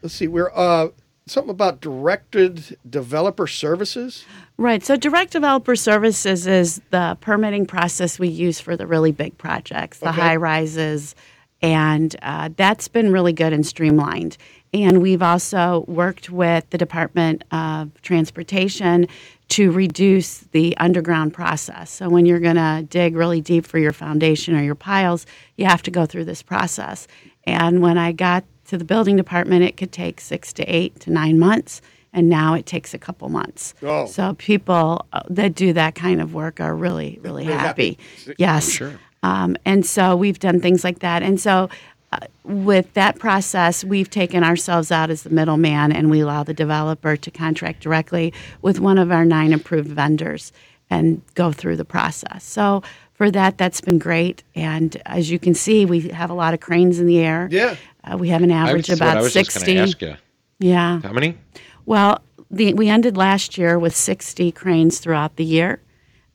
let's 0.01 0.15
see, 0.15 0.28
we're 0.28 0.51
uh, 0.54 0.89
something 1.27 1.49
about 1.51 1.81
directed 1.81 2.77
developer 2.88 3.47
services. 3.47 4.25
Right. 4.57 4.83
So 4.83 4.95
direct 4.95 5.31
developer 5.31 5.75
services 5.75 6.45
is 6.45 6.81
the 6.91 7.17
permitting 7.19 7.65
process 7.65 8.19
we 8.19 8.27
use 8.27 8.59
for 8.59 8.77
the 8.77 8.85
really 8.85 9.11
big 9.11 9.38
projects, 9.38 9.99
the 9.99 10.09
Okay. 10.09 10.21
high 10.21 10.35
rises, 10.35 11.15
and 11.61 12.15
uh, 12.21 12.49
that's 12.55 12.88
been 12.88 13.11
really 13.11 13.33
good 13.33 13.53
and 13.53 13.65
streamlined. 13.65 14.38
And 14.71 15.01
we've 15.01 15.21
also 15.23 15.85
worked 15.88 16.29
with 16.29 16.69
the 16.69 16.77
Department 16.77 17.43
of 17.51 17.89
Transportation 18.01 19.07
to 19.47 19.71
reduce 19.71 20.39
the 20.51 20.77
underground 20.77 21.33
process. 21.33 21.89
So 21.89 22.09
when 22.09 22.25
you're 22.25 22.39
going 22.39 22.55
to 22.57 22.85
dig 22.88 23.15
really 23.15 23.41
deep 23.41 23.65
for 23.65 23.79
your 23.79 23.93
foundation 23.93 24.55
or 24.55 24.61
your 24.61 24.75
piles, 24.75 25.25
you 25.55 25.65
have 25.65 25.81
to 25.83 25.91
go 25.91 26.05
through 26.05 26.25
this 26.25 26.43
process. 26.43 27.07
And 27.45 27.81
when 27.81 27.97
I 27.97 28.11
got 28.11 28.43
to 28.67 28.78
the 28.78 28.86
building 28.86 29.15
department, 29.15 29.63
it 29.63 29.78
could 29.78 29.91
take 29.91 30.21
six 30.21 30.54
to 30.54 30.63
eight 30.63 30.99
to 31.01 31.12
nine 31.12 31.39
months. 31.39 31.82
And 32.13 32.30
now 32.30 32.54
it 32.54 32.65
takes 32.65 32.93
a 32.93 32.97
couple 32.97 33.28
months. 33.28 33.73
Oh. 33.82 34.06
So 34.06 34.36
people 34.36 35.06
uh, 35.12 35.23
that 35.30 35.54
do 35.54 35.73
that 35.73 35.95
kind 35.95 36.21
of 36.21 36.34
work 36.34 36.62
are 36.62 36.73
really, 36.73 37.19
really 37.21 37.43
happy. 37.43 37.99
happy. 38.25 38.36
Yes. 38.38 38.82
Um, 39.21 39.58
and 39.65 39.86
so 39.86 40.15
we've 40.15 40.39
done 40.39 40.62
things 40.62 40.86
like 40.86 40.99
that. 40.99 41.23
And 41.23 41.41
so 41.41 41.67
uh, 42.13 42.19
with 42.45 42.93
that 42.93 43.19
process, 43.19 43.84
we've 43.84 44.10
taken 44.10 44.45
ourselves 44.45 44.91
out 44.91 45.10
as 45.10 45.23
the 45.23 45.30
middleman 45.30 45.91
and 45.91 46.10
we 46.10 46.21
allow 46.21 46.43
the 46.43 46.54
developer 46.54 47.17
to 47.17 47.32
contract 47.32 47.82
directly 47.82 48.32
with 48.62 48.80
one 48.80 48.97
of 48.97 49.12
our 49.12 49.25
nine 49.25 49.51
approved 49.51 49.89
vendors 49.89 50.54
and 50.89 51.21
go 51.34 51.51
through 51.51 51.75
the 51.75 51.86
process. 51.86 52.43
So 52.43 52.82
for 53.15 53.32
that, 53.32 53.58
that's 53.58 53.82
been 53.82 53.97
great. 53.97 54.43
And 54.54 54.95
as 55.06 55.32
you 55.32 55.39
can 55.39 55.54
see, 55.54 55.86
we 55.86 56.10
have 56.10 56.30
a 56.30 56.34
lot 56.34 56.54
of 56.54 56.60
cranes 56.60 56.99
in 56.99 57.08
the 57.08 57.19
air. 57.19 57.47
Yeah. 57.51 57.75
Uh, 58.04 58.17
we 58.17 58.30
have 58.30 58.43
an 58.43 58.51
average 58.51 58.89
what 58.89 58.97
about 58.97 59.17
I 59.17 59.21
was 59.21 59.34
60. 59.34 59.60
just 59.60 59.69
ask 59.89 60.01
you. 60.01 60.15
Yeah. 60.60 61.01
How 61.01 61.12
many? 61.13 61.38
Well, 61.86 62.21
the, 62.51 62.73
we 62.73 62.89
ended 62.89 63.17
last 63.17 63.58
year 63.58 63.80
with 63.80 63.95
60 63.95 64.51
cranes 64.51 64.99
throughout 64.99 65.36
the 65.38 65.43
year, 65.45 65.82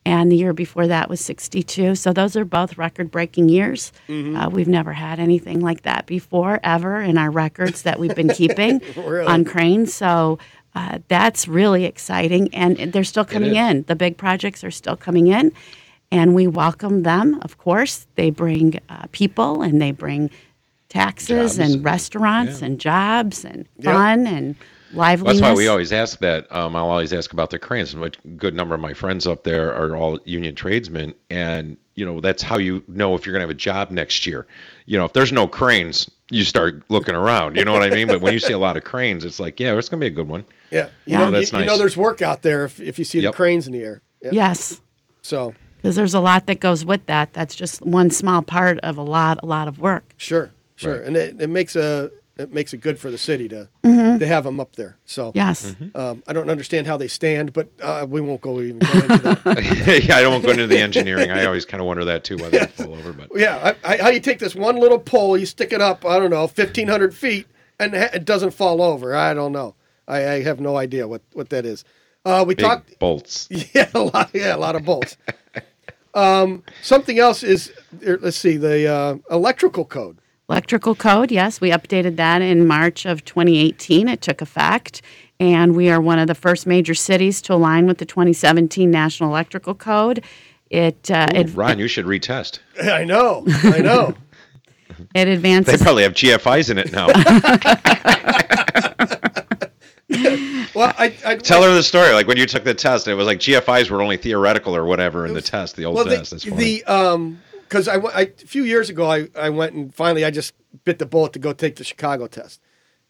and 0.07 0.33
the 0.33 0.37
year 0.37 0.53
before 0.53 0.87
that 0.87 1.09
was 1.11 1.21
62. 1.21 1.95
So 1.95 2.13
those 2.13 2.35
are 2.37 2.45
both 2.45 2.79
record 2.79 3.11
breaking 3.11 3.49
years. 3.51 3.93
Uh, 4.09 4.49
we've 4.51 4.67
never 4.69 4.93
had 4.95 5.21
anything 5.21 5.61
like 5.61 5.83
that 5.83 6.07
before, 6.07 6.59
ever, 6.63 7.01
in 7.01 7.19
our 7.19 7.31
records 7.31 7.83
that 7.83 7.99
we've 7.99 8.15
been 8.17 8.31
keeping 8.31 8.81
Really? 8.97 9.27
on 9.27 9.45
cranes. 9.45 9.93
So 9.95 10.39
uh, 10.75 10.99
that's 11.09 11.47
really 11.47 11.85
exciting, 11.85 12.53
and 12.55 12.77
they're 12.93 13.05
still 13.05 13.25
coming 13.25 13.55
in. 13.57 13.83
The 13.85 13.97
big 13.97 14.17
projects 14.17 14.65
are 14.65 14.71
still 14.71 14.97
coming 14.97 15.27
in, 15.27 15.53
and 16.13 16.35
we 16.35 16.47
welcome 16.47 17.03
them, 17.03 17.39
of 17.43 17.59
course. 17.59 18.07
They 18.17 18.31
bring 18.31 18.81
uh, 18.89 19.07
people 19.13 19.63
and 19.63 19.81
they 19.81 19.93
bring 19.93 20.31
taxes 20.89 21.29
Jobs 21.57 21.59
and 21.59 21.75
and- 21.77 21.85
restaurants 21.85 22.63
and 22.63 22.81
jobs 22.81 23.45
and 23.45 23.67
Yeah. 23.79 23.93
fun 23.93 24.27
and 24.27 24.57
liveliness. 24.93 25.41
That's 25.41 25.51
why 25.53 25.57
we 25.57 25.69
always 25.69 25.93
ask 25.93 26.19
that. 26.19 26.51
Um, 26.55 26.75
I'll 26.75 26.91
always 26.91 27.13
ask 27.13 27.33
about 27.33 27.51
the 27.51 27.59
cranes. 27.61 27.95
And 27.95 28.05
a 28.05 28.11
good 28.37 28.55
number 28.55 28.75
of 28.75 28.81
my 28.81 28.93
friends 28.93 29.27
up 29.27 29.45
there 29.45 29.73
are 29.75 29.95
all 29.97 30.19
union 30.25 30.55
tradesmen, 30.57 31.15
and 31.31 31.77
you 31.95 32.05
know 32.05 32.21
that's 32.21 32.43
how 32.43 32.59
you 32.59 32.83
know 32.89 33.15
if 33.15 33.25
you're 33.25 33.33
going 33.33 33.41
to 33.41 33.47
have 33.47 33.51
a 33.51 33.55
job 33.55 33.91
next 33.93 34.27
year. 34.27 34.47
You 34.87 34.99
know, 34.99 35.05
if 35.05 35.13
there's 35.13 35.31
no 35.33 35.47
cranes, 35.47 36.11
you 36.31 36.43
start 36.43 36.83
looking 36.89 37.15
around. 37.15 37.57
You 37.57 37.65
know 37.65 37.73
what 37.73 37.85
I 37.85 37.91
mean? 37.91 38.09
But 38.09 38.21
when 38.21 38.33
you 38.33 38.41
see 38.41 38.53
a 38.53 38.59
lot 38.59 38.77
of 38.77 38.83
cranes, 38.83 39.25
it's 39.25 39.39
like, 39.39 39.61
yeah, 39.61 39.77
it's 39.79 39.89
going 39.89 40.01
to 40.01 40.05
be 40.05 40.13
a 40.13 40.17
good 40.17 40.27
one. 40.29 40.45
Yeah. 40.73 40.87
You 41.07 41.13
Yeah. 41.13 41.19
know, 41.19 41.27
Oh, 41.27 41.31
that's 41.31 41.53
you, 41.53 41.59
you 41.61 41.65
know 41.67 41.79
there's 41.79 41.97
work 41.97 42.21
out 42.23 42.43
there 42.43 42.65
if, 42.65 42.81
if 42.81 42.99
you 42.99 43.05
see 43.05 43.21
Yep. 43.21 43.33
the 43.33 43.37
cranes 43.37 43.67
in 43.69 43.73
the 43.73 43.83
air. 43.83 44.01
Yeah. 44.23 44.31
Yes, 44.33 44.81
So, 45.23 45.55
because 45.81 45.97
there's 45.97 46.15
a 46.15 46.21
lot 46.21 46.47
that 46.47 46.61
goes 46.61 46.85
with 46.85 47.07
that. 47.07 47.33
That's 47.33 47.55
just 47.55 47.81
one 47.83 48.11
small 48.11 48.43
part 48.43 48.79
of 48.81 48.97
a 48.99 49.03
lot, 49.03 49.41
a 49.43 49.47
lot 49.47 49.69
of 49.69 49.79
work. 49.79 50.15
sure. 50.17 50.51
Sure. 50.77 50.97
Right. 50.99 51.07
And 51.07 51.17
it, 51.17 51.41
it 51.43 51.49
makes 51.51 51.77
a 51.77 52.11
it 52.39 52.55
makes 52.55 52.73
it 52.73 52.79
good 52.79 52.99
for 52.99 53.11
the 53.11 53.19
city 53.19 53.49
to 53.49 53.69
Mm-hmm. 53.85 54.19
to 54.19 54.27
have 54.27 54.45
them 54.45 54.61
up 54.61 54.77
there. 54.77 54.97
So, 55.05 55.31
Yes. 55.35 55.75
um, 55.95 56.23
I 56.27 56.33
don't 56.33 56.49
understand 56.49 56.87
how 56.87 56.97
they 56.97 57.09
stand, 57.09 57.53
but 57.53 57.69
uh, 57.83 58.07
we 58.09 58.23
won't 58.23 58.41
go 58.41 58.61
even 58.63 58.79
go 58.79 58.89
into 58.93 59.19
that. 59.19 60.05
yeah, 60.09 60.17
I 60.17 60.23
don't 60.23 60.41
go 60.43 60.51
into 60.51 60.67
the 60.67 60.79
engineering. 60.79 61.31
I 61.31 61.45
always 61.45 61.67
kind 61.67 61.83
of 61.83 61.87
wonder 61.87 62.05
that 62.07 62.25
too, 62.25 62.37
whether 62.39 62.61
they 62.61 62.67
fall 62.67 62.95
over. 62.95 63.13
But 63.13 63.29
Yeah, 63.35 63.75
I, 63.85 63.93
I, 63.95 63.97
how 63.99 64.09
you 64.09 64.21
take 64.21 64.39
this 64.39 64.55
one 64.55 64.77
little 64.81 64.99
pole, 64.99 65.37
you 65.37 65.45
stick 65.45 65.73
it 65.73 65.83
up, 65.83 66.07
I 66.07 66.19
don't 66.19 66.31
know, 66.31 66.47
fifteen 66.47 66.89
hundred 66.89 67.15
feet, 67.15 67.47
and 67.79 67.95
ha- 67.95 68.09
it 68.15 68.25
doesn't 68.25 68.53
fall 68.53 68.81
over. 68.81 69.15
I 69.15 69.35
don't 69.35 69.53
know. 69.53 69.75
I, 70.09 70.17
I 70.29 70.43
have 70.43 70.61
no 70.61 70.77
idea 70.79 71.07
what, 71.07 71.21
what 71.35 71.51
that 71.51 71.67
is. 71.67 71.85
Uh, 72.25 72.43
we 72.47 72.55
big 72.55 72.65
talked, 72.65 72.99
bolts. 72.99 73.49
yeah, 73.75 73.89
a 73.93 74.01
lot, 74.01 74.31
yeah, 74.33 74.55
a 74.55 74.59
lot 74.59 74.77
of 74.77 74.85
bolts. 74.85 75.19
Um, 76.15 76.63
something 76.83 77.19
else 77.19 77.43
is, 77.43 77.73
er, 78.07 78.19
let's 78.21 78.37
see, 78.37 78.57
the 78.57 78.89
uh, 78.89 79.17
electrical 79.31 79.85
code. 79.85 80.19
Electrical 80.49 80.97
code, 80.97 81.31
yes, 81.31 81.61
we 81.61 81.71
updated 81.71 82.17
that 82.17 82.43
in 82.43 82.67
March 82.67 83.07
of 83.07 83.25
2018. 83.25 84.09
It 84.09 84.21
took 84.21 84.43
effect, 84.43 85.01
and 85.39 85.77
we 85.77 85.91
are 85.91 86.01
one 86.01 86.19
of 86.19 86.27
the 86.27 86.35
first 86.35 86.67
major 86.67 86.95
cities 86.95 87.41
to 87.43 87.55
align 87.55 87.87
with 87.87 87.99
the 87.99 88.05
2017 88.05 88.91
National 88.91 89.31
Electrical 89.31 89.75
Code. 89.75 90.25
It 90.69 91.11
uh, 91.11 91.29
it, 91.33 91.55
Ron, 91.55 91.79
you 91.79 91.89
should 91.89 92.07
retest. 92.07 92.59
I 92.83 93.05
know, 93.05 93.45
I 93.63 93.81
know. 93.81 94.15
it 95.15 95.43
They 95.43 95.77
probably 95.77 96.03
have 96.03 96.15
GFIs 96.15 96.71
in 96.71 96.79
it 96.79 96.93
now. 96.93 97.07
well, 100.75 100.95
I, 100.99 101.15
I 101.25 101.37
Tell 101.37 101.63
her 101.63 101.75
the 101.75 101.83
story. 101.83 102.13
Like 102.13 102.27
when 102.27 102.37
you 102.37 102.47
took 102.47 102.65
the 102.65 102.75
test, 102.75 103.09
it 103.09 103.15
was 103.15 103.27
like 103.27 103.39
GFIs 103.39 103.91
were 103.91 104.03
only 104.03 104.17
theoretical 104.17 104.75
or 104.75 104.85
whatever 104.85 105.27
in 105.27 105.35
the 105.35 105.43
test, 105.43 105.77
the 105.77 105.85
old 105.85 105.97
well, 105.97 106.05
test. 106.05 106.31
the, 106.31 106.51
That's 106.51 106.59
the 106.59 106.85
um, 106.85 107.41
because 107.71 107.87
I, 107.87 107.97
went- 107.99 108.17
I 108.17 108.23
a 108.23 108.47
few 108.47 108.65
years 108.65 108.91
ago, 108.91 109.11
I, 109.11 109.29
I 109.39 109.49
went 109.51 109.75
and 109.75 109.95
finally 109.95 110.25
I 110.25 110.31
just 110.31 110.55
bit 110.85 110.99
the 110.99 111.07
bullet 111.07 111.33
to 111.35 111.39
go 111.39 111.53
take 111.53 111.77
the 111.77 111.85
Chicago 111.85 112.27
test, 112.27 112.61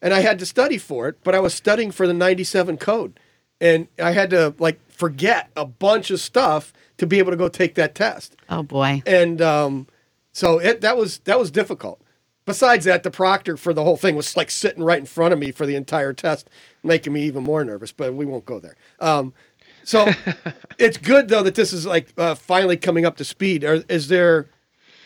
and 0.02 0.12
I 0.12 0.20
had 0.20 0.38
to 0.38 0.46
study 0.46 0.78
for 0.78 1.08
it, 1.08 1.16
but 1.24 1.34
I 1.34 1.40
was 1.40 1.54
studying 1.54 1.90
for 1.90 2.06
the 2.06 2.14
'97 2.14 2.76
code, 2.76 3.18
and 3.60 3.88
I 3.98 4.12
had 4.12 4.30
to 4.30 4.54
like 4.58 4.78
forget 4.90 5.50
a 5.56 5.64
bunch 5.64 6.10
of 6.10 6.20
stuff 6.20 6.72
to 6.98 7.06
be 7.06 7.18
able 7.18 7.30
to 7.30 7.36
go 7.36 7.48
take 7.48 7.74
that 7.76 7.94
test, 7.94 8.36
oh 8.50 8.62
boy. 8.62 9.02
and 9.06 9.40
um, 9.40 9.86
so 10.32 10.58
it 10.58 10.82
that 10.82 10.96
was 10.96 11.18
that 11.20 11.38
was 11.38 11.50
difficult. 11.50 12.00
Besides 12.46 12.84
that, 12.86 13.02
the 13.02 13.10
proctor 13.10 13.56
for 13.56 13.72
the 13.72 13.84
whole 13.84 13.96
thing 13.96 14.16
was 14.16 14.36
like 14.36 14.50
sitting 14.50 14.82
right 14.82 14.98
in 14.98 15.06
front 15.06 15.32
of 15.32 15.38
me 15.38 15.52
for 15.52 15.66
the 15.66 15.76
entire 15.76 16.12
test, 16.12 16.50
making 16.82 17.12
me 17.12 17.22
even 17.22 17.42
more 17.42 17.64
nervous. 17.64 17.92
But 17.92 18.14
we 18.14 18.24
won't 18.26 18.44
go 18.44 18.58
there. 18.58 18.76
Um, 18.98 19.32
so 19.84 20.08
it's 20.78 20.96
good 20.96 21.28
though 21.28 21.42
that 21.42 21.54
this 21.54 21.72
is 21.72 21.86
like 21.86 22.08
uh, 22.16 22.34
finally 22.34 22.76
coming 22.76 23.04
up 23.04 23.16
to 23.18 23.24
speed. 23.24 23.64
Are, 23.64 23.82
is 23.88 24.08
there 24.08 24.48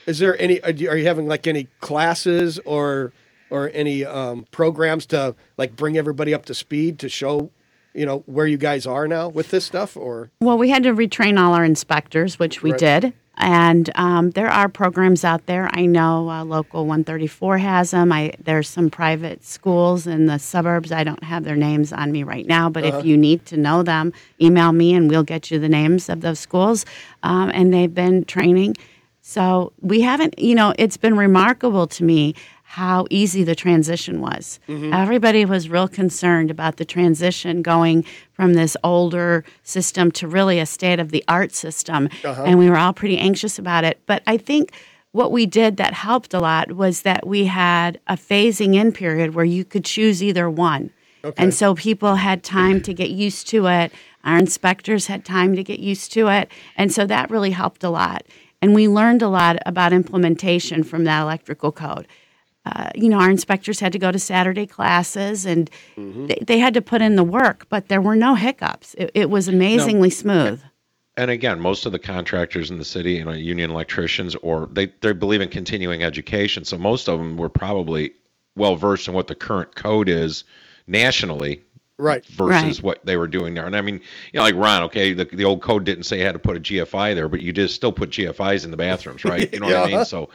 is 0.06 0.18
there 0.18 0.40
any 0.40 0.60
are 0.62 0.70
you 0.70 0.88
are 0.90 0.96
you 0.96 1.06
having 1.06 1.26
like 1.26 1.46
any 1.46 1.68
classes 1.80 2.58
or 2.64 3.12
or 3.50 3.70
any 3.74 4.04
um, 4.04 4.46
programs 4.50 5.06
to 5.06 5.34
like 5.56 5.76
bring 5.76 5.96
everybody 5.96 6.34
up 6.34 6.44
to 6.46 6.54
speed 6.54 6.98
to 6.98 7.08
show 7.08 7.50
you 7.94 8.04
know 8.04 8.24
where 8.26 8.46
you 8.46 8.56
guys 8.56 8.86
are 8.86 9.06
now 9.06 9.28
with 9.28 9.50
this 9.50 9.64
stuff 9.64 9.96
or 9.96 10.30
Well, 10.40 10.58
we 10.58 10.70
had 10.70 10.82
to 10.82 10.92
retrain 10.92 11.38
all 11.38 11.54
our 11.54 11.64
inspectors, 11.64 12.38
which 12.38 12.62
we 12.62 12.72
Right. 12.72 12.78
did. 12.80 13.14
And 13.36 13.90
um, 13.96 14.30
there 14.30 14.48
are 14.48 14.68
programs 14.68 15.24
out 15.24 15.46
there. 15.46 15.68
I 15.72 15.86
know 15.86 16.30
uh, 16.30 16.44
Local 16.44 16.86
134 16.86 17.58
has 17.58 17.90
them. 17.90 18.12
I, 18.12 18.32
there's 18.42 18.68
some 18.68 18.90
private 18.90 19.44
schools 19.44 20.06
in 20.06 20.26
the 20.26 20.38
suburbs. 20.38 20.92
I 20.92 21.02
don't 21.02 21.22
have 21.24 21.44
their 21.44 21.56
names 21.56 21.92
on 21.92 22.12
me 22.12 22.22
right 22.22 22.46
now, 22.46 22.70
but 22.70 22.84
if 22.84 23.04
you 23.04 23.16
need 23.16 23.44
to 23.46 23.56
know 23.56 23.82
them, 23.82 24.12
email 24.40 24.72
me 24.72 24.94
and 24.94 25.10
we'll 25.10 25.24
get 25.24 25.50
you 25.50 25.58
the 25.58 25.68
names 25.68 26.08
of 26.08 26.20
those 26.20 26.38
schools. 26.38 26.86
Um, 27.24 27.50
and 27.52 27.74
they've 27.74 27.92
been 27.92 28.24
training. 28.24 28.76
So 29.20 29.72
we 29.80 30.02
haven't, 30.02 30.38
you 30.38 30.54
know, 30.54 30.74
it's 30.78 30.98
been 30.98 31.16
remarkable 31.16 31.86
to 31.88 32.04
me 32.04 32.34
how 32.74 33.06
easy 33.08 33.44
the 33.44 33.54
transition 33.54 34.20
was. 34.20 34.58
Mm-hmm. 34.68 34.92
Everybody 34.92 35.44
was 35.44 35.68
real 35.68 35.86
concerned 35.86 36.50
about 36.50 36.76
the 36.76 36.84
transition 36.84 37.62
going 37.62 38.04
from 38.32 38.54
this 38.54 38.76
older 38.82 39.44
system 39.62 40.10
to 40.10 40.26
really 40.26 40.58
a 40.58 40.66
state 40.66 40.98
of 40.98 41.12
the 41.12 41.22
art 41.28 41.54
system. 41.54 42.08
Uh-huh. 42.24 42.42
And 42.44 42.58
we 42.58 42.68
were 42.68 42.76
all 42.76 42.92
pretty 42.92 43.16
anxious 43.16 43.60
about 43.60 43.84
it. 43.84 44.00
But 44.06 44.24
I 44.26 44.36
think 44.36 44.72
what 45.12 45.30
we 45.30 45.46
did 45.46 45.76
that 45.76 45.94
helped 45.94 46.34
a 46.34 46.40
lot 46.40 46.72
was 46.72 47.02
that 47.02 47.24
we 47.24 47.44
had 47.44 48.00
a 48.08 48.16
phasing 48.16 48.74
in 48.74 48.90
period 48.90 49.36
where 49.36 49.44
you 49.44 49.64
could 49.64 49.84
choose 49.84 50.20
either 50.20 50.50
one. 50.50 50.90
And 51.36 51.54
so 51.54 51.76
people 51.76 52.16
had 52.16 52.42
time 52.42 52.80
to 52.82 52.92
get 52.92 53.10
used 53.10 53.46
to 53.50 53.68
it. 53.68 53.92
Our 54.24 54.36
inspectors 54.36 55.06
had 55.06 55.24
time 55.24 55.54
to 55.54 55.62
get 55.62 55.78
used 55.78 56.12
to 56.14 56.26
it. 56.26 56.50
And 56.76 56.92
so 56.92 57.06
that 57.06 57.30
really 57.30 57.52
helped 57.52 57.84
a 57.84 57.88
lot. 57.88 58.26
And 58.60 58.74
we 58.74 58.88
learned 58.88 59.22
a 59.22 59.28
lot 59.28 59.58
about 59.64 59.92
implementation 59.92 60.82
from 60.82 61.04
that 61.04 61.22
electrical 61.22 61.70
code. 61.70 62.08
Uh, 62.66 62.88
you 62.94 63.08
know, 63.10 63.18
our 63.18 63.30
inspectors 63.30 63.78
had 63.80 63.92
to 63.92 63.98
go 63.98 64.10
to 64.10 64.18
Saturday 64.18 64.66
classes 64.66 65.44
and 65.44 65.68
they, 65.96 66.38
they 66.46 66.58
had 66.58 66.72
to 66.74 66.80
put 66.80 67.02
in 67.02 67.14
the 67.16 67.24
work, 67.24 67.66
but 67.68 67.88
there 67.88 68.00
were 68.00 68.16
no 68.16 68.34
hiccups. 68.34 68.94
It, 68.94 69.10
it 69.14 69.30
was 69.30 69.48
amazingly 69.48 70.08
smooth. 70.10 70.62
and 71.18 71.30
again, 71.30 71.60
most 71.60 71.84
of 71.84 71.92
the 71.92 71.98
contractors 71.98 72.70
in 72.70 72.78
the 72.78 72.84
city, 72.84 73.12
you 73.12 73.24
know, 73.24 73.32
union 73.32 73.70
electricians, 73.70 74.34
or 74.36 74.68
they 74.72 74.86
they 75.02 75.12
believe 75.12 75.42
in 75.42 75.48
continuing 75.50 76.02
education. 76.02 76.64
So 76.64 76.78
most 76.78 77.06
of 77.08 77.18
them 77.18 77.36
were 77.36 77.50
probably 77.50 78.12
well 78.56 78.76
versed 78.76 79.08
in 79.08 79.14
what 79.14 79.26
the 79.26 79.34
current 79.34 79.74
code 79.76 80.08
is 80.08 80.44
nationally 80.86 81.60
right 81.98 82.24
versus 82.26 82.78
Right. 82.78 82.82
what 82.84 83.06
they 83.06 83.16
were 83.16 83.28
doing 83.28 83.54
there. 83.54 83.66
And 83.66 83.76
I 83.76 83.80
mean, 83.80 83.96
you 84.32 84.38
know, 84.38 84.42
like 84.42 84.54
Ron, 84.56 84.82
okay, 84.84 85.12
the, 85.12 85.24
the 85.26 85.44
old 85.44 85.62
code 85.62 85.84
didn't 85.84 86.04
say 86.04 86.18
you 86.18 86.24
had 86.24 86.32
to 86.32 86.38
put 86.40 86.56
a 86.56 86.60
GFI 86.60 87.14
there, 87.14 87.28
but 87.28 87.40
you 87.40 87.52
just 87.52 87.74
still 87.74 87.92
put 87.92 88.10
GFIs 88.10 88.64
in 88.64 88.70
the 88.70 88.76
bathrooms, 88.76 89.24
right? 89.24 89.52
You 89.52 89.60
know 89.60 89.66
what 89.66 89.76
I 89.76 89.86
mean? 89.96 90.04
So 90.04 90.28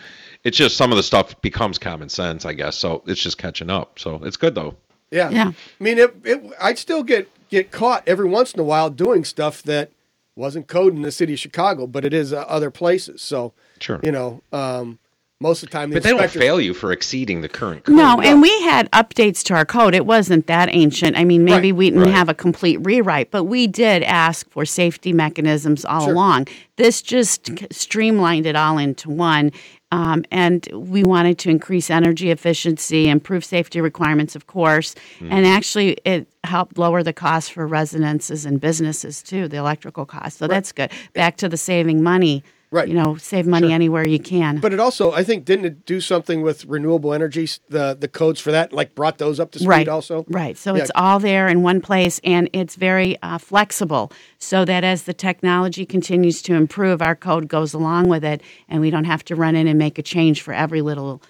it's 0.43 0.57
just 0.57 0.77
some 0.77 0.91
of 0.91 0.97
the 0.97 1.03
stuff 1.03 1.39
becomes 1.41 1.77
common 1.77 2.09
sense, 2.09 2.45
I 2.45 2.53
guess. 2.53 2.77
So 2.77 3.03
it's 3.07 3.21
just 3.21 3.37
catching 3.37 3.69
up. 3.69 3.99
So 3.99 4.21
it's 4.23 4.37
good 4.37 4.55
though. 4.55 4.75
Yeah. 5.11 5.29
Yeah. 5.29 5.51
I 5.79 5.83
mean, 5.83 5.97
it, 5.97 6.15
it, 6.23 6.43
I'd 6.61 6.77
still 6.77 7.03
get 7.03 7.29
get 7.49 7.71
caught 7.71 8.03
every 8.07 8.27
once 8.27 8.53
in 8.53 8.59
a 8.59 8.63
while 8.63 8.89
doing 8.89 9.23
stuff 9.25 9.63
that 9.63 9.91
wasn't 10.35 10.67
code 10.67 10.95
in 10.95 11.01
the 11.01 11.11
city 11.11 11.33
of 11.33 11.39
Chicago, 11.39 11.87
but 11.87 12.05
it 12.05 12.13
is 12.13 12.31
uh, 12.31 12.41
other 12.47 12.69
places. 12.71 13.21
So, 13.21 13.53
Sure. 13.79 13.99
you 14.03 14.11
know, 14.11 14.41
um, 14.53 14.99
most 15.41 15.63
of 15.63 15.69
the 15.69 15.73
time, 15.73 15.89
the 15.89 15.95
But 15.95 16.03
they 16.03 16.09
don't 16.11 16.29
fail 16.29 16.61
you 16.61 16.73
for 16.73 16.91
exceeding 16.91 17.41
the 17.41 17.49
current 17.49 17.85
code. 17.85 17.95
No, 17.95 18.21
and 18.21 18.41
we 18.41 18.49
had 18.63 18.91
updates 18.91 19.41
to 19.45 19.53
our 19.55 19.65
code. 19.65 19.95
It 19.95 20.05
wasn't 20.05 20.47
that 20.47 20.69
ancient. 20.71 21.17
I 21.17 21.23
mean, 21.23 21.43
maybe 21.43 21.71
Right, 21.71 21.77
we 21.77 21.89
didn't 21.89 22.03
right. 22.05 22.13
have 22.13 22.29
a 22.29 22.33
complete 22.33 22.77
rewrite, 22.85 23.31
but 23.31 23.45
we 23.45 23.65
did 23.65 24.03
ask 24.03 24.49
for 24.49 24.65
safety 24.65 25.11
mechanisms 25.13 25.85
all 25.85 26.01
Sure. 26.05 26.13
along. 26.13 26.47
This 26.75 27.01
just 27.01 27.49
streamlined 27.73 28.45
it 28.45 28.55
all 28.55 28.77
into 28.77 29.09
one. 29.09 29.51
Um, 29.91 30.23
and 30.29 30.67
we 30.71 31.03
wanted 31.03 31.39
to 31.39 31.49
increase 31.49 31.89
energy 31.89 32.29
efficiency, 32.29 33.09
improve 33.09 33.43
safety 33.43 33.81
requirements, 33.81 34.35
of 34.35 34.45
course, 34.45 34.93
Hmm. 35.17 35.31
and 35.31 35.45
actually 35.47 35.97
it 36.05 36.27
helped 36.43 36.77
lower 36.77 37.01
the 37.01 37.13
cost 37.13 37.51
for 37.53 37.65
residences 37.65 38.45
and 38.45 38.61
businesses 38.61 39.23
too, 39.23 39.47
the 39.47 39.57
electrical 39.57 40.05
cost. 40.05 40.37
So 40.37 40.47
that's 40.47 40.71
good. 40.71 40.91
Back 41.13 41.37
to 41.37 41.49
the 41.49 41.57
saving 41.57 42.03
money. 42.03 42.43
Right. 42.71 42.87
You 42.87 42.93
know, 42.93 43.17
save 43.17 43.47
money 43.47 43.73
anywhere 43.73 44.05
you 44.07 44.19
can. 44.19 44.59
But 44.59 44.73
it 44.73 44.79
also, 44.79 45.11
I 45.11 45.23
think, 45.23 45.43
didn't 45.43 45.65
it 45.65 45.85
do 45.87 45.99
something 45.99 46.43
with 46.43 46.65
renewable 46.65 47.13
energy? 47.15 47.47
The 47.67 47.97
the 47.99 48.07
codes 48.07 48.39
for 48.39 48.51
that, 48.51 48.71
like, 48.71 48.93
brought 48.93 49.17
those 49.17 49.39
up 49.39 49.49
to 49.53 49.59
speed. 49.59 49.67
right. 49.69 49.87
Also, 49.87 50.23
Right. 50.29 50.55
So 50.55 50.75
Yeah. 50.75 50.83
it's 50.83 50.91
all 50.93 51.17
there 51.17 51.47
in 51.47 51.63
one 51.63 51.81
place 51.81 52.21
and 52.23 52.47
it's 52.53 52.75
very 52.75 53.17
uh, 53.23 53.39
flexible 53.39 54.11
so 54.37 54.65
that 54.65 54.83
as 54.83 55.03
the 55.03 55.13
technology 55.15 55.83
continues 55.83 56.43
to 56.43 56.53
improve, 56.53 57.01
our 57.01 57.15
code 57.15 57.47
goes 57.47 57.73
along 57.73 58.07
with 58.07 58.23
it 58.23 58.39
and 58.67 58.81
we 58.81 58.91
don't 58.91 59.05
have 59.05 59.25
to 59.25 59.35
run 59.35 59.55
in 59.55 59.67
and 59.67 59.79
make 59.79 59.97
a 59.97 60.03
change 60.03 60.43
for 60.43 60.53
every 60.53 60.81
little 60.83 61.23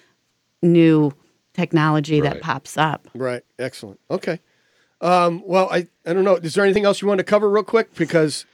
new 0.62 1.10
technology 1.54 2.20
that 2.20 2.42
pops 2.42 2.76
up. 2.76 3.08
Right. 3.14 3.42
Excellent. 3.58 3.98
Okay. 4.10 4.40
Um, 5.00 5.42
well, 5.46 5.68
I 5.70 5.86
I 6.04 6.12
don't 6.12 6.24
know. 6.24 6.36
Is 6.36 6.52
there 6.54 6.64
anything 6.64 6.84
else 6.84 7.00
you 7.00 7.08
want 7.08 7.18
to 7.18 7.24
cover 7.24 7.48
real 7.48 7.62
quick? 7.62 7.94
Because 7.94 8.44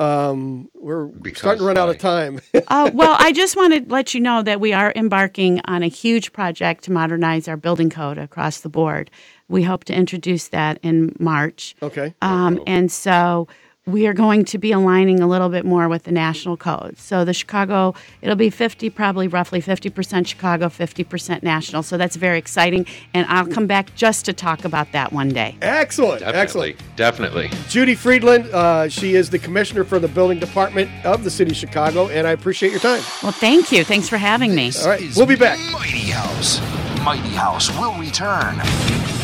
um, 0.00 0.70
we're 0.74 1.10
starting 1.34 1.60
to 1.60 1.66
run 1.66 1.76
out 1.76 1.90
of 1.90 1.98
time. 1.98 2.40
uh, 2.68 2.90
well, 2.94 3.16
I 3.18 3.32
just 3.32 3.54
want 3.54 3.74
to 3.74 3.92
let 3.92 4.14
you 4.14 4.20
know 4.20 4.42
that 4.42 4.58
we 4.58 4.72
are 4.72 4.92
embarking 4.96 5.60
on 5.66 5.82
a 5.82 5.88
huge 5.88 6.32
project 6.32 6.84
to 6.84 6.92
modernize 6.92 7.46
our 7.48 7.58
building 7.58 7.90
code 7.90 8.16
across 8.16 8.60
the 8.60 8.70
board. 8.70 9.10
We 9.48 9.62
hope 9.62 9.84
to 9.84 9.94
introduce 9.94 10.48
that 10.48 10.78
in 10.82 11.14
March. 11.18 11.76
okay. 11.82 12.14
Um, 12.22 12.62
and 12.66 12.90
so 12.90 13.46
we 13.86 14.06
are 14.06 14.12
going 14.12 14.44
to 14.44 14.58
be 14.58 14.72
aligning 14.72 15.20
a 15.20 15.26
little 15.26 15.48
bit 15.48 15.64
more 15.64 15.88
with 15.88 16.04
the 16.04 16.12
national 16.12 16.56
code. 16.56 16.98
So 16.98 17.24
the 17.24 17.32
Chicago, 17.32 17.94
it'll 18.20 18.36
be 18.36 18.50
50, 18.50 18.90
probably 18.90 19.26
roughly 19.26 19.60
50% 19.60 20.26
Chicago, 20.26 20.66
50% 20.66 21.42
national. 21.42 21.82
So 21.82 21.96
that's 21.96 22.16
very 22.16 22.38
exciting. 22.38 22.86
And 23.14 23.26
I'll 23.28 23.46
come 23.46 23.66
back 23.66 23.94
just 23.94 24.24
to 24.26 24.32
talk 24.32 24.64
about 24.64 24.92
that 24.92 25.12
one 25.12 25.30
day. 25.30 25.56
Excellent. 25.62 26.20
Definitely. 26.20 26.70
Excellent. 26.70 26.96
Definitely. 26.96 27.50
Judy 27.68 27.96
Frydland, 27.96 28.52
uh, 28.52 28.88
she 28.88 29.14
is 29.14 29.30
the 29.30 29.38
commissioner 29.38 29.84
for 29.84 29.98
the 29.98 30.08
building 30.08 30.38
department 30.38 30.90
of 31.04 31.24
the 31.24 31.30
city 31.30 31.50
of 31.52 31.56
Chicago, 31.56 32.08
and 32.08 32.26
I 32.26 32.32
appreciate 32.32 32.70
your 32.70 32.80
time. 32.80 33.02
Well, 33.22 33.32
thank 33.32 33.72
you. 33.72 33.84
Thanks 33.84 34.08
for 34.08 34.18
having 34.18 34.54
me. 34.54 34.72
All 34.80 34.88
right, 34.88 35.02
we'll 35.16 35.26
be 35.26 35.36
back. 35.36 35.58
Mighty 35.72 36.10
House. 36.10 36.60
Mighty 37.04 37.30
House 37.30 37.70
will 37.78 37.98
return. 37.98 39.19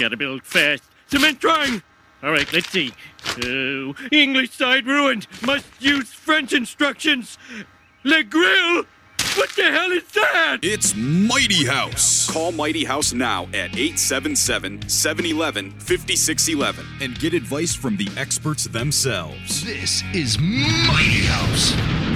Gotta 0.00 0.16
build 0.16 0.42
fast. 0.42 0.82
Cement 1.08 1.38
drawing. 1.38 1.82
All 2.22 2.30
right, 2.30 2.50
let's 2.52 2.70
see. 2.70 2.92
Uh, 3.44 3.92
English 4.10 4.50
side 4.52 4.86
ruined. 4.86 5.26
Must 5.42 5.66
use 5.78 6.12
French 6.12 6.54
instructions. 6.54 7.36
Le 8.02 8.22
grill. 8.22 8.84
What 9.36 9.50
the 9.50 9.70
hell 9.70 9.92
is 9.92 10.04
that? 10.14 10.58
It's 10.62 10.94
Mighty 10.96 11.66
House. 11.66 12.30
Call 12.30 12.50
Mighty 12.50 12.84
House 12.84 13.12
now 13.12 13.44
at 13.48 13.76
877 13.76 14.88
711 14.88 15.72
5611 15.78 16.86
and 17.02 17.18
get 17.18 17.34
advice 17.34 17.74
from 17.74 17.96
the 17.96 18.08
experts 18.16 18.64
themselves. 18.64 19.64
This 19.64 20.02
is 20.14 20.38
Mighty 20.38 21.26
House. 21.26 22.09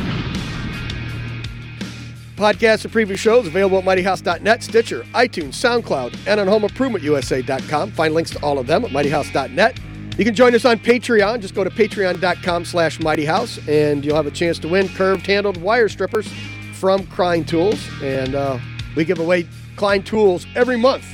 Podcasts 2.36 2.84
and 2.84 2.92
previous 2.92 3.20
shows 3.20 3.46
available 3.46 3.78
at 3.78 3.84
mightyhouse.net, 3.84 4.62
Stitcher, 4.62 5.02
iTunes, 5.14 5.54
SoundCloud, 5.54 6.16
and 6.26 6.40
on 6.40 6.48
homeimprovementusa.com. 6.48 7.92
Find 7.92 8.12
links 8.12 8.30
to 8.32 8.42
all 8.42 8.58
of 8.58 8.66
them 8.66 8.84
at 8.84 8.90
mightyhouse.net. 8.90 9.78
You 10.18 10.24
can 10.24 10.34
join 10.34 10.54
us 10.54 10.64
on 10.64 10.78
Patreon. 10.78 11.40
Just 11.40 11.54
go 11.54 11.64
to 11.64 11.70
patreon.com 11.70 12.64
slash 12.64 12.98
mightyhouse, 12.98 13.66
and 13.68 14.04
you'll 14.04 14.16
have 14.16 14.26
a 14.26 14.32
chance 14.32 14.58
to 14.60 14.68
win 14.68 14.88
curved 14.88 15.26
handled 15.26 15.56
wire 15.58 15.88
strippers 15.88 16.28
from 16.72 17.06
Klein 17.06 17.44
Tools. 17.44 17.88
And 18.02 18.34
uh, 18.34 18.58
we 18.96 19.04
give 19.04 19.18
away 19.20 19.46
Klein 19.76 20.02
Tools 20.02 20.46
every 20.56 20.76
month 20.76 21.06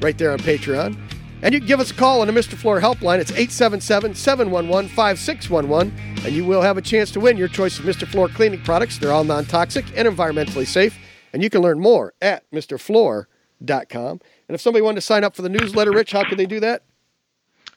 right 0.00 0.16
there 0.18 0.32
on 0.32 0.38
Patreon. 0.38 1.07
And 1.40 1.54
you 1.54 1.60
can 1.60 1.68
give 1.68 1.78
us 1.78 1.92
a 1.92 1.94
call 1.94 2.20
on 2.20 2.26
the 2.26 2.32
Mr. 2.32 2.54
Floor 2.54 2.80
helpline. 2.80 3.20
It's 3.20 3.30
877 3.30 4.14
711 4.14 4.88
5611, 4.90 6.24
and 6.26 6.34
you 6.34 6.44
will 6.44 6.62
have 6.62 6.76
a 6.76 6.82
chance 6.82 7.12
to 7.12 7.20
win 7.20 7.36
your 7.36 7.46
choice 7.46 7.78
of 7.78 7.84
Mr. 7.84 8.08
Floor 8.08 8.28
cleaning 8.28 8.60
products. 8.62 8.98
They're 8.98 9.12
all 9.12 9.22
non 9.24 9.44
toxic 9.44 9.84
and 9.96 10.08
environmentally 10.08 10.66
safe. 10.66 10.98
And 11.32 11.42
you 11.42 11.50
can 11.50 11.60
learn 11.60 11.78
more 11.78 12.14
at 12.20 12.50
MrFloor.com. 12.50 14.20
And 14.48 14.54
if 14.54 14.60
somebody 14.60 14.82
wanted 14.82 14.96
to 14.96 15.00
sign 15.02 15.24
up 15.24 15.36
for 15.36 15.42
the 15.42 15.48
newsletter, 15.48 15.92
Rich, 15.92 16.12
how 16.12 16.24
could 16.28 16.38
they 16.38 16.46
do 16.46 16.58
that? 16.60 16.82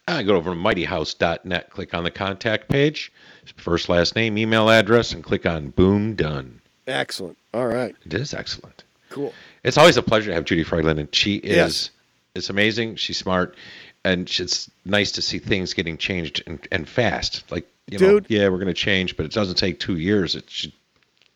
Uh, 0.07 0.23
go 0.23 0.35
over 0.35 0.51
to 0.51 0.55
mightyhouse.net, 0.55 1.69
click 1.69 1.93
on 1.93 2.03
the 2.03 2.11
contact 2.11 2.67
page, 2.69 3.11
first, 3.57 3.87
last 3.89 4.15
name, 4.15 4.37
email 4.37 4.69
address, 4.69 5.11
and 5.13 5.23
click 5.23 5.45
on 5.45 5.69
Boom 5.69 6.15
Done. 6.15 6.59
Excellent. 6.87 7.37
All 7.53 7.67
right. 7.67 7.95
It 8.05 8.13
is 8.13 8.33
excellent. 8.33 8.83
Cool. 9.09 9.33
It's 9.63 9.77
always 9.77 9.97
a 9.97 10.01
pleasure 10.01 10.31
to 10.31 10.33
have 10.33 10.45
Judy 10.45 10.63
Frydland, 10.63 10.99
and 10.99 11.13
she 11.13 11.35
is 11.35 11.55
Yes. 11.55 11.89
It's 12.35 12.49
amazing. 12.49 12.95
She's 12.95 13.17
smart, 13.17 13.55
and 14.03 14.29
it's 14.39 14.69
nice 14.85 15.11
to 15.13 15.21
see 15.21 15.39
things 15.39 15.73
getting 15.73 15.97
changed 15.97 16.43
and, 16.47 16.65
and 16.71 16.87
fast. 16.87 17.49
Like, 17.51 17.67
you 17.87 17.97
Dude. 17.97 18.29
know, 18.29 18.35
yeah, 18.35 18.47
we're 18.49 18.57
going 18.57 18.67
to 18.67 18.73
change, 18.73 19.17
but 19.17 19.25
it 19.25 19.31
doesn't 19.31 19.55
take 19.55 19.79
two 19.79 19.97
years. 19.97 20.35
It 20.35 20.45
she 20.49 20.73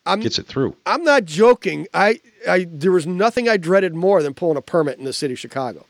I'm- 0.06 0.20
gets 0.20 0.38
it 0.38 0.46
through. 0.46 0.76
I'm 0.86 1.04
not 1.04 1.24
joking. 1.24 1.86
I, 1.92 2.20
I 2.48 2.66
there 2.70 2.92
was 2.92 3.06
nothing 3.06 3.48
I 3.48 3.56
dreaded 3.56 3.94
more 3.94 4.22
than 4.22 4.34
pulling 4.34 4.56
a 4.56 4.62
permit 4.62 4.98
in 4.98 5.04
the 5.04 5.12
city 5.12 5.34
of 5.34 5.38
Chicago. 5.38 5.84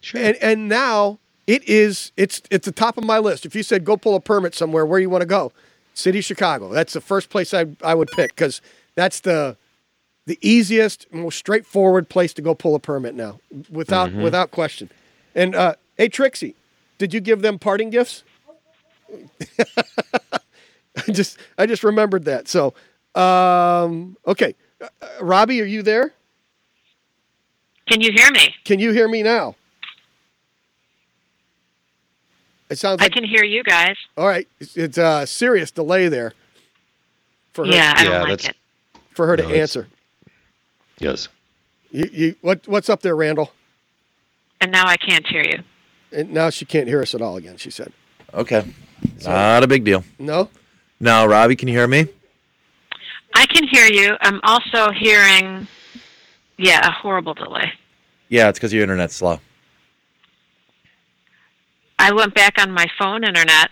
Sure. 0.00 0.20
And 0.20 0.36
and 0.36 0.68
now 0.68 1.18
it 1.46 1.66
is 1.68 2.12
it's 2.16 2.42
it's 2.50 2.66
the 2.66 2.72
top 2.72 2.98
of 2.98 3.04
my 3.04 3.18
list. 3.18 3.46
If 3.46 3.54
you 3.54 3.62
said 3.62 3.84
go 3.84 3.96
pull 3.96 4.14
a 4.14 4.20
permit 4.20 4.54
somewhere, 4.54 4.84
where 4.84 5.00
you 5.00 5.08
want 5.10 5.22
to 5.22 5.26
go? 5.26 5.52
City 5.94 6.18
of 6.20 6.24
Chicago. 6.24 6.68
That's 6.68 6.92
the 6.92 7.00
first 7.00 7.30
place 7.30 7.54
I 7.54 7.66
I 7.82 7.94
would 7.94 8.08
pick 8.08 8.34
because 8.34 8.60
that's 8.94 9.20
the 9.20 9.56
the 10.26 10.38
easiest, 10.40 11.12
most 11.12 11.36
straightforward 11.38 12.08
place 12.08 12.32
to 12.34 12.42
go 12.42 12.54
pull 12.54 12.74
a 12.74 12.78
permit 12.80 13.14
now, 13.14 13.40
without 13.70 14.10
Mm-hmm. 14.10 14.22
without 14.22 14.50
question. 14.50 14.88
And 15.34 15.54
uh, 15.54 15.74
hey, 15.96 16.08
Trixie, 16.08 16.54
did 16.98 17.12
you 17.14 17.20
give 17.20 17.42
them 17.42 17.58
parting 17.58 17.90
gifts? 17.90 18.22
I 19.58 21.10
just 21.12 21.38
I 21.58 21.66
just 21.66 21.82
remembered 21.84 22.24
that. 22.26 22.48
So, 22.48 22.74
um, 23.14 24.16
okay, 24.26 24.54
uh, 24.80 24.86
uh, 25.00 25.06
Robbie, 25.24 25.60
are 25.60 25.64
you 25.66 25.82
there? 25.82 26.12
Can 27.88 28.00
you 28.00 28.12
hear 28.12 28.30
me? 28.30 28.54
Can 28.64 28.78
you 28.78 28.92
hear 28.92 29.08
me 29.08 29.22
now? 29.22 29.56
It 32.70 32.78
sounds 32.78 33.02
I 33.02 33.08
can 33.08 33.24
hear 33.24 33.44
you 33.44 33.62
guys. 33.64 33.96
all 34.16 34.26
right. 34.26 34.48
It's, 34.60 34.76
it's 34.76 34.98
a 34.98 35.26
serious 35.26 35.70
delay 35.70 36.08
there 36.08 36.32
for 37.52 37.66
her 37.66 37.72
Yeah, 37.72 37.92
I 37.96 38.02
don't 38.04 38.12
Yeah, 38.12 38.18
like 38.22 38.28
that's- 38.40 38.48
it. 38.50 38.56
for 39.14 39.26
her 39.26 39.36
No, 39.36 39.42
to 39.42 39.48
it's- 39.50 39.60
answer. 39.60 39.88
Yes. 41.02 41.28
You, 41.90 42.08
you 42.12 42.36
what 42.40 42.66
what's 42.68 42.88
up 42.88 43.02
there, 43.02 43.16
Randall? 43.16 43.52
And 44.60 44.70
now 44.70 44.86
I 44.86 44.96
can't 44.96 45.26
hear 45.26 45.42
you. 45.42 45.62
And 46.12 46.32
now 46.32 46.48
she 46.50 46.64
can't 46.64 46.86
hear 46.86 47.02
us 47.02 47.14
at 47.14 47.20
all 47.20 47.36
again. 47.36 47.56
She 47.56 47.70
said 47.70 47.92
Okay. 48.32 48.64
Not 49.24 49.62
a 49.62 49.66
big 49.66 49.84
deal. 49.84 50.04
no. 50.18 50.48
Now, 51.00 51.26
Robbie, 51.26 51.56
can 51.56 51.66
you 51.66 51.74
hear 51.76 51.88
me? 51.88 52.06
I 53.34 53.44
can 53.46 53.66
hear 53.66 53.86
you. 53.86 54.14
I'm 54.20 54.38
also 54.44 54.92
hearing, 54.92 55.66
yeah, 56.58 56.86
a 56.86 56.92
horrible 56.92 57.34
delay. 57.34 57.72
Yeah, 58.28 58.48
it's 58.48 58.58
because 58.60 58.72
your 58.72 58.84
internet's 58.84 59.16
slow. 59.16 59.40
I 61.98 62.12
went 62.12 62.34
back 62.34 62.54
on 62.60 62.70
my 62.70 62.86
phone 62.98 63.24
internet, 63.24 63.70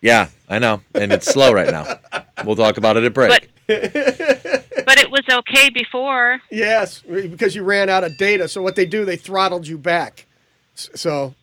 Yeah, 0.00 0.28
I 0.48 0.60
know. 0.60 0.82
And 0.94 1.12
it's 1.12 1.26
slow 1.26 1.52
right 1.52 1.70
now. 1.70 1.98
We'll 2.44 2.54
talk 2.56 2.76
about 2.78 2.96
it 2.96 3.02
at 3.02 3.12
break. 3.12 3.30
but 3.30 3.46
but 3.66 3.76
it 3.94 4.28
was 4.36 4.37
okay 5.30 5.70
before. 5.70 6.40
Yes, 6.50 7.00
because 7.02 7.54
you 7.54 7.62
ran 7.62 7.88
out 7.88 8.04
of 8.04 8.16
data. 8.18 8.48
So 8.48 8.62
what 8.62 8.76
they 8.76 8.86
do, 8.86 9.04
they 9.04 9.16
throttled 9.16 9.66
you 9.66 9.78
back. 9.78 10.26
So 10.74 11.34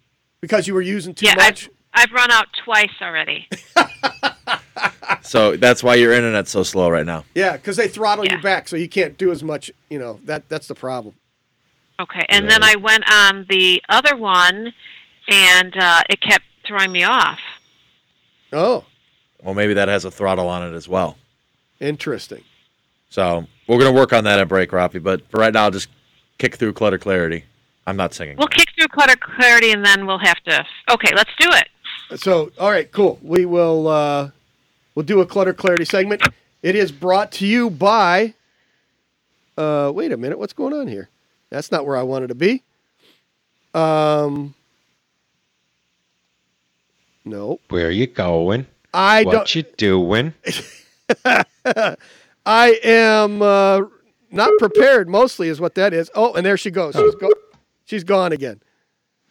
because 0.41 0.67
you 0.67 0.73
were 0.73 0.81
using 0.81 1.13
too 1.13 1.25
yeah, 1.27 1.35
much. 1.35 1.69
I've 1.93 2.09
I've 2.09 2.11
run 2.11 2.31
out 2.31 2.47
twice 2.63 2.91
already. 3.01 3.47
so 5.21 5.55
that's 5.55 5.83
why 5.83 5.95
your 5.95 6.11
internet's 6.13 6.51
so 6.51 6.63
slow 6.63 6.89
right 6.89 7.05
now. 7.05 7.23
Yeah, 7.33 7.53
because 7.53 7.77
they 7.77 7.87
throttle 7.87 8.25
Yeah. 8.25 8.35
you 8.37 8.41
back, 8.41 8.67
so 8.67 8.75
you 8.75 8.89
can't 8.89 9.17
do 9.17 9.31
as 9.31 9.43
much. 9.43 9.71
You 9.89 9.99
know 9.99 10.19
that 10.25 10.47
that's 10.49 10.67
the 10.67 10.75
problem. 10.75 11.15
Okay, 11.99 12.25
and 12.27 12.49
then 12.49 12.61
I 12.61 12.75
went 12.75 13.09
on 13.09 13.45
the 13.49 13.81
other 13.87 14.17
one, 14.17 14.73
and 15.29 15.77
uh, 15.77 16.01
it 16.09 16.19
kept 16.19 16.43
throwing 16.67 16.91
me 16.91 17.03
off. 17.03 17.39
Oh, 18.51 18.83
Well, 19.41 19.53
maybe 19.53 19.73
that 19.75 19.87
has 19.87 20.03
a 20.03 20.11
throttle 20.11 20.49
on 20.49 20.61
it 20.67 20.75
as 20.75 20.87
well. 20.89 21.17
interesting. 21.79 22.43
So 23.09 23.47
we're 23.67 23.79
gonna 23.79 23.91
work 23.91 24.13
on 24.13 24.23
that 24.25 24.39
at 24.39 24.47
break, 24.47 24.71
Robbie. 24.71 24.99
But 24.99 25.27
for 25.29 25.39
right 25.39 25.53
now, 25.53 25.65
I'll 25.65 25.71
just 25.71 25.89
kick 26.37 26.55
through 26.55 26.73
clutter 26.73 26.97
clarity. 26.97 27.45
I'm 27.87 27.97
not 27.97 28.13
singing. 28.13 28.37
We'll 28.37 28.47
kick 28.47 28.69
through 28.75 28.87
clutter 28.87 29.15
clarity, 29.15 29.71
and 29.71 29.85
then 29.85 30.07
we'll 30.07 30.19
have 30.19 30.41
to. 30.43 30.65
Okay, 30.89 31.13
let's 31.15 31.31
do 31.39 31.49
it. 31.51 32.19
So, 32.19 32.51
all 32.59 32.71
right, 32.71 32.91
cool. 32.91 33.19
We 33.21 33.45
will 33.45 33.87
uh, 33.87 34.29
we'll 34.93 35.05
do 35.05 35.21
a 35.21 35.25
clutter 35.25 35.53
clarity 35.53 35.85
segment. 35.85 36.21
It 36.61 36.75
is 36.75 36.91
brought 36.91 37.31
to 37.33 37.47
you 37.47 37.69
by. 37.69 38.33
Uh, 39.57 39.91
wait 39.93 40.11
a 40.11 40.17
minute, 40.17 40.37
what's 40.37 40.53
going 40.53 40.73
on 40.73 40.87
here? 40.87 41.09
That's 41.49 41.71
not 41.71 41.85
where 41.85 41.95
I 41.95 42.03
wanted 42.03 42.27
to 42.27 42.35
be. 42.35 42.63
Um, 43.73 44.53
no, 47.23 47.59
Where 47.69 47.87
are 47.87 47.91
you 47.91 48.07
going? 48.07 48.67
I 48.93 49.23
what 49.23 49.31
don't. 49.31 49.41
What 49.41 49.55
you 49.55 49.63
doing? 49.63 50.33
I 52.45 52.79
am 52.83 53.41
uh, 53.41 53.81
not 54.31 54.49
prepared. 54.59 55.09
Mostly 55.09 55.47
is 55.49 55.59
what 55.59 55.75
that 55.75 55.93
is. 55.93 56.11
Oh, 56.15 56.33
and 56.33 56.45
there 56.45 56.57
she 56.57 56.71
goes. 56.71 56.95
She's 56.95 57.15
go- 57.15 57.31
She's 57.85 58.03
gone 58.03 58.31
again. 58.31 58.61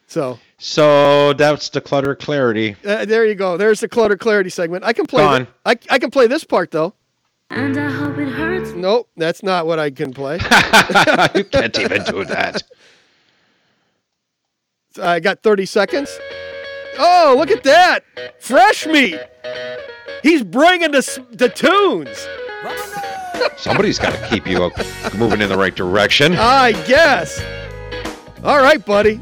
So 0.06 0.38
So 0.58 1.32
that's 1.32 1.68
the 1.70 1.80
clutter 1.80 2.14
clarity. 2.14 2.76
uh, 2.84 3.04
there 3.04 3.24
you 3.26 3.34
go. 3.34 3.56
There's 3.56 3.80
the 3.80 3.88
clutter 3.88 4.16
clarity 4.16 4.50
segment. 4.50 4.84
I 4.84 4.92
can 4.92 5.06
play. 5.06 5.22
Gone. 5.22 5.46
I 5.64 5.76
I 5.90 5.98
can 5.98 6.10
play 6.10 6.26
this 6.26 6.44
part 6.44 6.70
though. 6.70 6.94
And 7.50 7.76
I 7.76 7.90
hope 7.90 8.16
it 8.18 8.28
hurts. 8.28 8.72
Nope, 8.72 9.08
that's 9.16 9.42
not 9.42 9.66
what 9.66 9.78
I 9.78 9.90
can 9.90 10.12
play. 10.14 10.36
you 11.34 11.44
can't 11.44 11.78
even 11.78 12.02
do 12.04 12.24
that. 12.24 12.62
I 15.00 15.20
got 15.20 15.42
30 15.42 15.66
seconds. 15.66 16.18
Oh, 16.98 17.34
look 17.36 17.50
at 17.50 17.64
that! 17.64 18.00
Fresh 18.40 18.86
meat. 18.86 19.18
He's 20.22 20.42
bringing 20.44 20.92
the 20.92 21.24
the 21.32 21.48
tunes. 21.48 22.26
Somebody's 23.56 23.98
got 23.98 24.14
to 24.14 24.28
keep 24.28 24.46
you 24.46 24.70
moving 25.16 25.40
in 25.40 25.48
the 25.48 25.56
right 25.56 25.74
direction. 25.74 26.34
I 26.36 26.72
guess. 26.86 27.40
All 28.42 28.58
right, 28.58 28.84
buddy. 28.84 29.20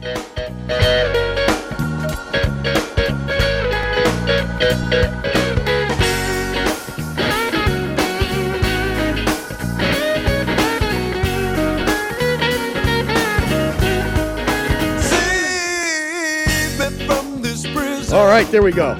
All 18.12 18.26
right, 18.26 18.46
there 18.50 18.62
we 18.62 18.72
go. 18.72 18.92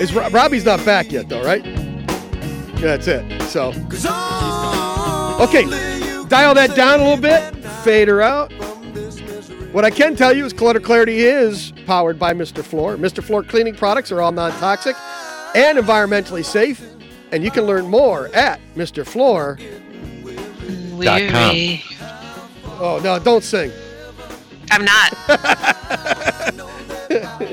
Is 0.00 0.12
Ro- 0.12 0.28
Robbie's 0.30 0.64
not 0.64 0.84
back 0.84 1.12
yet, 1.12 1.28
though, 1.28 1.42
right? 1.44 1.64
Yeah, 2.78 2.96
that's 2.96 3.08
it. 3.08 3.42
So, 3.42 3.68
okay, 5.42 5.64
dial 6.28 6.54
that 6.54 6.74
down 6.76 7.00
a 7.00 7.02
little 7.02 7.20
bit, 7.20 7.54
fade 7.82 8.06
her 8.08 8.22
out. 8.22 8.52
What 9.72 9.84
I 9.84 9.90
can 9.90 10.14
tell 10.16 10.32
you 10.34 10.44
is 10.44 10.52
Clutter 10.52 10.80
Clarity 10.80 11.18
is 11.20 11.72
powered 11.86 12.18
by 12.18 12.32
Mr. 12.34 12.62
Floor. 12.64 12.96
Mr. 12.96 13.22
Floor 13.22 13.42
cleaning 13.42 13.74
products 13.74 14.12
are 14.12 14.20
all 14.22 14.32
non-toxic 14.32 14.96
and 15.54 15.76
environmentally 15.76 16.44
safe, 16.44 16.80
and 17.32 17.42
you 17.42 17.50
can 17.50 17.64
learn 17.64 17.86
more 17.88 18.28
at 18.34 18.60
Mr. 18.76 19.06
Floor. 19.06 19.58
Dot 21.00 21.20
com. 21.30 21.54
Weary. 21.54 21.82
Oh 22.80 23.00
no, 23.02 23.18
don't 23.18 23.42
sing. 23.44 23.72
I'm 24.70 24.84
not. 24.84 25.14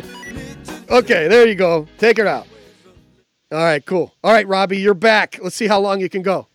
Okay, 0.87 1.27
there 1.27 1.47
you 1.47 1.55
go. 1.55 1.87
Take 1.97 2.17
her 2.17 2.27
out. 2.27 2.45
All 3.55 3.63
right, 3.63 3.85
cool. 3.85 4.13
All 4.21 4.33
right, 4.33 4.45
Robbie, 4.45 4.79
you're 4.79 4.93
back. 4.93 5.39
Let's 5.41 5.55
see 5.55 5.67
how 5.67 5.79
long 5.79 6.01
you 6.01 6.09
can 6.09 6.21
go. 6.21 6.47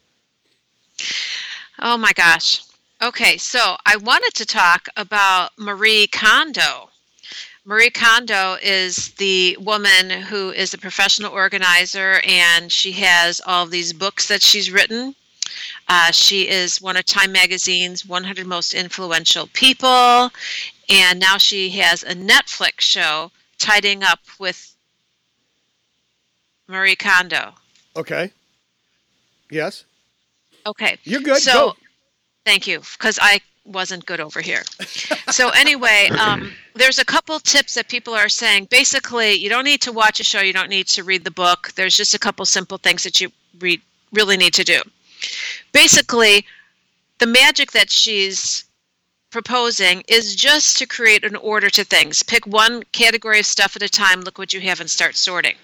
Oh 1.78 1.96
my 1.96 2.12
gosh. 2.12 2.62
Okay, 3.01 3.38
so 3.38 3.76
I 3.86 3.96
wanted 3.96 4.34
to 4.34 4.44
talk 4.44 4.86
about 4.98 5.53
Marie 5.57 6.09
Kondo. 6.09 6.90
Marie 7.64 7.88
Kondo 7.88 8.59
is 8.62 9.12
the 9.12 9.57
woman 9.62 10.11
who 10.11 10.51
is 10.51 10.74
a 10.74 10.78
professional 10.78 11.32
organizer, 11.32 12.20
and 12.26 12.70
she 12.70 12.92
has 12.92 13.40
all 13.46 13.64
these 13.64 13.94
books 13.94 14.28
that 14.28 14.42
she's 14.42 14.70
written. 14.70 15.14
Uh, 15.88 16.11
she 16.11 16.51
is 16.51 16.82
one 16.82 16.98
of 16.98 17.07
Time 17.07 17.32
Magazine's 17.32 18.05
100 18.05 18.46
Most 18.46 18.74
Influential 18.74 19.48
People, 19.55 20.30
and 20.90 21.18
now 21.18 21.38
she 21.38 21.70
has 21.70 22.03
a 22.03 22.14
Netflix 22.14 22.82
show 22.82 23.30
tidying 23.57 24.03
up 24.03 24.20
with 24.38 24.70
Marie 26.71 26.97
Kondo. 26.97 27.53
Okay. 27.97 28.31
Yes. 29.51 29.85
Okay. 30.64 30.97
You're 31.03 31.21
good. 31.21 31.43
So, 31.43 31.53
Go. 31.53 31.77
thank 32.45 32.66
you, 32.66 32.81
because 32.81 33.18
I 33.21 33.41
wasn't 33.64 34.07
good 34.07 34.21
over 34.21 34.41
here. 34.41 34.62
so 35.31 35.51
anyway, 35.51 36.09
um, 36.18 36.53
there's 36.75 36.99
a 36.99 37.05
couple 37.05 37.39
tips 37.41 37.75
that 37.75 37.89
people 37.89 38.14
are 38.14 38.29
saying. 38.29 38.68
Basically, 38.71 39.33
you 39.33 39.49
don't 39.49 39.64
need 39.64 39.83
to 39.83 39.93
watch 39.93 40.21
a 40.21 40.25
show. 40.25 40.41
You 40.41 40.53
don't 40.53 40.71
need 40.71 40.87
to 40.89 41.03
read 41.03 41.25
the 41.25 41.31
book. 41.31 41.73
There's 41.75 41.97
just 41.97 42.14
a 42.14 42.18
couple 42.18 42.45
simple 42.47 42.79
things 42.79 43.03
that 43.03 43.21
you 43.21 43.31
read, 43.59 43.83
really 44.12 44.37
need 44.37 44.55
to 44.55 44.64
do. 44.64 44.81
Basically, 45.73 46.47
the 47.18 47.27
magic 47.27 47.73
that 47.73 47.91
she's 47.91 48.64
proposing 49.31 50.03
is 50.09 50.35
just 50.35 50.79
to 50.79 50.87
create 50.87 51.25
an 51.25 51.37
order 51.37 51.71
to 51.71 51.85
things. 51.85 52.23
Pick 52.23 52.47
one 52.47 52.83
category 52.93 53.41
of 53.41 53.47
stuff 53.47 53.77
at 53.77 53.83
a 53.83 53.89
time, 53.89 54.21
look 54.21 54.39
what 54.39 54.53
you 54.53 54.61
have, 54.61 54.81
and 54.81 54.91
start 54.91 55.16
sorting. 55.16 55.55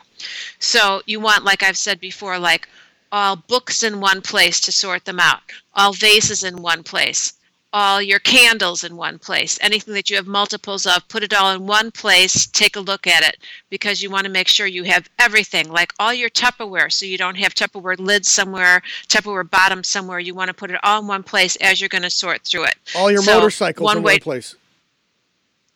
So 0.58 1.02
you 1.06 1.20
want, 1.20 1.44
like 1.44 1.62
I've 1.62 1.76
said 1.76 2.00
before, 2.00 2.38
like 2.38 2.68
all 3.12 3.36
books 3.36 3.82
in 3.82 4.00
one 4.00 4.20
place 4.20 4.60
to 4.62 4.72
sort 4.72 5.04
them 5.04 5.20
out, 5.20 5.40
all 5.74 5.92
vases 5.92 6.42
in 6.42 6.62
one 6.62 6.82
place, 6.82 7.34
all 7.72 8.00
your 8.00 8.18
candles 8.18 8.84
in 8.84 8.96
one 8.96 9.18
place, 9.18 9.58
anything 9.60 9.94
that 9.94 10.08
you 10.08 10.16
have 10.16 10.26
multiples 10.26 10.86
of, 10.86 11.06
put 11.08 11.22
it 11.22 11.34
all 11.34 11.52
in 11.52 11.66
one 11.66 11.90
place, 11.90 12.46
take 12.46 12.76
a 12.76 12.80
look 12.80 13.06
at 13.06 13.22
it 13.22 13.36
because 13.70 14.02
you 14.02 14.10
want 14.10 14.24
to 14.24 14.32
make 14.32 14.48
sure 14.48 14.66
you 14.66 14.84
have 14.84 15.08
everything, 15.18 15.68
like 15.70 15.92
all 15.98 16.14
your 16.14 16.30
Tupperware, 16.30 16.90
so 16.90 17.04
you 17.04 17.18
don't 17.18 17.36
have 17.36 17.54
Tupperware 17.54 17.98
lids 17.98 18.28
somewhere, 18.28 18.82
Tupperware 19.08 19.48
bottom 19.50 19.84
somewhere. 19.84 20.18
You 20.18 20.34
want 20.34 20.48
to 20.48 20.54
put 20.54 20.70
it 20.70 20.80
all 20.82 21.00
in 21.00 21.06
one 21.06 21.22
place 21.22 21.56
as 21.56 21.80
you're 21.80 21.88
going 21.88 22.02
to 22.02 22.10
sort 22.10 22.42
through 22.42 22.64
it. 22.64 22.76
All 22.94 23.10
your 23.10 23.22
So, 23.22 23.38
motorcycles 23.38 23.84
one 23.84 23.98
in 23.98 24.02
way 24.02 24.14
one 24.14 24.20
place. 24.20 24.54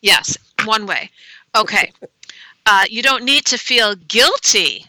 Yes, 0.01 0.37
one 0.65 0.87
way. 0.87 1.11
Okay. 1.55 1.91
Uh, 2.65 2.85
you 2.89 3.01
don't 3.01 3.23
need 3.23 3.45
to 3.45 3.57
feel 3.57 3.95
guilty 3.95 4.85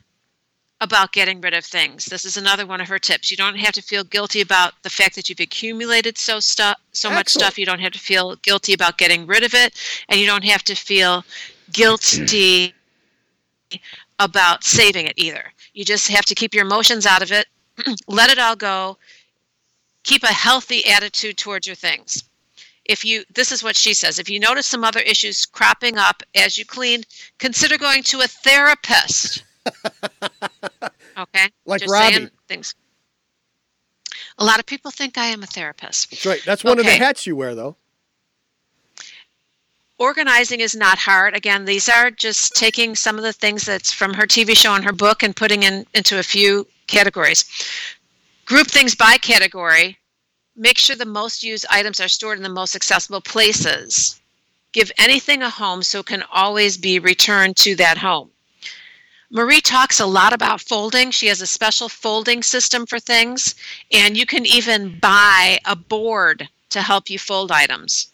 about 0.80 1.12
getting 1.12 1.40
rid 1.40 1.54
of 1.54 1.64
things. 1.64 2.06
This 2.06 2.24
is 2.24 2.36
another 2.36 2.66
one 2.66 2.80
of 2.80 2.88
her 2.88 2.98
tips. 2.98 3.30
You 3.30 3.36
don't 3.36 3.56
have 3.56 3.72
to 3.74 3.82
feel 3.82 4.02
guilty 4.02 4.40
about 4.40 4.74
the 4.82 4.90
fact 4.90 5.14
that 5.14 5.28
you've 5.28 5.40
accumulated 5.40 6.18
so 6.18 6.40
stuff, 6.40 6.76
so 6.90 7.08
much 7.08 7.28
stuff. 7.28 7.56
You 7.56 7.64
don't 7.64 7.80
have 7.80 7.92
to 7.92 8.00
feel 8.00 8.36
guilty 8.36 8.72
about 8.72 8.98
getting 8.98 9.24
rid 9.26 9.44
of 9.44 9.54
it, 9.54 9.74
and 10.08 10.18
you 10.18 10.26
don't 10.26 10.44
have 10.44 10.64
to 10.64 10.74
feel 10.74 11.24
guilty 11.72 12.74
about 14.18 14.64
saving 14.64 15.06
it 15.06 15.14
either. 15.16 15.44
You 15.72 15.84
just 15.84 16.08
have 16.08 16.24
to 16.26 16.34
keep 16.34 16.52
your 16.52 16.66
emotions 16.66 17.06
out 17.06 17.22
of 17.22 17.30
it, 17.30 17.46
let 18.08 18.30
it 18.30 18.38
all 18.38 18.56
go, 18.56 18.98
keep 20.02 20.24
a 20.24 20.32
healthy 20.32 20.84
attitude 20.90 21.38
towards 21.38 21.66
your 21.66 21.76
things 21.76 22.24
if 22.92 23.04
you 23.04 23.24
this 23.34 23.50
is 23.50 23.62
what 23.64 23.74
she 23.74 23.94
says 23.94 24.18
if 24.18 24.28
you 24.28 24.38
notice 24.38 24.66
some 24.66 24.84
other 24.84 25.00
issues 25.00 25.44
cropping 25.46 25.96
up 25.98 26.22
as 26.34 26.56
you 26.58 26.64
clean 26.64 27.02
consider 27.38 27.76
going 27.78 28.02
to 28.04 28.20
a 28.20 28.26
therapist. 28.28 29.44
Okay? 31.18 31.48
Like 31.66 31.82
Just 31.82 31.92
Robbie. 31.92 32.28
things. 32.48 32.74
A 34.38 34.44
lot 34.44 34.58
of 34.58 34.64
people 34.66 34.90
think 34.90 35.18
i 35.18 35.26
am 35.26 35.42
a 35.42 35.46
therapist. 35.46 36.10
That's 36.10 36.24
right. 36.26 36.42
That's 36.46 36.64
one 36.64 36.78
of 36.78 36.86
the 36.86 36.92
hats 36.92 37.26
you 37.26 37.36
wear, 37.36 37.54
though. 37.54 37.76
organizing 39.98 40.60
is 40.60 40.74
not 40.74 40.98
hard. 40.98 41.34
Again 41.36 41.64
these 41.66 41.88
are 41.88 42.10
just 42.10 42.54
taking 42.56 42.96
some 42.96 43.16
of 43.18 43.22
the 43.24 43.32
things 43.32 43.64
that's 43.66 43.92
from 43.92 44.14
her 44.14 44.26
tv 44.26 44.56
show 44.56 44.74
and 44.74 44.84
her 44.84 44.92
book 44.92 45.22
and 45.22 45.36
putting 45.36 45.62
in 45.64 45.86
into 45.94 46.18
a 46.18 46.22
few 46.22 46.66
categories. 46.86 47.44
Group 48.46 48.68
things 48.68 48.94
by 48.94 49.18
category 49.18 49.98
make 50.56 50.78
sure 50.78 50.96
the 50.96 51.04
most 51.04 51.42
used 51.42 51.66
items 51.70 52.00
are 52.00 52.08
stored 52.08 52.36
in 52.36 52.42
the 52.42 52.48
most 52.48 52.74
accessible 52.76 53.20
places 53.20 54.20
give 54.72 54.90
anything 54.98 55.42
a 55.42 55.50
home 55.50 55.82
so 55.82 56.00
it 56.00 56.06
can 56.06 56.22
always 56.32 56.76
be 56.76 56.98
returned 56.98 57.56
to 57.56 57.74
that 57.76 57.98
home 57.98 58.30
marie 59.30 59.60
talks 59.60 60.00
a 60.00 60.06
lot 60.06 60.32
about 60.32 60.60
folding 60.60 61.10
she 61.10 61.26
has 61.26 61.40
a 61.40 61.46
special 61.46 61.88
folding 61.88 62.42
system 62.42 62.86
for 62.86 62.98
things 62.98 63.54
and 63.92 64.16
you 64.16 64.26
can 64.26 64.44
even 64.46 64.98
buy 64.98 65.58
a 65.64 65.74
board 65.76 66.48
to 66.70 66.80
help 66.82 67.08
you 67.10 67.18
fold 67.18 67.52
items 67.52 68.08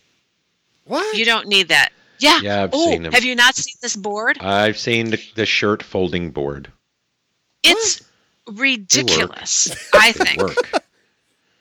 What? 0.84 1.16
you 1.16 1.24
don't 1.24 1.46
need 1.48 1.68
that. 1.68 1.90
Yeah. 2.18 2.40
Yeah, 2.42 2.62
I've 2.64 2.70
oh, 2.72 2.90
seen 2.90 3.02
them. 3.04 3.12
have 3.12 3.24
you 3.24 3.36
not 3.36 3.54
seen 3.54 3.74
this 3.80 3.94
board? 3.94 4.38
I've 4.40 4.76
seen 4.78 5.10
the, 5.10 5.22
the 5.36 5.46
shirt 5.46 5.82
folding 5.84 6.30
board. 6.32 6.72
It's 7.62 8.02
ridiculous. 8.50 9.68
I 9.94 10.10
think. 10.12 10.42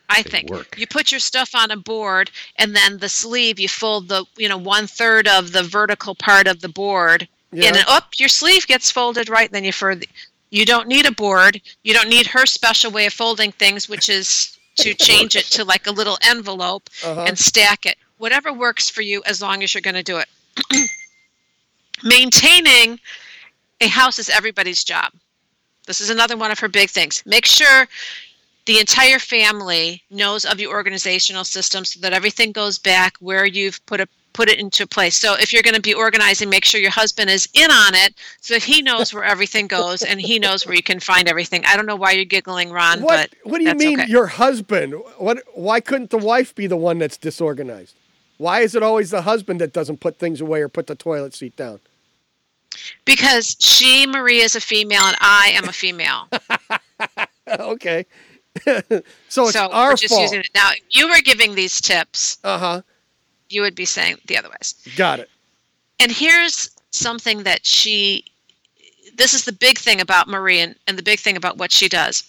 Work. 0.09 0.17
I 0.19 0.23
think 0.23 0.49
work. 0.49 0.75
you 0.77 0.87
put 0.87 1.11
your 1.11 1.19
stuff 1.19 1.53
on 1.53 1.69
a 1.71 1.77
board, 1.77 2.31
and 2.57 2.75
then 2.75 2.97
the 2.99 3.09
sleeve 3.09 3.59
you 3.59 3.67
fold 3.67 4.07
the 4.07 4.25
you 4.37 4.47
know 4.49 4.57
one 4.57 4.87
third 4.87 5.27
of 5.27 5.51
the 5.51 5.63
vertical 5.63 6.15
part 6.15 6.47
of 6.47 6.61
the 6.61 6.69
board, 6.69 7.27
Yeah. 7.51 7.67
and 7.69 7.77
up 7.87 8.13
your 8.17 8.29
sleeve 8.29 8.65
gets 8.67 8.89
folded 8.91 9.27
right. 9.29 9.51
Then 9.51 9.63
you 9.65 9.71
further 9.73 10.05
You 10.49 10.65
don't 10.65 10.87
need 10.87 11.05
a 11.05 11.11
board. 11.11 11.61
You 11.83 11.93
don't 11.93 12.09
need 12.09 12.27
her 12.27 12.45
special 12.45 12.89
way 12.91 13.05
of 13.05 13.13
folding 13.13 13.51
things, 13.51 13.89
which 13.89 14.07
is 14.07 14.57
to 14.77 14.93
change 15.09 15.35
it 15.35 15.45
to 15.51 15.65
like 15.65 15.87
a 15.87 15.91
little 15.91 16.17
envelope 16.23 16.89
Uh-huh. 17.03 17.25
and 17.27 17.37
stack 17.37 17.85
it. 17.85 17.97
Whatever 18.17 18.53
works 18.53 18.89
for 18.89 19.01
you 19.01 19.21
as 19.25 19.41
long 19.41 19.61
as 19.63 19.73
you're 19.73 19.81
going 19.81 19.95
to 19.95 20.03
do 20.03 20.17
it. 20.19 20.29
Maintaining 22.03 22.99
a 23.81 23.87
house 23.87 24.19
is 24.19 24.29
everybody's 24.29 24.83
job. 24.83 25.11
This 25.85 26.01
is 26.01 26.09
another 26.09 26.37
one 26.37 26.51
of 26.51 26.59
her 26.59 26.67
big 26.67 26.89
things. 26.89 27.23
Make 27.25 27.45
sure 27.45 27.87
the 28.67 28.79
entire 28.79 29.17
family 29.17 30.03
knows 30.11 30.45
of 30.45 30.59
your 30.59 30.71
organizational 30.71 31.45
system 31.45 31.85
so 31.85 31.99
that 32.01 32.13
everything 32.13 32.51
goes 32.51 32.77
back 32.77 33.17
where 33.19 33.45
you've 33.45 33.83
put 33.87 34.01
a 34.01 34.07
put 34.33 34.49
it 34.49 34.59
into 34.59 34.85
place. 34.85 35.17
So 35.17 35.33
if 35.33 35.51
you're 35.51 35.63
going 35.63 35.73
to 35.73 35.81
be 35.81 35.95
organizing, 35.95 36.47
make 36.47 36.63
sure 36.63 36.79
your 36.79 36.91
husband 36.91 37.27
is 37.27 37.49
in 37.55 37.71
on 37.71 37.95
it 37.95 38.13
so 38.39 38.53
that 38.53 38.61
he 38.61 38.83
knows 38.83 39.11
where 39.11 39.23
everything 39.23 39.65
goes 39.65 40.03
and 40.03 40.21
he 40.21 40.37
knows 40.37 40.63
where 40.63 40.75
you 40.75 40.83
can 40.83 40.99
find 40.99 41.27
everything. 41.27 41.65
I 41.65 41.75
don't 41.75 41.87
know 41.87 41.95
why 41.95 42.11
you're 42.11 42.23
giggling, 42.23 42.69
Ron, 42.69 43.01
What 43.01 43.31
but 43.31 43.51
What 43.51 43.57
do 43.57 43.63
you 43.63 43.73
mean 43.73 44.01
okay. 44.01 44.11
your 44.11 44.27
husband? 44.27 44.93
What? 45.17 45.41
Why 45.55 45.79
couldn't 45.79 46.11
the 46.11 46.19
wife 46.19 46.53
be 46.53 46.67
the 46.67 46.77
one 46.77 46.99
that's 46.99 47.17
disorganized? 47.17 47.95
Why 48.37 48.59
is 48.59 48.75
it 48.75 48.83
always 48.83 49.09
the 49.09 49.23
husband 49.23 49.59
that 49.61 49.73
doesn't 49.73 50.01
put 50.01 50.19
things 50.19 50.39
away 50.39 50.61
or 50.61 50.69
put 50.69 50.85
the 50.85 50.93
toilet 50.95 51.33
seat 51.33 51.55
down? 51.55 51.79
Because 53.05 53.55
she, 53.59 54.05
Marie, 54.05 54.41
is 54.41 54.55
a 54.55 54.61
female 54.61 55.01
and 55.01 55.17
I 55.19 55.53
am 55.55 55.67
a 55.67 55.73
female. 55.73 56.27
okay. 57.47 58.05
so 59.29 59.43
it's 59.43 59.53
so 59.53 59.69
our 59.71 59.91
we're 59.91 59.95
just 59.95 60.13
fault. 60.13 60.21
using 60.23 60.39
it. 60.39 60.49
Now, 60.53 60.71
if 60.71 60.83
you 60.91 61.07
were 61.09 61.21
giving 61.21 61.55
these 61.55 61.79
tips, 61.81 62.37
uh-huh. 62.43 62.81
you 63.49 63.61
would 63.61 63.75
be 63.75 63.85
saying 63.85 64.17
the 64.27 64.37
other 64.37 64.49
ways. 64.49 64.75
Got 64.95 65.19
it. 65.19 65.29
And 65.99 66.11
here's 66.11 66.69
something 66.91 67.43
that 67.43 67.65
she, 67.65 68.25
this 69.17 69.33
is 69.33 69.45
the 69.45 69.51
big 69.51 69.77
thing 69.77 70.01
about 70.01 70.27
Marie 70.27 70.59
and, 70.59 70.75
and 70.87 70.97
the 70.97 71.03
big 71.03 71.19
thing 71.19 71.35
about 71.35 71.57
what 71.57 71.71
she 71.71 71.89
does. 71.89 72.23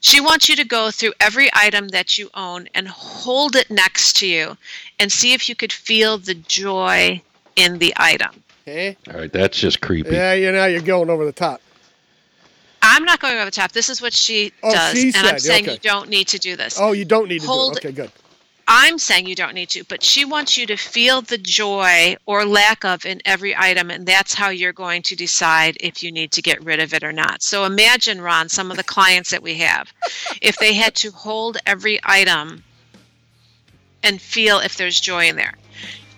She 0.00 0.20
wants 0.20 0.48
you 0.48 0.54
to 0.56 0.64
go 0.64 0.90
through 0.90 1.12
every 1.18 1.50
item 1.54 1.88
that 1.88 2.18
you 2.18 2.30
own 2.34 2.68
and 2.74 2.86
hold 2.86 3.56
it 3.56 3.70
next 3.70 4.16
to 4.18 4.26
you 4.26 4.56
and 5.00 5.10
see 5.10 5.32
if 5.32 5.48
you 5.48 5.56
could 5.56 5.72
feel 5.72 6.18
the 6.18 6.34
joy 6.34 7.20
in 7.56 7.78
the 7.78 7.92
item. 7.96 8.42
Okay. 8.62 8.96
All 9.08 9.20
right, 9.20 9.32
that's 9.32 9.58
just 9.58 9.80
creepy. 9.80 10.10
Yeah, 10.10 10.34
you 10.34 10.52
know 10.52 10.66
you're 10.66 10.82
going 10.82 11.10
over 11.10 11.24
the 11.24 11.32
top. 11.32 11.60
I'm 12.88 13.04
not 13.04 13.20
going 13.20 13.36
over 13.36 13.44
the 13.44 13.50
top. 13.50 13.72
This 13.72 13.90
is 13.90 14.00
what 14.00 14.14
she 14.14 14.52
Oh, 14.62 14.72
does. 14.72 14.98
she 14.98 15.08
and 15.14 15.26
I'm 15.26 15.38
saying 15.38 15.64
okay. 15.64 15.72
you 15.74 15.78
don't 15.78 16.08
need 16.08 16.26
to 16.28 16.38
do 16.38 16.56
this. 16.56 16.78
Oh, 16.80 16.92
you 16.92 17.04
don't 17.04 17.28
need 17.28 17.42
to 17.42 17.46
Hold 17.46 17.74
do 17.74 17.78
it. 17.78 17.84
Okay, 17.84 17.92
good. 17.94 18.10
I'm 18.70 18.98
saying 18.98 19.26
you 19.26 19.34
don't 19.34 19.54
need 19.54 19.70
to, 19.70 19.84
but 19.84 20.02
she 20.02 20.26
wants 20.26 20.58
you 20.58 20.66
to 20.66 20.76
feel 20.76 21.22
the 21.22 21.38
joy 21.38 22.16
or 22.26 22.44
lack 22.44 22.84
of 22.84 23.06
in 23.06 23.22
every 23.24 23.56
item, 23.56 23.90
and 23.90 24.06
that's 24.06 24.34
how 24.34 24.50
you're 24.50 24.74
going 24.74 25.00
to 25.02 25.16
decide 25.16 25.78
if 25.80 26.02
you 26.02 26.12
need 26.12 26.32
to 26.32 26.42
get 26.42 26.62
rid 26.62 26.78
of 26.78 26.92
it 26.92 27.02
or 27.02 27.12
not. 27.12 27.42
So 27.42 27.64
imagine, 27.64 28.20
Ron, 28.20 28.50
some 28.50 28.70
of 28.70 28.76
the 28.76 28.84
clients 28.84 29.30
that 29.30 29.42
we 29.42 29.54
have, 29.54 29.90
if 30.42 30.58
they 30.58 30.74
had 30.74 30.94
to 30.96 31.10
hold 31.10 31.56
every 31.64 31.98
item 32.04 32.62
and 34.02 34.20
feel 34.20 34.58
if 34.58 34.76
there's 34.76 35.00
joy 35.00 35.28
in 35.28 35.36
there. 35.36 35.54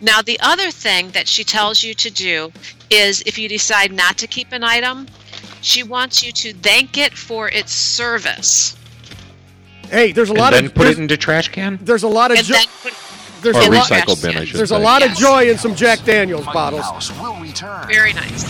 Now, 0.01 0.23
the 0.23 0.41
other 0.41 0.71
thing 0.71 1.11
that 1.11 1.29
she 1.29 1.45
tells 1.45 1.85
you 1.85 1.95
to 1.95 2.11
do 2.11 2.53
is 2.91 3.23
if 3.27 3.39
you 3.39 3.49
decide 3.49 3.93
not 3.93 4.19
to 4.19 4.27
keep 4.27 4.51
an 4.51 4.65
item, 4.65 5.07
she 5.63 5.83
wants 5.83 6.23
you 6.23 6.33
to 6.33 6.53
thank 6.55 6.97
it 6.99 7.13
for 7.17 7.49
its 7.49 7.73
service. 7.73 8.77
Hey, 9.91 10.13
there's 10.13 10.29
a 10.29 10.33
And 10.33 10.39
lot 10.41 10.53
then 10.53 10.67
of 10.67 10.75
put 10.75 10.85
there's, 10.85 10.99
it 10.99 11.03
into 11.03 11.17
trash 11.17 11.49
can? 11.49 11.79
there's 11.83 12.03
a 12.05 12.09
lot 12.09 12.31
of 12.31 12.39
And 12.39 12.47
jo- 12.47 12.55
then 12.55 12.67
put 12.83 12.95
there's 13.43 13.57
Or 13.57 13.63
a 13.63 13.71
lot 13.71 13.91
recycle 13.91 14.23
bin, 14.23 14.37
I 14.37 14.45
should 14.45 14.59
there's 14.59 14.69
say. 14.69 14.77
a 14.77 14.79
lot 14.79 15.03
of 15.03 15.13
joy 15.17 15.49
in 15.51 15.57
some 15.59 15.75
Jack 15.75 16.05
Daniels 16.05 16.45
bottles. 16.47 16.83
House 16.85 17.11
will 17.21 17.37
return. 17.41 17.89
very 17.89 18.13
nice. 18.13 18.45